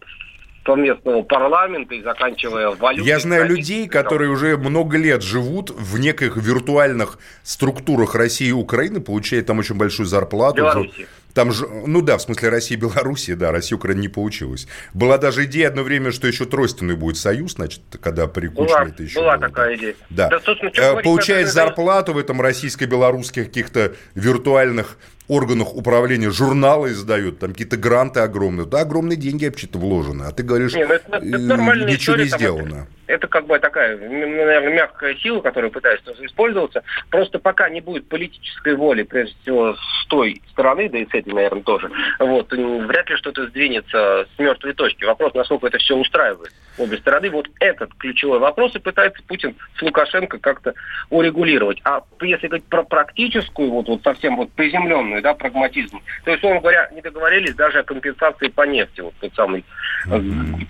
совместного 0.66 1.22
парламента 1.22 1.94
и 1.94 2.02
заканчивая 2.02 2.70
валютой. 2.70 3.06
Я 3.06 3.18
знаю 3.18 3.48
людей, 3.48 3.88
которые 3.88 4.30
уже 4.30 4.58
много 4.58 4.98
лет 4.98 5.22
живут 5.22 5.70
в 5.70 5.98
неких 5.98 6.36
виртуальных 6.36 7.18
структурах 7.42 8.14
России 8.14 8.48
и 8.48 8.52
Украины, 8.52 9.00
получают 9.00 9.46
там 9.46 9.58
очень 9.58 9.76
большую 9.76 10.06
зарплату. 10.06 10.56
Беларуси. 10.56 11.08
Там 11.34 11.52
же, 11.52 11.68
ну 11.68 12.02
да, 12.02 12.18
в 12.18 12.22
смысле 12.22 12.48
России 12.48 12.74
и 12.74 12.76
Белоруссии, 12.76 13.32
да, 13.32 13.52
Россия 13.52 13.76
Украина 13.76 14.00
не 14.00 14.08
получилось. 14.08 14.66
Была 14.94 15.18
даже 15.18 15.44
идея 15.44 15.68
одно 15.68 15.82
время, 15.82 16.10
что 16.12 16.26
еще 16.26 16.44
тройственный 16.46 16.96
будет 16.96 17.16
союз, 17.16 17.54
значит, 17.54 17.82
когда 18.00 18.26
при 18.26 18.48
Была, 18.48 18.84
это 18.84 19.02
еще 19.02 19.20
была 19.20 19.36
было, 19.36 19.48
такая 19.48 19.76
идея. 19.76 19.94
Да. 20.10 20.28
Да, 20.28 20.40
собственно, 20.40 20.70
Э, 20.74 21.02
Получает 21.02 21.48
зарплату 21.48 22.12
в 22.12 22.18
этом 22.18 22.40
российско-белорусских 22.40 23.46
каких-то 23.46 23.94
виртуальных 24.14 24.98
органах 25.28 25.74
управления, 25.74 26.30
журналы 26.30 26.90
издают, 26.90 27.38
там 27.38 27.52
какие-то 27.52 27.76
гранты 27.76 28.20
огромные. 28.20 28.66
Да, 28.66 28.80
огромные 28.80 29.16
деньги 29.16 29.44
вообще-то 29.44 29.78
вложены. 29.78 30.24
А 30.24 30.32
ты 30.32 30.42
говоришь, 30.42 30.74
Не, 30.74 30.86
ну 30.86 30.94
это- 30.94 31.16
это 31.16 31.22
э, 31.22 31.26
ничего 31.26 32.16
не 32.16 32.24
история, 32.24 32.28
там 32.30 32.38
сделано. 32.38 32.86
Это 33.06 33.26
как 33.26 33.46
бы 33.46 33.58
такая, 33.58 33.96
наверное, 33.98 34.74
мягкая 34.74 35.14
сила, 35.16 35.40
которая 35.40 35.70
пытается 35.70 36.12
использоваться. 36.20 36.82
Просто 37.10 37.38
пока 37.38 37.68
не 37.70 37.80
будет 37.80 38.08
политической 38.08 38.74
воли, 38.74 39.02
прежде 39.02 39.34
всего, 39.42 39.74
с 39.74 40.06
той 40.08 40.42
стороны, 40.50 40.88
да 40.88 40.98
и 40.98 41.06
с 41.06 41.14
этой, 41.14 41.32
наверное, 41.32 41.62
тоже, 41.62 41.90
вот, 42.18 42.52
вряд 42.52 43.08
ли 43.10 43.16
что-то 43.16 43.46
сдвинется 43.46 44.26
с 44.34 44.38
мертвой 44.38 44.74
точки. 44.74 45.04
Вопрос, 45.04 45.34
насколько 45.34 45.66
это 45.68 45.78
все 45.78 45.96
устраивает 45.96 46.52
обе 46.78 46.96
стороны. 46.98 47.30
Вот 47.30 47.48
этот 47.60 47.92
ключевой 47.94 48.38
вопрос 48.38 48.74
и 48.74 48.78
пытается 48.78 49.22
Путин 49.26 49.54
с 49.78 49.82
Лукашенко 49.82 50.38
как-то 50.38 50.74
урегулировать. 51.10 51.80
А 51.84 52.02
если 52.22 52.46
говорить 52.48 52.66
про 52.66 52.82
практическую, 52.82 53.70
вот, 53.70 53.88
вот 53.88 54.02
совсем 54.02 54.36
вот 54.36 54.50
приземленную, 54.52 55.22
да, 55.22 55.34
прагматизм, 55.34 56.00
то 56.24 56.30
есть, 56.30 56.42
условно 56.42 56.60
говоря, 56.60 56.88
не 56.94 57.00
договорились 57.00 57.54
даже 57.54 57.80
о 57.80 57.82
компенсации 57.84 58.48
по 58.48 58.62
нефти. 58.62 59.00
Вот 59.00 59.14
тот 59.20 59.34
самый 59.34 59.64
э, 60.06 60.20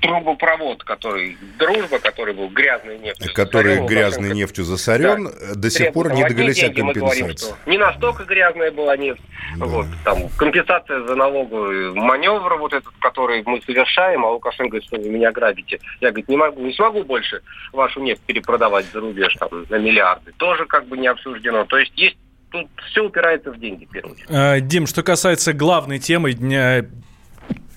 трубопровод, 0.02 0.84
который, 0.84 1.36
дружба, 1.58 1.98
который 1.98 2.34
был 2.34 2.48
грязной 2.48 2.98
нефтью. 2.98 3.32
который 3.34 3.74
засорен, 3.76 3.86
грязной 3.86 4.34
нефтью 4.34 4.64
засорен, 4.64 5.24
Да. 5.24 5.54
до 5.54 5.70
сих 5.70 5.92
пор 5.92 6.12
не 6.12 6.22
договорились 6.22 6.62
о 6.64 6.68
мы 6.68 6.92
говорим, 6.92 7.26
компенсации. 7.26 7.46
что 7.46 7.70
не 7.70 7.78
настолько 7.78 8.24
грязная 8.24 8.70
была 8.70 8.96
нефть. 8.96 9.22
Вот, 9.56 9.86
там, 10.04 10.28
компенсация 10.36 11.02
за 11.02 11.14
налоговый 11.14 11.92
маневр, 11.94 12.56
вот 12.58 12.72
этот, 12.72 12.92
который 13.00 13.42
мы 13.46 13.60
совершаем, 13.62 14.24
а 14.24 14.30
Лукашенко 14.30 14.70
говорит, 14.70 14.86
что 14.86 14.98
вы 14.98 15.08
меня 15.08 15.32
грабите. 15.32 15.78
Я, 16.00 16.10
говорит, 16.10 16.28
не 16.28 16.36
могу, 16.36 16.60
не 16.64 16.72
смогу 16.72 17.04
больше 17.04 17.42
вашу 17.72 18.00
нефть 18.00 18.22
перепродавать 18.26 18.86
за 18.92 19.00
рубеж 19.00 19.34
там, 19.34 19.48
на 19.68 19.76
миллиарды. 19.76 20.32
Тоже 20.36 20.66
как 20.66 20.86
бы 20.86 20.96
не 20.96 21.08
обсуждено. 21.08 21.64
То 21.64 21.78
есть 21.78 21.92
есть 21.96 22.16
тут 22.50 22.68
все 22.90 23.04
упирается 23.04 23.50
в 23.50 23.58
деньги, 23.58 23.86
в. 23.86 24.30
Э, 24.30 24.60
Дим, 24.60 24.86
что 24.86 25.02
касается 25.02 25.52
главной 25.52 25.98
темы 25.98 26.32
дня 26.32 26.86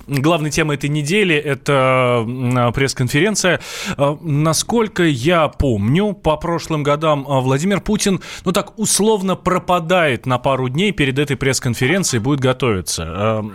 Главной 0.07 0.49
темой 0.49 0.75
этой 0.75 0.89
недели 0.89 1.35
это 1.35 2.25
м, 2.27 2.73
пресс-конференция. 2.73 3.61
Э, 3.97 4.17
Насколько 4.21 5.03
я 5.03 5.47
помню, 5.47 6.13
по 6.13 6.37
прошлым 6.37 6.83
годам 6.83 7.21
э, 7.21 7.39
Владимир 7.39 7.81
Путин, 7.81 8.19
ну 8.43 8.51
так 8.51 8.77
условно 8.77 9.35
пропадает 9.35 10.25
на 10.25 10.37
пару 10.37 10.69
дней 10.69 10.91
перед 10.91 11.19
этой 11.19 11.37
пресс-конференцией, 11.37 12.19
будет 12.21 12.39
готовиться. 12.39 13.45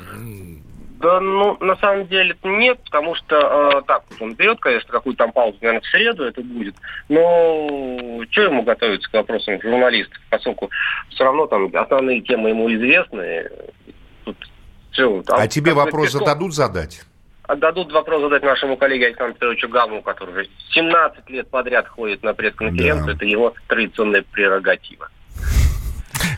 Да, 1.07 1.21
ну, 1.21 1.57
на 1.61 1.77
самом 1.77 2.09
деле 2.09 2.37
нет, 2.43 2.83
потому 2.83 3.15
что 3.15 3.37
э, 3.79 3.83
так, 3.87 4.03
вот 4.11 4.21
он 4.23 4.35
берет, 4.35 4.59
конечно, 4.59 4.91
какую-то 4.91 5.19
там 5.19 5.31
паузу, 5.31 5.57
наверное, 5.61 5.81
в 5.83 5.87
среду 5.87 6.25
это 6.25 6.41
будет, 6.41 6.75
но 7.09 8.25
что 8.33 8.43
ему 8.43 8.65
готовиться 8.65 9.09
к 9.09 9.13
вопросам 9.13 9.63
журналистов, 9.63 10.19
поскольку 10.31 10.69
все 11.11 11.23
равно 11.23 11.47
там 11.47 11.71
основные 11.77 12.23
темы 12.23 12.49
ему 12.49 12.69
известны. 12.75 13.49
Тут 14.25 14.37
всё, 14.91 15.23
там, 15.23 15.39
А 15.39 15.47
тебе 15.47 15.75
вопрос 15.75 16.09
Песков- 16.09 16.19
зададут 16.19 16.55
задать? 16.55 17.05
Отдадут 17.45 17.93
вопрос 17.93 18.23
задать 18.23 18.43
нашему 18.43 18.77
коллеге 18.77 19.07
Александру 19.07 19.35
Петровичу 19.35 19.69
Гаму, 19.69 20.03
который 20.03 20.31
уже 20.31 20.49
17 20.73 21.31
лет 21.31 21.49
подряд 21.49 21.87
ходит 21.87 22.25
на 22.25 22.35
пресс-конференцию. 22.35 23.07
Да. 23.07 23.13
Это 23.13 23.25
его 23.25 23.55
традиционная 23.69 24.25
прерогатива. 24.33 25.09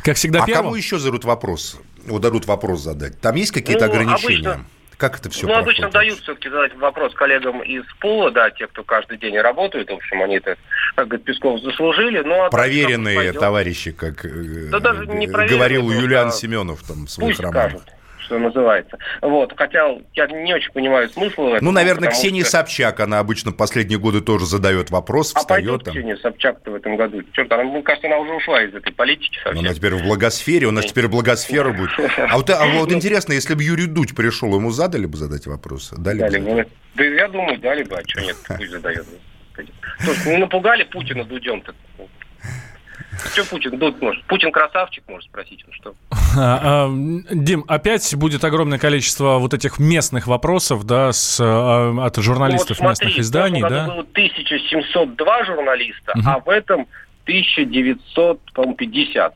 Как 0.04 0.16
всегда, 0.16 0.42
а 0.42 0.46
первым. 0.46 0.64
кому 0.64 0.76
еще 0.76 0.98
зададут 0.98 1.24
вопрос? 1.24 1.80
Вот 2.08 2.22
дадут 2.22 2.46
вопрос 2.46 2.80
задать. 2.82 3.20
Там 3.20 3.34
есть 3.36 3.52
какие-то 3.52 3.86
Ну, 3.86 3.92
ограничения? 3.92 4.48
обычно- 4.50 4.66
Как 4.96 5.16
это 5.20 5.30
все 5.30 5.46
ну, 5.46 5.54
обычно 5.54 5.88
дают 5.90 6.18
все-таки 6.18 6.48
задать 6.50 6.74
вопрос 6.74 7.14
коллегам 7.14 7.62
из 7.62 7.84
пула, 8.00 8.32
да, 8.32 8.50
те, 8.50 8.66
кто 8.66 8.82
каждый 8.82 9.16
день 9.18 9.38
работают. 9.38 9.90
В 9.90 9.94
общем, 9.94 10.20
они 10.22 10.38
это, 10.38 10.56
как 10.96 11.06
говорит 11.06 11.24
Песков, 11.24 11.60
заслужили. 11.62 12.20
Но 12.20 12.50
Проверенные 12.50 13.32
товарищи, 13.32 13.92
как 13.92 14.24
э, 14.24 14.68
Да 14.72 14.80
даже 14.80 15.06
не 15.06 15.26
э, 15.26 15.30
говорил 15.30 15.82
просто, 15.86 16.00
Юлиан 16.02 16.28
а 16.28 16.30
Семенов 16.32 16.82
там 16.82 17.06
в 17.06 17.10
своих 17.10 17.36
Пусть 17.36 17.40
романах. 17.40 17.70
скажут, 17.82 17.88
что 18.28 18.38
называется. 18.38 18.98
Вот, 19.22 19.54
хотя 19.56 19.88
я 20.12 20.26
не 20.26 20.52
очень 20.54 20.70
понимаю 20.72 21.08
смысла 21.08 21.42
в 21.44 21.52
этом. 21.54 21.64
Ну, 21.64 21.72
наверное, 21.72 22.10
Ксения 22.10 22.42
что- 22.42 22.50
Собчак, 22.52 23.00
она 23.00 23.18
обычно 23.20 23.52
последние 23.52 23.98
годы 23.98 24.20
тоже 24.20 24.44
задает 24.44 24.90
вопрос, 24.90 25.32
А 25.34 25.40
встает 25.40 25.64
пойдет 25.66 25.84
там. 25.84 25.94
Ксения 25.94 26.16
Собчак-то 26.16 26.70
в 26.70 26.74
этом 26.74 26.96
году? 26.96 27.22
Черт, 27.32 27.50
она, 27.50 27.64
мне 27.64 27.82
кажется, 27.82 28.06
она 28.06 28.18
уже 28.18 28.32
ушла 28.34 28.62
из 28.62 28.74
этой 28.74 28.92
политики 28.92 29.38
совсем. 29.42 29.64
Она 29.64 29.74
теперь 29.74 29.94
в 29.94 30.02
благосфере, 30.02 30.66
у 30.66 30.70
нас 30.70 30.84
теперь 30.84 31.08
благосфера 31.08 31.72
будет. 31.72 31.90
А 32.18 32.36
вот, 32.36 32.50
а 32.50 32.66
вот 32.66 32.92
интересно, 32.92 33.32
если 33.32 33.54
бы 33.54 33.62
Юрий 33.62 33.86
Дудь 33.86 34.14
пришел, 34.14 34.54
ему 34.54 34.70
задали 34.70 35.06
бы 35.06 35.16
задать 35.16 35.46
вопрос? 35.46 35.90
Дали 35.96 36.18
бы 36.18 36.30
Дали 36.30 36.40
задать? 36.42 36.66
бы. 36.68 36.72
Да 36.96 37.04
я 37.04 37.28
думаю, 37.28 37.58
дали 37.58 37.82
бы, 37.84 37.96
а 37.96 38.02
что 38.06 38.20
нет, 38.20 38.36
пусть 38.46 38.70
задает. 38.70 39.06
Слушай, 40.00 40.32
ну 40.32 40.38
напугали 40.38 40.82
Путина 40.84 41.24
Дудем-то. 41.24 41.74
Что 43.32 43.44
Путин 43.46 43.78
Дуд 43.78 44.00
может? 44.02 44.22
Путин 44.26 44.52
красавчик, 44.52 45.02
может 45.08 45.28
спросить, 45.28 45.64
он 45.66 45.72
что? 45.72 45.94
А, 46.36 46.86
а, 46.86 46.90
Дим, 47.32 47.64
опять 47.68 48.14
будет 48.14 48.44
огромное 48.44 48.78
количество 48.78 49.38
вот 49.38 49.54
этих 49.54 49.78
местных 49.78 50.26
вопросов, 50.26 50.84
да, 50.84 51.12
с, 51.12 51.38
а, 51.40 51.94
от 52.04 52.16
журналистов 52.16 52.80
вот 52.80 52.96
смотри, 52.96 53.06
местных 53.06 53.24
изданий, 53.24 53.62
да? 53.62 53.86
было 53.86 54.02
1702 54.02 55.44
журналиста, 55.44 56.12
Мгм. 56.14 56.28
а 56.28 56.40
в 56.40 56.48
этом 56.48 56.86
1950. 57.24 59.34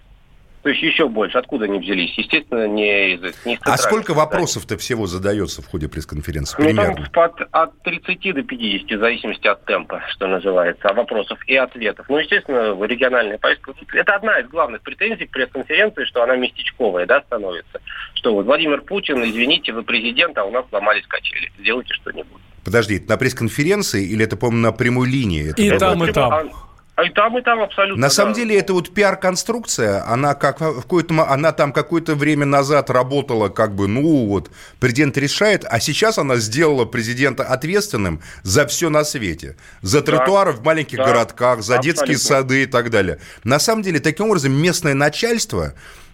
То 0.62 0.68
есть 0.68 0.82
еще 0.82 1.08
больше. 1.08 1.38
Откуда 1.38 1.64
они 1.64 1.80
взялись? 1.80 2.16
Естественно, 2.16 2.68
не 2.68 3.14
из, 3.14 3.20
не 3.44 3.54
из 3.54 3.60
А 3.62 3.76
сколько 3.76 4.14
вопросов-то 4.14 4.78
всего 4.78 5.06
задается 5.06 5.60
в 5.60 5.66
ходе 5.66 5.88
пресс-конференции? 5.88 6.56
Ну, 6.58 6.64
там 6.76 6.94
Примерно. 6.94 7.08
от, 7.14 7.40
от 7.50 7.82
30 7.82 8.34
до 8.34 8.42
50, 8.42 8.98
в 8.98 9.00
зависимости 9.00 9.46
от 9.48 9.64
темпа, 9.64 10.02
что 10.10 10.28
называется, 10.28 10.88
а 10.88 10.94
вопросов 10.94 11.38
и 11.48 11.56
ответов. 11.56 12.06
Ну, 12.08 12.18
естественно, 12.18 12.76
региональная 12.86 13.38
повестка. 13.38 13.74
Это 13.92 14.14
одна 14.14 14.38
из 14.38 14.48
главных 14.48 14.82
претензий 14.82 15.26
к 15.26 15.30
пресс-конференции, 15.30 16.04
что 16.04 16.22
она 16.22 16.36
местечковая, 16.36 17.06
да, 17.06 17.22
становится. 17.22 17.80
Что 18.14 18.34
вот 18.34 18.46
Владимир 18.46 18.82
Путин, 18.82 19.22
извините, 19.24 19.72
вы 19.72 19.82
президент, 19.82 20.38
а 20.38 20.44
у 20.44 20.52
нас 20.52 20.64
сломались 20.68 21.06
качели. 21.08 21.50
Сделайте 21.58 21.92
что-нибудь. 21.94 22.40
Подожди, 22.64 22.98
это 22.98 23.08
на 23.08 23.16
пресс-конференции 23.16 24.06
или 24.06 24.24
это, 24.24 24.36
по-моему, 24.36 24.62
на 24.62 24.72
прямой 24.72 25.08
линии? 25.08 25.50
Это 25.50 25.60
И 25.60 25.70
было? 25.70 25.78
там, 25.80 26.04
и 26.04 26.12
там. 26.12 26.50
А, 26.94 27.04
и 27.04 27.08
там, 27.08 27.38
и 27.38 27.42
там 27.42 27.62
абсолютно. 27.62 28.00
На 28.00 28.10
самом 28.10 28.34
да. 28.34 28.40
деле 28.40 28.58
это 28.58 28.74
вот 28.74 28.92
пиар-конструкция, 28.92 30.06
она 30.06 30.34
как 30.34 30.60
в 30.60 30.82
какое-то, 30.82 31.26
она 31.26 31.52
там 31.52 31.72
какое-то 31.72 32.14
время 32.14 32.44
назад 32.44 32.90
работала 32.90 33.48
как 33.48 33.74
бы, 33.74 33.88
ну 33.88 34.26
вот, 34.26 34.50
президент 34.78 35.16
решает, 35.16 35.64
а 35.66 35.80
сейчас 35.80 36.18
она 36.18 36.36
сделала 36.36 36.84
президента 36.84 37.44
ответственным 37.44 38.20
за 38.42 38.66
все 38.66 38.90
на 38.90 39.04
свете. 39.04 39.56
За 39.80 40.02
тротуары 40.02 40.52
в 40.52 40.62
маленьких 40.62 40.98
Да. 40.98 41.06
городках, 41.06 41.62
за 41.62 41.78
детские 41.78 42.16
Абсолютно. 42.16 42.36
сады 42.42 42.62
и 42.64 42.66
так 42.66 42.90
далее. 42.90 43.18
На 43.42 43.58
самом 43.58 43.82
деле, 43.82 43.98
таким 43.98 44.26
образом, 44.26 44.52
местное 44.52 44.94
начальство 44.94 45.72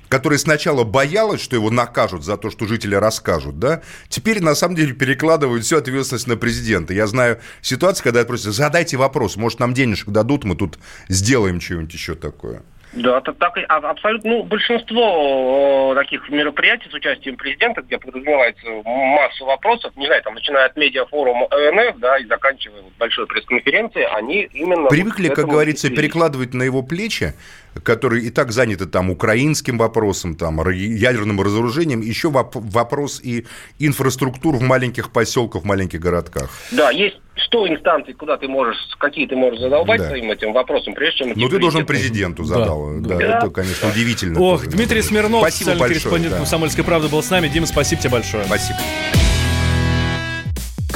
которая 0.09 0.39
сначала 0.39 0.85
боялась, 0.85 1.41
что 1.41 1.57
его 1.57 1.71
накажут 1.71 2.25
за 2.25 2.37
то, 2.37 2.51
что 2.51 2.67
жители 2.67 2.95
расскажут, 2.95 3.59
да, 3.59 3.83
теперь 4.09 4.43
на 4.43 4.55
самом 4.55 4.77
деле 4.77 4.95
перекладывают 4.95 5.65
всю 5.65 5.77
ответственность 5.77 6.27
на 6.27 6.37
президента. 6.37 6.93
Я 6.93 7.07
знаю 7.07 7.39
ситуацию, 7.61 8.05
когда 8.05 8.25
просят, 8.25 8.55
задайте 8.55 8.97
вопрос, 8.97 9.37
может, 9.37 9.61
нам 9.61 9.75
денежек 9.75 10.09
дадут, 10.09 10.45
мы 10.45 10.57
тут 10.57 10.79
сделаем 11.09 11.61
что-нибудь 11.61 11.93
еще 11.93 12.15
такое. 12.15 12.63
Да, 12.93 13.19
это 13.19 13.33
так 13.35 13.57
а, 13.69 13.77
абсолютно. 13.77 14.31
Ну, 14.31 14.43
большинство 14.45 15.93
таких 15.95 16.29
мероприятий 16.31 16.89
с 16.91 16.95
участием 16.95 17.37
президента, 17.37 17.83
где 17.83 17.99
подразумевается 17.99 18.67
массу 18.85 19.45
вопросов, 19.45 19.95
не 19.97 20.07
знаю, 20.07 20.23
там, 20.23 20.35
начиная 20.35 20.67
от 20.67 20.77
медиафорума 20.77 21.47
ОНФ, 21.51 21.99
да, 21.99 22.19
и 22.19 22.25
заканчивая 22.27 22.83
большой 22.99 23.27
пресс-конференцией, 23.27 24.07
они 24.07 24.49
именно... 24.55 24.89
Привыкли, 24.89 25.29
вот 25.29 25.37
как 25.37 25.47
говорится, 25.47 25.91
перекладывать 25.91 26.55
на 26.55 26.63
его 26.63 26.83
плечи 26.83 27.35
которые 27.83 28.25
и 28.25 28.31
так 28.31 28.53
заняты 28.53 28.87
там 28.87 29.11
украинским 29.11 29.79
вопросом, 29.79 30.35
там, 30.35 30.61
ядерным 30.71 31.41
разоружением, 31.41 32.01
еще 32.01 32.31
вопрос 32.31 33.21
и 33.23 33.47
инфраструктур 33.79 34.57
в 34.57 34.63
маленьких 34.63 35.11
поселках, 35.11 35.63
в 35.63 35.65
маленьких 35.65 36.01
городках. 36.01 36.51
Да, 36.71 36.91
есть 36.91 37.17
100 37.47 37.69
инстанций, 37.69 38.15
куда 38.15 38.37
ты 38.37 38.49
можешь, 38.49 38.77
какие 38.99 39.27
ты 39.27 39.37
можешь 39.37 39.61
задолбать 39.61 40.01
да. 40.01 40.09
своим 40.09 40.31
этим 40.31 40.53
вопросом, 40.53 40.95
прежде 40.95 41.19
чем... 41.19 41.33
Ну, 41.35 41.49
ты 41.49 41.59
должен 41.59 41.87
президенту 41.87 42.45
задал. 42.45 43.01
Да, 43.01 43.09
да, 43.09 43.17
да. 43.17 43.39
это, 43.39 43.51
конечно, 43.51 43.89
удивительно. 43.89 44.41
Ох, 44.41 44.67
Дмитрий 44.67 45.03
Смирнов, 45.03 45.41
спасибо 45.41 45.71
большое, 45.71 45.89
корреспондент 45.89 46.33
да. 46.33 46.39
«Комсомольской 46.39 46.85
правды» 46.85 47.09
был 47.09 47.23
с 47.23 47.31
нами. 47.31 47.49
Дима, 47.49 47.67
спасибо 47.67 48.03
тебе 48.03 48.13
большое. 48.13 48.45
Спасибо. 48.45 48.79